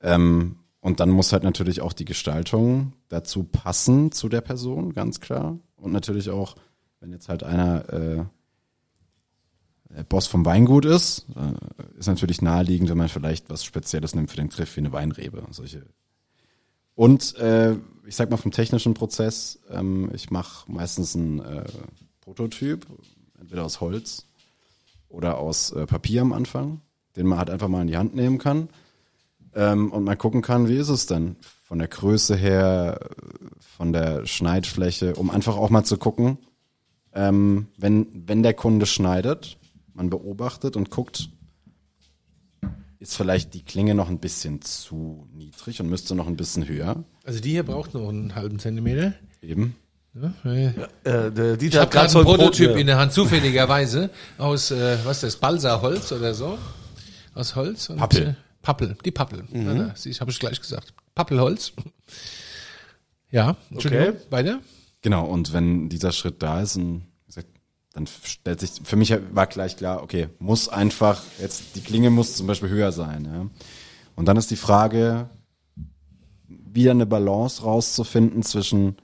Ähm, 0.00 0.56
und 0.80 1.00
dann 1.00 1.10
muss 1.10 1.32
halt 1.32 1.42
natürlich 1.42 1.82
auch 1.82 1.92
die 1.92 2.06
Gestaltung 2.06 2.94
dazu 3.08 3.44
passen 3.44 4.12
zu 4.12 4.30
der 4.30 4.40
Person, 4.40 4.94
ganz 4.94 5.20
klar. 5.20 5.58
Und 5.76 5.92
natürlich 5.92 6.30
auch, 6.30 6.56
wenn 7.00 7.12
jetzt 7.12 7.28
halt 7.28 7.42
einer 7.42 7.92
äh, 7.92 8.24
Boss 10.08 10.26
vom 10.26 10.46
Weingut 10.46 10.86
ist, 10.86 11.26
äh, 11.36 11.98
ist 11.98 12.08
natürlich 12.08 12.40
naheliegend, 12.40 12.88
wenn 12.88 12.98
man 12.98 13.08
vielleicht 13.10 13.50
was 13.50 13.62
Spezielles 13.62 14.14
nimmt 14.14 14.30
für 14.30 14.38
den 14.38 14.48
Griff, 14.48 14.74
wie 14.76 14.80
eine 14.80 14.92
Weinrebe. 14.92 15.44
Solche. 15.50 15.84
Und 16.94 17.36
äh, 17.36 17.76
ich 18.06 18.16
sag 18.16 18.30
mal 18.30 18.36
vom 18.36 18.52
technischen 18.52 18.94
Prozess, 18.94 19.58
ähm, 19.70 20.10
ich 20.14 20.30
mache 20.30 20.70
meistens 20.70 21.16
einen 21.16 21.40
äh, 21.40 21.64
Prototyp, 22.20 22.86
entweder 23.40 23.64
aus 23.64 23.80
Holz 23.80 24.26
oder 25.08 25.38
aus 25.38 25.72
äh, 25.72 25.86
Papier 25.86 26.22
am 26.22 26.32
Anfang, 26.32 26.80
den 27.16 27.26
man 27.26 27.38
halt 27.38 27.50
einfach 27.50 27.68
mal 27.68 27.82
in 27.82 27.88
die 27.88 27.96
Hand 27.96 28.14
nehmen 28.14 28.38
kann 28.38 28.68
ähm, 29.54 29.92
und 29.92 30.04
mal 30.04 30.16
gucken 30.16 30.42
kann, 30.42 30.68
wie 30.68 30.76
ist 30.76 30.88
es 30.88 31.06
denn 31.06 31.36
von 31.64 31.78
der 31.78 31.88
Größe 31.88 32.36
her, 32.36 33.00
von 33.58 33.92
der 33.92 34.26
Schneidfläche, 34.26 35.14
um 35.14 35.30
einfach 35.30 35.56
auch 35.56 35.70
mal 35.70 35.84
zu 35.84 35.96
gucken, 35.96 36.38
ähm, 37.12 37.68
wenn, 37.76 38.06
wenn 38.26 38.42
der 38.42 38.54
Kunde 38.54 38.86
schneidet, 38.86 39.56
man 39.94 40.10
beobachtet 40.10 40.76
und 40.76 40.90
guckt, 40.90 41.30
ist 43.08 43.16
vielleicht 43.16 43.54
die 43.54 43.62
Klinge 43.62 43.94
noch 43.94 44.08
ein 44.08 44.18
bisschen 44.18 44.60
zu 44.62 45.26
niedrig 45.32 45.80
und 45.80 45.88
müsste 45.88 46.14
noch 46.14 46.26
ein 46.26 46.36
bisschen 46.36 46.66
höher. 46.68 47.04
Also 47.24 47.40
die 47.40 47.50
hier 47.50 47.62
braucht 47.62 47.94
noch 47.94 48.08
einen 48.08 48.34
halben 48.34 48.58
Zentimeter. 48.58 49.14
Eben. 49.42 49.76
Ja, 50.14 50.32
weil 50.44 50.88
Äh, 51.04 51.30
der 51.32 51.52
ich 51.54 51.58
Dieter 51.58 51.80
habe 51.80 51.86
hat 51.86 51.90
gerade 51.92 52.08
so 52.10 52.18
einen 52.20 52.28
ein 52.28 52.36
Prototyp 52.36 52.70
Brot, 52.70 52.80
in 52.80 52.86
der 52.86 52.98
Hand, 52.98 53.12
zufälligerweise, 53.12 54.10
aus, 54.38 54.70
äh, 54.70 54.98
was 55.04 55.18
ist 55.18 55.22
das, 55.24 55.36
Balsaholz 55.36 56.12
oder 56.12 56.34
so. 56.34 56.56
Aus 57.34 57.56
Holz. 57.56 57.88
Und, 57.90 57.96
Pappel. 57.96 58.28
Äh, 58.28 58.34
Pappel, 58.62 58.96
die 59.04 59.10
Pappel. 59.10 59.44
Ja, 59.52 59.74
na, 59.74 59.92
sie- 59.96 60.12
habe 60.12 60.30
ich 60.30 60.38
gleich 60.38 60.60
gesagt. 60.60 60.94
Pappelholz. 61.14 61.72
Ja, 63.30 63.56
Entschuldigung, 63.70 64.08
Okay. 64.10 64.16
weiter. 64.30 64.60
Genau, 65.02 65.26
und 65.26 65.52
wenn 65.52 65.88
dieser 65.88 66.12
Schritt 66.12 66.42
da 66.42 66.62
ist, 66.62 66.76
gesagt, 66.76 67.02
dann 67.94 68.06
stellt 68.06 68.60
sich, 68.60 68.72
für 68.82 68.96
mich 68.96 69.14
war 69.32 69.46
gleich 69.46 69.76
klar, 69.76 70.02
okay, 70.02 70.28
muss 70.38 70.68
einfach, 70.68 71.22
jetzt 71.40 71.76
die 71.76 71.80
Klinge 71.80 72.10
muss 72.10 72.36
zum 72.36 72.46
Beispiel 72.46 72.68
höher 72.68 72.92
sein. 72.92 73.24
Ja. 73.24 73.46
Und 74.16 74.26
dann 74.26 74.36
ist 74.36 74.50
die 74.50 74.56
Frage, 74.56 75.30
wieder 76.48 76.90
eine 76.90 77.06
Balance 77.06 77.62
rauszufinden 77.62 78.42
zwischen 78.42 78.96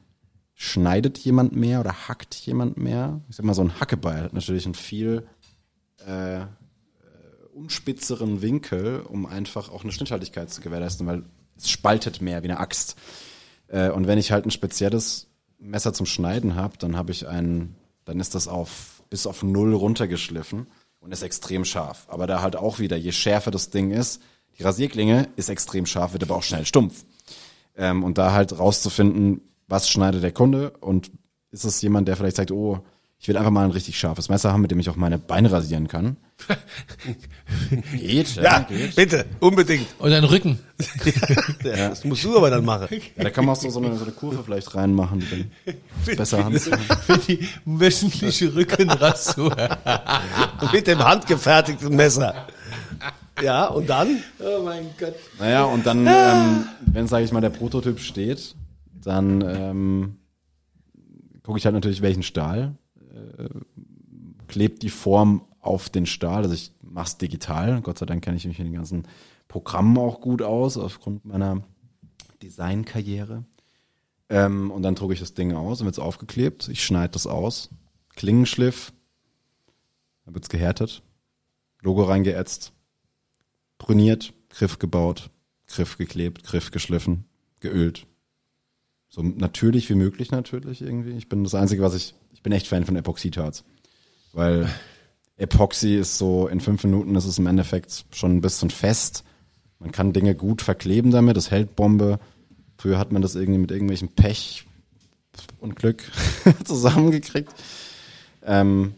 schneidet 0.54 1.18
jemand 1.18 1.54
mehr 1.54 1.80
oder 1.80 2.08
hackt 2.08 2.34
jemand 2.34 2.76
mehr? 2.76 3.20
Ich 3.30 3.36
sag 3.36 3.46
mal, 3.46 3.54
so 3.54 3.62
ein 3.62 3.80
Hackebeil 3.80 4.24
hat 4.24 4.32
natürlich 4.34 4.66
einen 4.66 4.74
viel 4.74 5.26
äh, 6.06 6.40
unspitzeren 7.54 8.42
Winkel, 8.42 9.00
um 9.00 9.24
einfach 9.24 9.70
auch 9.70 9.84
eine 9.84 9.92
Schnitthaltigkeit 9.92 10.50
zu 10.50 10.60
gewährleisten, 10.60 11.06
weil 11.06 11.22
es 11.56 11.70
spaltet 11.70 12.20
mehr 12.20 12.42
wie 12.42 12.48
eine 12.48 12.58
Axt. 12.58 12.96
Äh, 13.68 13.90
und 13.90 14.06
wenn 14.06 14.18
ich 14.18 14.32
halt 14.32 14.46
ein 14.46 14.50
spezielles 14.50 15.28
Messer 15.58 15.92
zum 15.92 16.06
Schneiden 16.06 16.56
habe, 16.56 16.76
dann 16.78 16.96
habe 16.96 17.12
ich 17.12 17.28
ein, 17.28 17.76
dann 18.10 18.18
ist 18.18 18.34
das 18.34 18.48
auf 18.48 19.04
bis 19.08 19.24
auf 19.26 19.44
null 19.44 19.72
runtergeschliffen 19.72 20.66
und 20.98 21.12
ist 21.12 21.22
extrem 21.22 21.64
scharf. 21.64 22.06
Aber 22.08 22.26
da 22.26 22.42
halt 22.42 22.56
auch 22.56 22.80
wieder, 22.80 22.96
je 22.96 23.12
schärfer 23.12 23.52
das 23.52 23.70
Ding 23.70 23.92
ist, 23.92 24.20
die 24.58 24.64
Rasierklinge 24.64 25.28
ist 25.36 25.48
extrem 25.48 25.86
scharf, 25.86 26.12
wird 26.12 26.24
aber 26.24 26.34
auch 26.34 26.42
schnell 26.42 26.66
stumpf. 26.66 27.04
Ähm, 27.76 28.02
und 28.02 28.18
da 28.18 28.32
halt 28.32 28.58
rauszufinden, 28.58 29.42
was 29.68 29.88
schneidet 29.88 30.24
der 30.24 30.32
Kunde 30.32 30.70
und 30.80 31.12
ist 31.52 31.64
es 31.64 31.80
jemand, 31.82 32.08
der 32.08 32.16
vielleicht 32.16 32.36
sagt, 32.36 32.50
oh, 32.50 32.80
ich 33.22 33.28
will 33.28 33.36
einfach 33.36 33.50
mal 33.50 33.64
ein 33.64 33.70
richtig 33.70 33.98
scharfes 33.98 34.30
Messer 34.30 34.50
haben, 34.50 34.62
mit 34.62 34.70
dem 34.70 34.80
ich 34.80 34.88
auch 34.88 34.96
meine 34.96 35.18
Beine 35.18 35.52
rasieren 35.52 35.88
kann. 35.88 36.16
geht, 37.94 38.34
ja, 38.36 38.42
Ja, 38.42 38.58
geht. 38.60 38.96
bitte, 38.96 39.26
unbedingt. 39.40 39.86
Und 39.98 40.12
ein 40.12 40.24
Rücken. 40.24 40.58
Ja, 41.62 41.90
Das 41.90 42.02
musst 42.04 42.24
du 42.24 42.34
aber 42.34 42.48
dann 42.48 42.64
machen. 42.64 42.88
Ja, 43.16 43.24
da 43.24 43.30
kann 43.30 43.44
man 43.44 43.54
auch 43.54 43.60
so, 43.60 43.68
so, 43.68 43.78
eine, 43.80 43.94
so 43.96 44.04
eine 44.04 44.12
Kurve 44.12 44.42
vielleicht 44.42 44.74
reinmachen, 44.74 45.20
die 45.20 45.44
dann 46.06 46.16
besser 46.16 46.42
Hand. 46.42 46.58
Für 46.60 47.18
die 47.18 47.46
wöchentliche 47.66 48.54
Rückenrasur. 48.54 49.54
Mit 50.72 50.86
dem 50.86 51.00
handgefertigten 51.04 51.94
Messer. 51.94 52.46
Ja, 53.42 53.66
und 53.66 53.90
dann? 53.90 54.22
oh 54.38 54.62
mein 54.64 54.86
Gott. 54.98 55.14
Naja, 55.38 55.64
und 55.64 55.84
dann, 55.84 56.06
ähm, 56.06 56.64
wenn, 56.86 57.06
sage 57.06 57.24
ich 57.26 57.32
mal, 57.32 57.40
der 57.42 57.50
Prototyp 57.50 58.00
steht, 58.00 58.54
dann 59.04 59.42
ähm, 59.42 60.16
gucke 61.42 61.58
ich 61.58 61.66
halt 61.66 61.74
natürlich, 61.74 62.00
welchen 62.00 62.22
Stahl 62.22 62.74
klebt 64.48 64.82
die 64.82 64.90
Form 64.90 65.42
auf 65.60 65.88
den 65.88 66.06
Stahl. 66.06 66.42
Also 66.42 66.54
ich 66.54 66.72
mache 66.82 67.06
es 67.06 67.18
digital. 67.18 67.80
Gott 67.82 67.98
sei 67.98 68.06
Dank 68.06 68.24
kenne 68.24 68.36
ich 68.36 68.46
mich 68.46 68.58
in 68.58 68.66
den 68.66 68.74
ganzen 68.74 69.06
Programmen 69.48 69.98
auch 69.98 70.20
gut 70.20 70.42
aus, 70.42 70.76
aufgrund 70.76 71.24
meiner 71.24 71.62
Designkarriere. 72.42 73.44
Ähm, 74.28 74.70
und 74.70 74.82
dann 74.82 74.94
drucke 74.94 75.14
ich 75.14 75.20
das 75.20 75.34
Ding 75.34 75.52
aus 75.52 75.80
und 75.80 75.86
wird's 75.86 75.98
aufgeklebt. 75.98 76.68
Ich 76.68 76.84
schneide 76.84 77.12
das 77.12 77.26
aus. 77.26 77.70
Klingenschliff. 78.14 78.92
Dann 80.24 80.34
wird's 80.34 80.48
gehärtet. 80.48 81.02
Logo 81.82 82.04
reingeätzt. 82.04 82.72
Brüniert. 83.78 84.32
Griff 84.50 84.78
gebaut. 84.78 85.30
Griff 85.66 85.98
geklebt. 85.98 86.44
Griff 86.44 86.70
geschliffen. 86.70 87.24
Geölt. 87.58 88.06
So 89.08 89.22
natürlich 89.22 89.90
wie 89.90 89.96
möglich 89.96 90.30
natürlich 90.30 90.80
irgendwie. 90.80 91.10
Ich 91.10 91.28
bin 91.28 91.42
das 91.42 91.56
Einzige, 91.56 91.82
was 91.82 91.94
ich, 91.94 92.14
ich 92.40 92.42
bin 92.42 92.52
echt 92.54 92.68
Fan 92.68 92.86
von 92.86 92.96
Epoxidharz. 92.96 93.64
Weil 94.32 94.66
Epoxy 95.36 95.96
ist 95.96 96.16
so, 96.16 96.48
in 96.48 96.60
fünf 96.60 96.82
Minuten 96.84 97.14
ist 97.14 97.26
es 97.26 97.38
im 97.38 97.46
Endeffekt 97.46 98.06
schon 98.12 98.34
ein 98.34 98.40
bisschen 98.40 98.70
fest. 98.70 99.24
Man 99.78 99.92
kann 99.92 100.14
Dinge 100.14 100.34
gut 100.34 100.62
verkleben 100.62 101.10
damit, 101.10 101.36
es 101.36 101.50
hält 101.50 101.76
Bombe. 101.76 102.18
Früher 102.78 102.98
hat 102.98 103.12
man 103.12 103.20
das 103.20 103.34
irgendwie 103.34 103.58
mit 103.58 103.70
irgendwelchen 103.70 104.08
Pech 104.08 104.66
und 105.58 105.76
Glück 105.76 106.02
zusammengekriegt. 106.64 107.52
Ähm, 108.42 108.94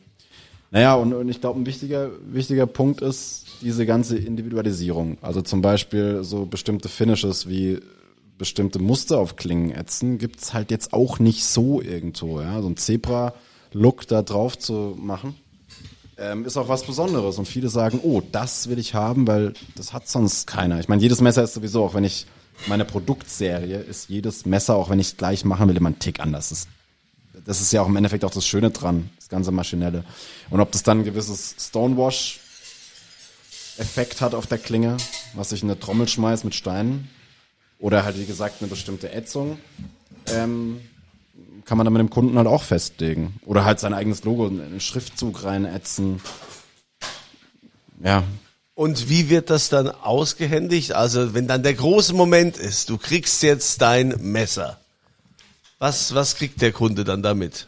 naja, 0.71 0.95
und, 0.95 1.13
und 1.13 1.29
ich 1.29 1.41
glaube, 1.41 1.59
ein 1.59 1.67
wichtiger, 1.67 2.13
wichtiger 2.25 2.67
Punkt 2.67 3.03
ist 3.03 3.47
diese 3.61 3.87
ganze 3.87 4.17
Individualisierung. 4.17 5.19
Also 5.21 5.43
zum 5.43 5.63
Beispiel 5.63 6.23
so 6.23 6.47
bestimmte 6.47 6.89
Finishes 6.89 7.49
wie 7.49 7.81
bestimmte 8.43 8.81
Muster 8.81 9.21
auf 9.21 9.37
Klingen 9.37 9.71
ätzen, 9.71 10.19
gibt's 10.19 10.53
halt 10.53 10.73
jetzt 10.73 10.93
auch 10.93 11.21
nicht 11.21 11.45
so 11.45 11.81
irgendwo. 11.81 12.41
Ja? 12.41 12.61
So 12.61 12.69
ein 12.69 12.77
Zebra-Look 12.77 14.09
da 14.09 14.23
drauf 14.23 14.59
zu 14.59 14.99
machen, 15.01 15.37
ähm, 16.19 16.45
ist 16.45 16.57
auch 16.57 16.67
was 16.67 16.83
Besonderes. 16.83 17.39
Und 17.39 17.47
viele 17.47 17.69
sagen, 17.69 18.01
oh, 18.03 18.21
das 18.33 18.69
will 18.69 18.81
ich 18.81 18.95
haben, 18.95 19.29
weil 19.29 19.53
das 19.77 19.93
hat 19.93 20.09
sonst 20.09 20.49
keiner. 20.49 20.81
Ich 20.81 20.89
meine, 20.89 21.01
jedes 21.01 21.21
Messer 21.21 21.45
ist 21.45 21.55
sowieso, 21.55 21.85
auch 21.85 21.95
wenn 21.95 22.03
ich 22.03 22.27
meine 22.67 22.85
Produktserie 22.85 23.79
ist 23.79 24.09
jedes 24.09 24.45
Messer, 24.45 24.75
auch 24.75 24.91
wenn 24.91 24.99
ich 24.99 25.07
es 25.07 25.17
gleich 25.17 25.45
machen 25.45 25.69
will, 25.69 25.77
immer 25.77 25.91
ein 25.91 26.01
Tick 26.01 26.19
anders. 26.19 26.49
Das, 26.49 26.67
das 27.45 27.61
ist 27.61 27.73
ja 27.73 27.81
auch 27.81 27.87
im 27.87 27.95
Endeffekt 27.95 28.25
auch 28.25 28.33
das 28.33 28.45
Schöne 28.45 28.73
dran, 28.73 29.09
das 29.21 29.29
ganze 29.29 29.53
Maschinelle. 29.53 30.03
Und 30.51 30.59
ob 30.59 30.73
das 30.73 30.83
dann 30.83 31.03
ein 31.03 31.05
gewisses 31.05 31.55
Stonewash-Effekt 31.61 34.21
hat 34.21 34.35
auf 34.35 34.49
der 34.49 34.59
Klinge, 34.59 34.97
was 35.35 35.53
ich 35.53 35.63
in 35.63 35.71
eine 35.71 35.79
Trommel 35.79 36.09
schmeiß 36.09 36.43
mit 36.43 36.57
Steinen, 36.57 37.09
oder 37.83 38.05
halt 38.05 38.17
wie 38.19 38.25
gesagt 38.25 38.57
eine 38.61 38.71
bestimmte 38.71 39.13
Ätzung, 39.13 39.59
ähm, 40.29 40.81
kann 41.65 41.77
man 41.77 41.85
dann 41.85 41.93
mit 41.93 42.01
dem 42.01 42.11
Kunden 42.11 42.39
halt 42.39 42.47
auch 42.47 42.63
festlegen. 42.63 43.35
Oder 43.45 43.65
halt 43.65 43.81
sein 43.81 43.93
eigenes 43.93 44.23
Logo, 44.25 44.47
einen 44.47 44.81
Schriftzug 44.81 45.43
reinätzen. 45.45 46.21
Ja, 48.03 48.25
Und 48.75 49.09
wie 49.09 49.29
wird 49.29 49.51
das 49.51 49.69
dann 49.69 49.89
ausgehändigt? 49.89 50.93
Also, 50.93 51.35
wenn 51.35 51.47
dann 51.47 51.63
der 51.63 51.75
große 51.75 52.15
Moment 52.15 52.57
ist, 52.57 52.89
du 52.89 52.99
kriegst 52.99 53.43
jetzt 53.43 53.83
dein 53.83 54.15
Messer. 54.21 54.79
Was, 55.79 56.15
was 56.15 56.37
kriegt 56.37 56.63
der 56.63 56.73
Kunde 56.73 57.03
dann 57.05 57.23
damit? 57.23 57.67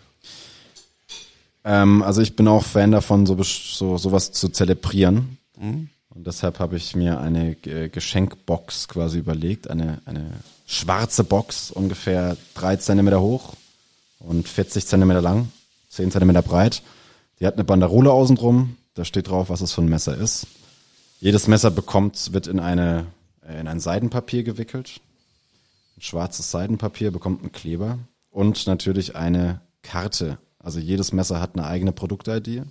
Ähm, 1.65 2.03
also 2.03 2.21
ich 2.23 2.37
bin 2.37 2.47
auch 2.47 2.65
Fan 2.65 2.93
davon, 2.93 3.27
so, 3.27 3.37
so 3.43 3.99
sowas 3.99 4.31
zu 4.31 4.49
zelebrieren. 4.49 5.39
Und 6.15 6.27
deshalb 6.29 6.61
habe 6.61 6.77
ich 6.77 6.95
mir 6.95 7.21
eine 7.21 7.57
äh, 7.67 7.89
Geschenkbox 7.89 8.87
quasi 8.89 9.19
überlegt, 9.19 9.69
eine, 9.69 10.01
eine 10.05 10.31
schwarze 10.67 11.25
Box, 11.25 11.73
ungefähr 11.73 12.37
drei 12.55 12.77
Zentimeter 12.77 13.21
hoch 13.21 13.55
und 14.21 14.49
40 14.49 14.87
Zentimeter 14.87 15.21
lang, 15.21 15.51
10 15.89 16.13
Zentimeter 16.13 16.43
breit. 16.43 16.83
Die 17.41 17.47
hat 17.47 17.55
eine 17.55 17.65
Banderole 17.65 18.13
außen 18.13 18.37
drum, 18.37 18.77
da 18.95 19.05
steht 19.05 19.29
drauf, 19.29 19.51
was 19.51 19.61
es 19.61 19.73
für 19.73 19.83
ein 19.83 19.89
Messer 19.89 20.17
ist. 20.17 20.47
Jedes 21.19 21.49
Messer 21.49 21.73
bekommt, 21.73 22.33
wird 22.33 22.47
in 22.47 22.61
eine, 22.61 23.07
äh, 23.47 23.61
in 23.61 23.67
ein 23.67 23.81
Seidenpapier 23.81 24.45
gewickelt. 24.45 25.01
Ein 25.97 26.03
schwarzes 26.03 26.51
Seidenpapier 26.53 27.11
bekommt 27.11 27.41
einen 27.43 27.53
Kleber 27.53 27.99
und 28.31 28.69
natürlich 28.69 29.17
eine 29.17 29.61
Karte. 29.83 30.39
Also 30.61 30.79
jedes 30.79 31.13
Messer 31.13 31.41
hat 31.41 31.57
eine 31.57 31.67
eigene 31.67 31.93
Produkt-ID. 31.93 32.63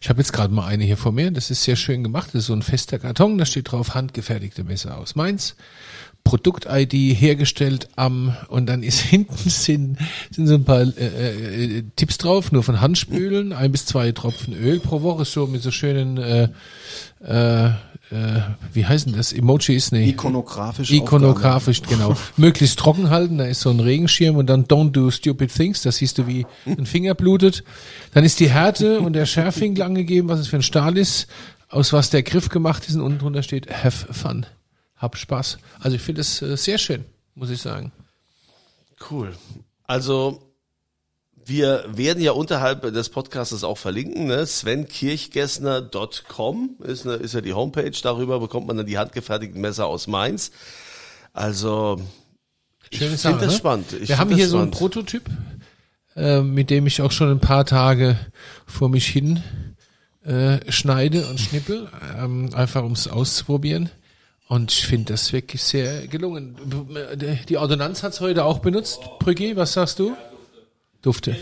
Ich 0.00 0.08
habe 0.08 0.20
jetzt 0.20 0.32
gerade 0.32 0.52
mal 0.52 0.66
eine 0.66 0.84
hier 0.84 0.96
vor 0.96 1.12
mir. 1.12 1.30
Das 1.30 1.50
ist 1.50 1.62
sehr 1.62 1.76
schön 1.76 2.02
gemacht. 2.02 2.28
Das 2.28 2.40
ist 2.40 2.46
so 2.46 2.52
ein 2.52 2.62
fester 2.62 2.98
Karton. 2.98 3.38
Da 3.38 3.46
steht 3.46 3.70
drauf 3.70 3.94
handgefertigte 3.94 4.64
Messer 4.64 4.98
aus 4.98 5.14
Mainz. 5.14 5.56
Produkt-ID 6.24 6.92
hergestellt 6.92 7.88
am 7.96 8.36
und 8.48 8.66
dann 8.66 8.82
ist 8.82 9.00
hinten 9.00 9.50
sind, 9.50 9.98
sind 10.30 10.46
so 10.46 10.54
ein 10.54 10.64
paar 10.64 10.82
äh, 10.82 11.78
äh, 11.78 11.82
Tipps 11.96 12.18
drauf, 12.18 12.52
nur 12.52 12.62
von 12.62 12.80
Handspülen, 12.80 13.52
ein 13.52 13.72
bis 13.72 13.86
zwei 13.86 14.12
Tropfen 14.12 14.54
Öl 14.54 14.80
pro 14.80 15.02
Woche, 15.02 15.24
so 15.24 15.46
mit 15.46 15.62
so 15.62 15.70
schönen 15.70 16.18
äh, 16.18 16.48
äh, 17.24 17.70
äh, 18.12 18.42
wie 18.74 18.84
heißen 18.84 19.14
das? 19.14 19.32
Emojis? 19.32 19.90
Nee. 19.90 20.10
Ikonografisch. 20.10 20.90
Ikonografisch, 20.90 21.82
genau. 21.82 22.14
Möglichst 22.36 22.78
trocken 22.78 23.08
halten, 23.08 23.38
da 23.38 23.46
ist 23.46 23.60
so 23.60 23.70
ein 23.70 23.80
Regenschirm 23.80 24.36
und 24.36 24.46
dann 24.46 24.66
don't 24.66 24.90
do 24.90 25.10
stupid 25.10 25.52
things, 25.52 25.82
da 25.82 25.92
siehst 25.92 26.18
du, 26.18 26.26
wie 26.26 26.46
ein 26.66 26.84
Finger 26.84 27.14
blutet. 27.14 27.64
Dann 28.12 28.24
ist 28.24 28.40
die 28.40 28.50
Härte 28.50 29.00
und 29.00 29.14
der 29.14 29.24
Schärfwinkel 29.24 29.82
angegeben, 29.82 30.28
was 30.28 30.40
es 30.40 30.48
für 30.48 30.56
ein 30.56 30.62
Stahl 30.62 30.98
ist, 30.98 31.26
aus 31.70 31.92
was 31.92 32.10
der 32.10 32.22
Griff 32.22 32.50
gemacht 32.50 32.86
ist 32.86 32.96
und 32.96 33.00
unten 33.00 33.18
drunter 33.20 33.42
steht 33.42 33.70
have 33.70 34.12
fun. 34.12 34.44
Hab 35.02 35.16
Spaß. 35.16 35.58
Also 35.80 35.96
ich 35.96 36.02
finde 36.02 36.20
es 36.20 36.40
äh, 36.40 36.56
sehr 36.56 36.78
schön, 36.78 37.04
muss 37.34 37.50
ich 37.50 37.60
sagen. 37.60 37.90
Cool. 39.10 39.34
Also, 39.82 40.54
wir 41.44 41.84
werden 41.88 42.22
ja 42.22 42.30
unterhalb 42.30 42.82
des 42.82 43.08
Podcasts 43.08 43.64
auch 43.64 43.78
verlinken, 43.78 44.28
ne? 44.28 44.46
svenkirchgessner.com 44.46 46.76
ist, 46.84 47.04
ne, 47.04 47.14
ist 47.14 47.34
ja 47.34 47.40
die 47.40 47.52
Homepage, 47.52 47.90
darüber 48.00 48.38
bekommt 48.38 48.68
man 48.68 48.76
dann 48.76 48.86
die 48.86 48.96
handgefertigten 48.96 49.60
Messer 49.60 49.88
aus 49.88 50.06
Mainz. 50.06 50.52
Also, 51.32 52.00
ich 52.90 53.00
finde 53.00 53.16
das 53.16 53.40
ne? 53.40 53.50
spannend. 53.50 53.92
Ich 53.94 54.08
Wir 54.08 54.18
haben 54.18 54.32
hier 54.32 54.46
so 54.46 54.58
einen 54.58 54.72
spannend. 54.72 54.94
Prototyp, 54.94 55.28
äh, 56.14 56.42
mit 56.42 56.70
dem 56.70 56.86
ich 56.86 57.02
auch 57.02 57.10
schon 57.10 57.28
ein 57.28 57.40
paar 57.40 57.66
Tage 57.66 58.16
vor 58.66 58.88
mich 58.88 59.08
hin 59.08 59.42
äh, 60.22 60.60
schneide 60.70 61.26
und 61.26 61.40
schnippel, 61.40 61.88
ähm, 62.16 62.50
einfach 62.54 62.84
um 62.84 62.92
es 62.92 63.08
auszuprobieren. 63.08 63.90
Und 64.48 64.72
ich 64.72 64.86
finde 64.86 65.12
das 65.12 65.32
wirklich 65.32 65.62
sehr 65.62 66.06
gelungen. 66.08 66.56
Die 67.48 67.56
Ordonnanz 67.56 68.02
hat 68.02 68.12
es 68.12 68.20
heute 68.20 68.44
auch 68.44 68.58
benutzt. 68.58 69.00
Brügge, 69.18 69.56
was 69.56 69.72
sagst 69.72 69.98
du? 69.98 70.14
Dufte. 71.00 71.36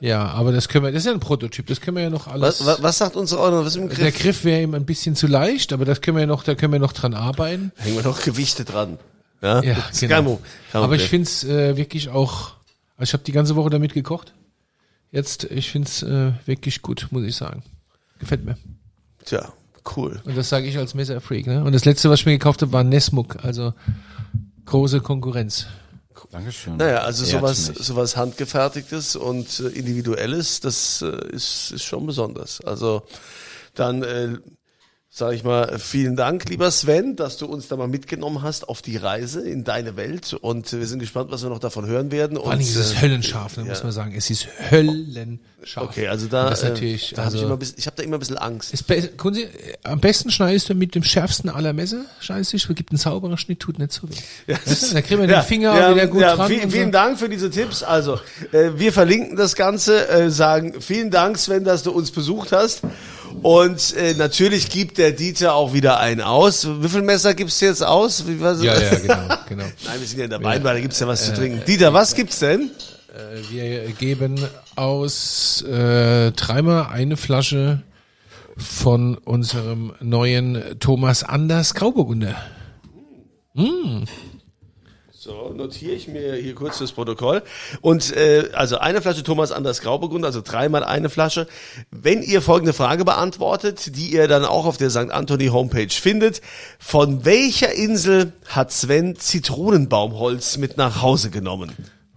Ja, 0.00 0.28
aber 0.28 0.50
das 0.50 0.68
können 0.68 0.86
wir, 0.86 0.92
das 0.92 1.02
ist 1.02 1.06
ja 1.06 1.12
ein 1.12 1.20
Prototyp, 1.20 1.66
das 1.66 1.80
können 1.82 1.98
wir 1.98 2.04
ja 2.04 2.10
noch 2.10 2.26
alles. 2.26 2.64
Was, 2.64 2.82
was, 2.82 2.98
sagt 2.98 3.16
unsere 3.16 3.42
Ordnung? 3.42 3.66
Was 3.66 3.76
ist 3.76 3.82
im 3.82 3.88
der 3.90 4.10
Griff? 4.12 4.22
Griff 4.22 4.44
wäre 4.44 4.62
ihm 4.62 4.74
ein 4.74 4.86
bisschen 4.86 5.14
zu 5.14 5.26
leicht, 5.26 5.74
aber 5.74 5.84
das 5.84 6.00
können 6.00 6.16
wir 6.16 6.22
ja 6.22 6.26
noch, 6.26 6.42
da 6.42 6.54
können 6.54 6.72
wir 6.72 6.80
noch 6.80 6.94
dran 6.94 7.12
arbeiten. 7.12 7.70
Hängen 7.76 7.96
wir 7.96 8.02
noch 8.02 8.22
Gewichte 8.22 8.64
dran. 8.64 8.98
Ja, 9.42 9.62
Ja, 9.62 9.76
genau. 9.98 10.40
kein 10.72 10.82
Aber 10.82 10.94
ich 10.96 11.02
finde 11.02 11.24
es 11.24 11.44
äh, 11.44 11.76
wirklich 11.76 12.08
auch, 12.08 12.52
also 12.96 13.10
ich 13.10 13.12
habe 13.12 13.24
die 13.24 13.32
ganze 13.32 13.56
Woche 13.56 13.68
damit 13.68 13.92
gekocht. 13.92 14.32
Jetzt, 15.12 15.44
ich 15.44 15.70
finde 15.70 15.88
es 15.88 16.02
äh, 16.02 16.32
wirklich 16.46 16.80
gut, 16.80 17.08
muss 17.10 17.24
ich 17.24 17.36
sagen. 17.36 17.62
Gefällt 18.18 18.44
mir. 18.44 18.56
Tja, 19.24 19.52
cool. 19.96 20.20
Und 20.24 20.36
das 20.36 20.48
sage 20.48 20.66
ich 20.66 20.76
als 20.78 20.94
Messerfreak. 20.94 21.46
Ne? 21.46 21.64
Und 21.64 21.72
das 21.74 21.84
letzte, 21.84 22.10
was 22.10 22.20
ich 22.20 22.26
mir 22.26 22.32
gekauft 22.32 22.62
habe, 22.62 22.72
war 22.72 22.84
Nesmuk, 22.84 23.44
also 23.44 23.74
große 24.66 25.00
Konkurrenz. 25.00 25.66
Dankeschön. 26.30 26.76
Naja, 26.76 26.98
also 26.98 27.24
Ehrt 27.24 27.32
sowas, 27.32 27.68
mich. 27.68 27.78
sowas 27.78 28.16
handgefertigtes 28.16 29.16
und 29.16 29.60
äh, 29.60 29.68
individuelles, 29.68 30.60
das 30.60 31.02
äh, 31.02 31.28
ist, 31.34 31.72
ist 31.72 31.84
schon 31.84 32.06
besonders. 32.06 32.60
Also 32.60 33.02
dann 33.74 34.02
äh, 34.02 34.36
sage 35.12 35.34
ich 35.34 35.42
mal 35.42 35.80
vielen 35.80 36.14
Dank, 36.14 36.48
lieber 36.48 36.70
Sven, 36.70 37.16
dass 37.16 37.36
du 37.36 37.46
uns 37.46 37.66
da 37.66 37.76
mal 37.76 37.88
mitgenommen 37.88 38.42
hast 38.42 38.68
auf 38.68 38.80
die 38.80 38.96
Reise 38.96 39.40
in 39.40 39.64
deine 39.64 39.96
Welt 39.96 40.34
und 40.34 40.72
wir 40.72 40.86
sind 40.86 41.00
gespannt, 41.00 41.32
was 41.32 41.42
wir 41.42 41.50
noch 41.50 41.58
davon 41.58 41.84
hören 41.84 42.12
werden. 42.12 42.36
Vor 42.36 42.48
allem 42.48 42.60
ist 42.60 42.76
es 42.76 42.92
äh, 42.92 43.02
höllenscharf, 43.02 43.56
ne, 43.56 43.64
muss 43.64 43.78
ja. 43.78 43.84
man 43.84 43.92
sagen. 43.92 44.14
Es 44.16 44.30
ist 44.30 44.46
höllenscharf. 44.70 45.88
Okay, 45.88 46.06
also 46.06 46.28
da, 46.28 46.44
Und 46.44 46.50
das 46.52 46.62
äh, 46.62 46.68
natürlich, 46.68 47.12
da 47.16 47.24
hab 47.24 47.30
ich, 47.30 47.34
also, 47.34 47.44
immer 47.44 47.56
ein 47.56 47.58
bisschen, 47.58 47.78
ich 47.78 47.86
habe 47.86 47.96
da 47.96 48.04
immer 48.04 48.18
ein 48.18 48.20
bisschen 48.20 48.38
Angst. 48.38 48.72
ist 48.72 48.86
be 48.86 49.02
Sie, 49.32 49.42
äh, 49.42 49.48
am 49.82 49.98
besten 49.98 50.30
schneidest 50.30 50.68
du 50.68 50.74
mit 50.74 50.94
dem 50.94 51.02
schärfsten 51.02 51.50
aller 51.50 51.72
Messer, 51.72 52.04
schneidest 52.20 52.52
du, 52.52 52.56
es 52.58 52.68
gibt 52.68 52.92
einen 52.92 52.98
sauberen 52.98 53.36
Schnitt, 53.36 53.58
tut 53.58 53.80
nicht 53.80 53.90
so 53.90 54.08
weh. 54.08 54.14
Weißt 54.46 54.90
du, 54.90 54.94
dann 54.94 55.02
kriegen 55.02 55.20
wir 55.22 55.26
den 55.26 55.42
Finger 55.42 55.76
ja, 55.76 55.92
wieder 55.92 56.06
gut 56.06 56.20
ja, 56.20 56.36
dran. 56.36 56.46
Vielen, 56.46 56.70
so. 56.70 56.76
vielen 56.76 56.92
Dank 56.92 57.18
für 57.18 57.28
diese 57.28 57.50
Tipps. 57.50 57.82
Also, 57.82 58.20
äh, 58.52 58.70
wir 58.76 58.92
verlinken 58.92 59.36
das 59.36 59.56
Ganze, 59.56 60.08
äh, 60.08 60.30
sagen 60.30 60.80
vielen 60.80 61.10
Dank, 61.10 61.36
Sven, 61.36 61.64
dass 61.64 61.82
du 61.82 61.90
uns 61.90 62.12
besucht 62.12 62.52
hast. 62.52 62.82
Und 63.42 63.94
äh, 63.96 64.14
natürlich 64.14 64.68
gibt 64.70 64.98
der 64.98 65.12
Dieter 65.12 65.54
auch 65.54 65.72
wieder 65.72 65.98
einen 66.00 66.20
aus. 66.20 66.66
Wie 66.80 66.88
viel 66.88 67.02
Messer 67.02 67.34
gibt's 67.34 67.60
jetzt 67.60 67.82
aus? 67.82 68.26
Wie, 68.26 68.40
was? 68.40 68.62
Ja, 68.62 68.78
ja, 68.78 68.98
genau, 68.98 69.18
genau. 69.48 69.64
Nein, 69.84 70.00
wir 70.00 70.06
sind 70.06 70.18
ja 70.18 70.24
in 70.24 70.30
der 70.30 70.42
Weinbar, 70.42 70.74
da 70.74 70.80
gibt's 70.80 71.00
ja 71.00 71.06
was 71.06 71.26
zu 71.26 71.34
trinken. 71.34 71.62
Dieter, 71.66 71.92
was 71.92 72.14
gibt's 72.14 72.38
denn? 72.40 72.70
Äh, 73.14 73.50
Wir 73.50 73.80
geben 73.92 74.36
aus 74.76 75.62
äh, 75.62 76.32
dreimal 76.32 76.86
eine 76.92 77.16
Flasche 77.16 77.82
von 78.56 79.16
unserem 79.16 79.92
neuen 80.00 80.62
Thomas 80.80 81.24
Anders 81.24 81.74
Grauburgunder. 81.74 82.36
So, 85.22 85.52
notiere 85.54 85.92
ich 85.92 86.08
mir 86.08 86.34
hier 86.36 86.54
kurz 86.54 86.78
das 86.78 86.92
Protokoll. 86.92 87.42
Und 87.82 88.16
äh, 88.16 88.48
also 88.54 88.78
eine 88.78 89.02
Flasche 89.02 89.22
Thomas 89.22 89.52
Anders 89.52 89.82
Grauburgunder, 89.82 90.28
also 90.28 90.40
dreimal 90.40 90.82
eine 90.82 91.10
Flasche. 91.10 91.46
Wenn 91.90 92.22
ihr 92.22 92.40
folgende 92.40 92.72
Frage 92.72 93.04
beantwortet, 93.04 93.98
die 93.98 94.14
ihr 94.14 94.28
dann 94.28 94.46
auch 94.46 94.64
auf 94.64 94.78
der 94.78 94.88
St. 94.88 95.10
Anthony 95.10 95.48
Homepage 95.48 95.90
findet, 95.90 96.40
von 96.78 97.26
welcher 97.26 97.70
Insel 97.74 98.32
hat 98.46 98.72
Sven 98.72 99.14
Zitronenbaumholz 99.14 100.56
mit 100.56 100.78
nach 100.78 101.02
Hause 101.02 101.28
genommen? 101.28 101.70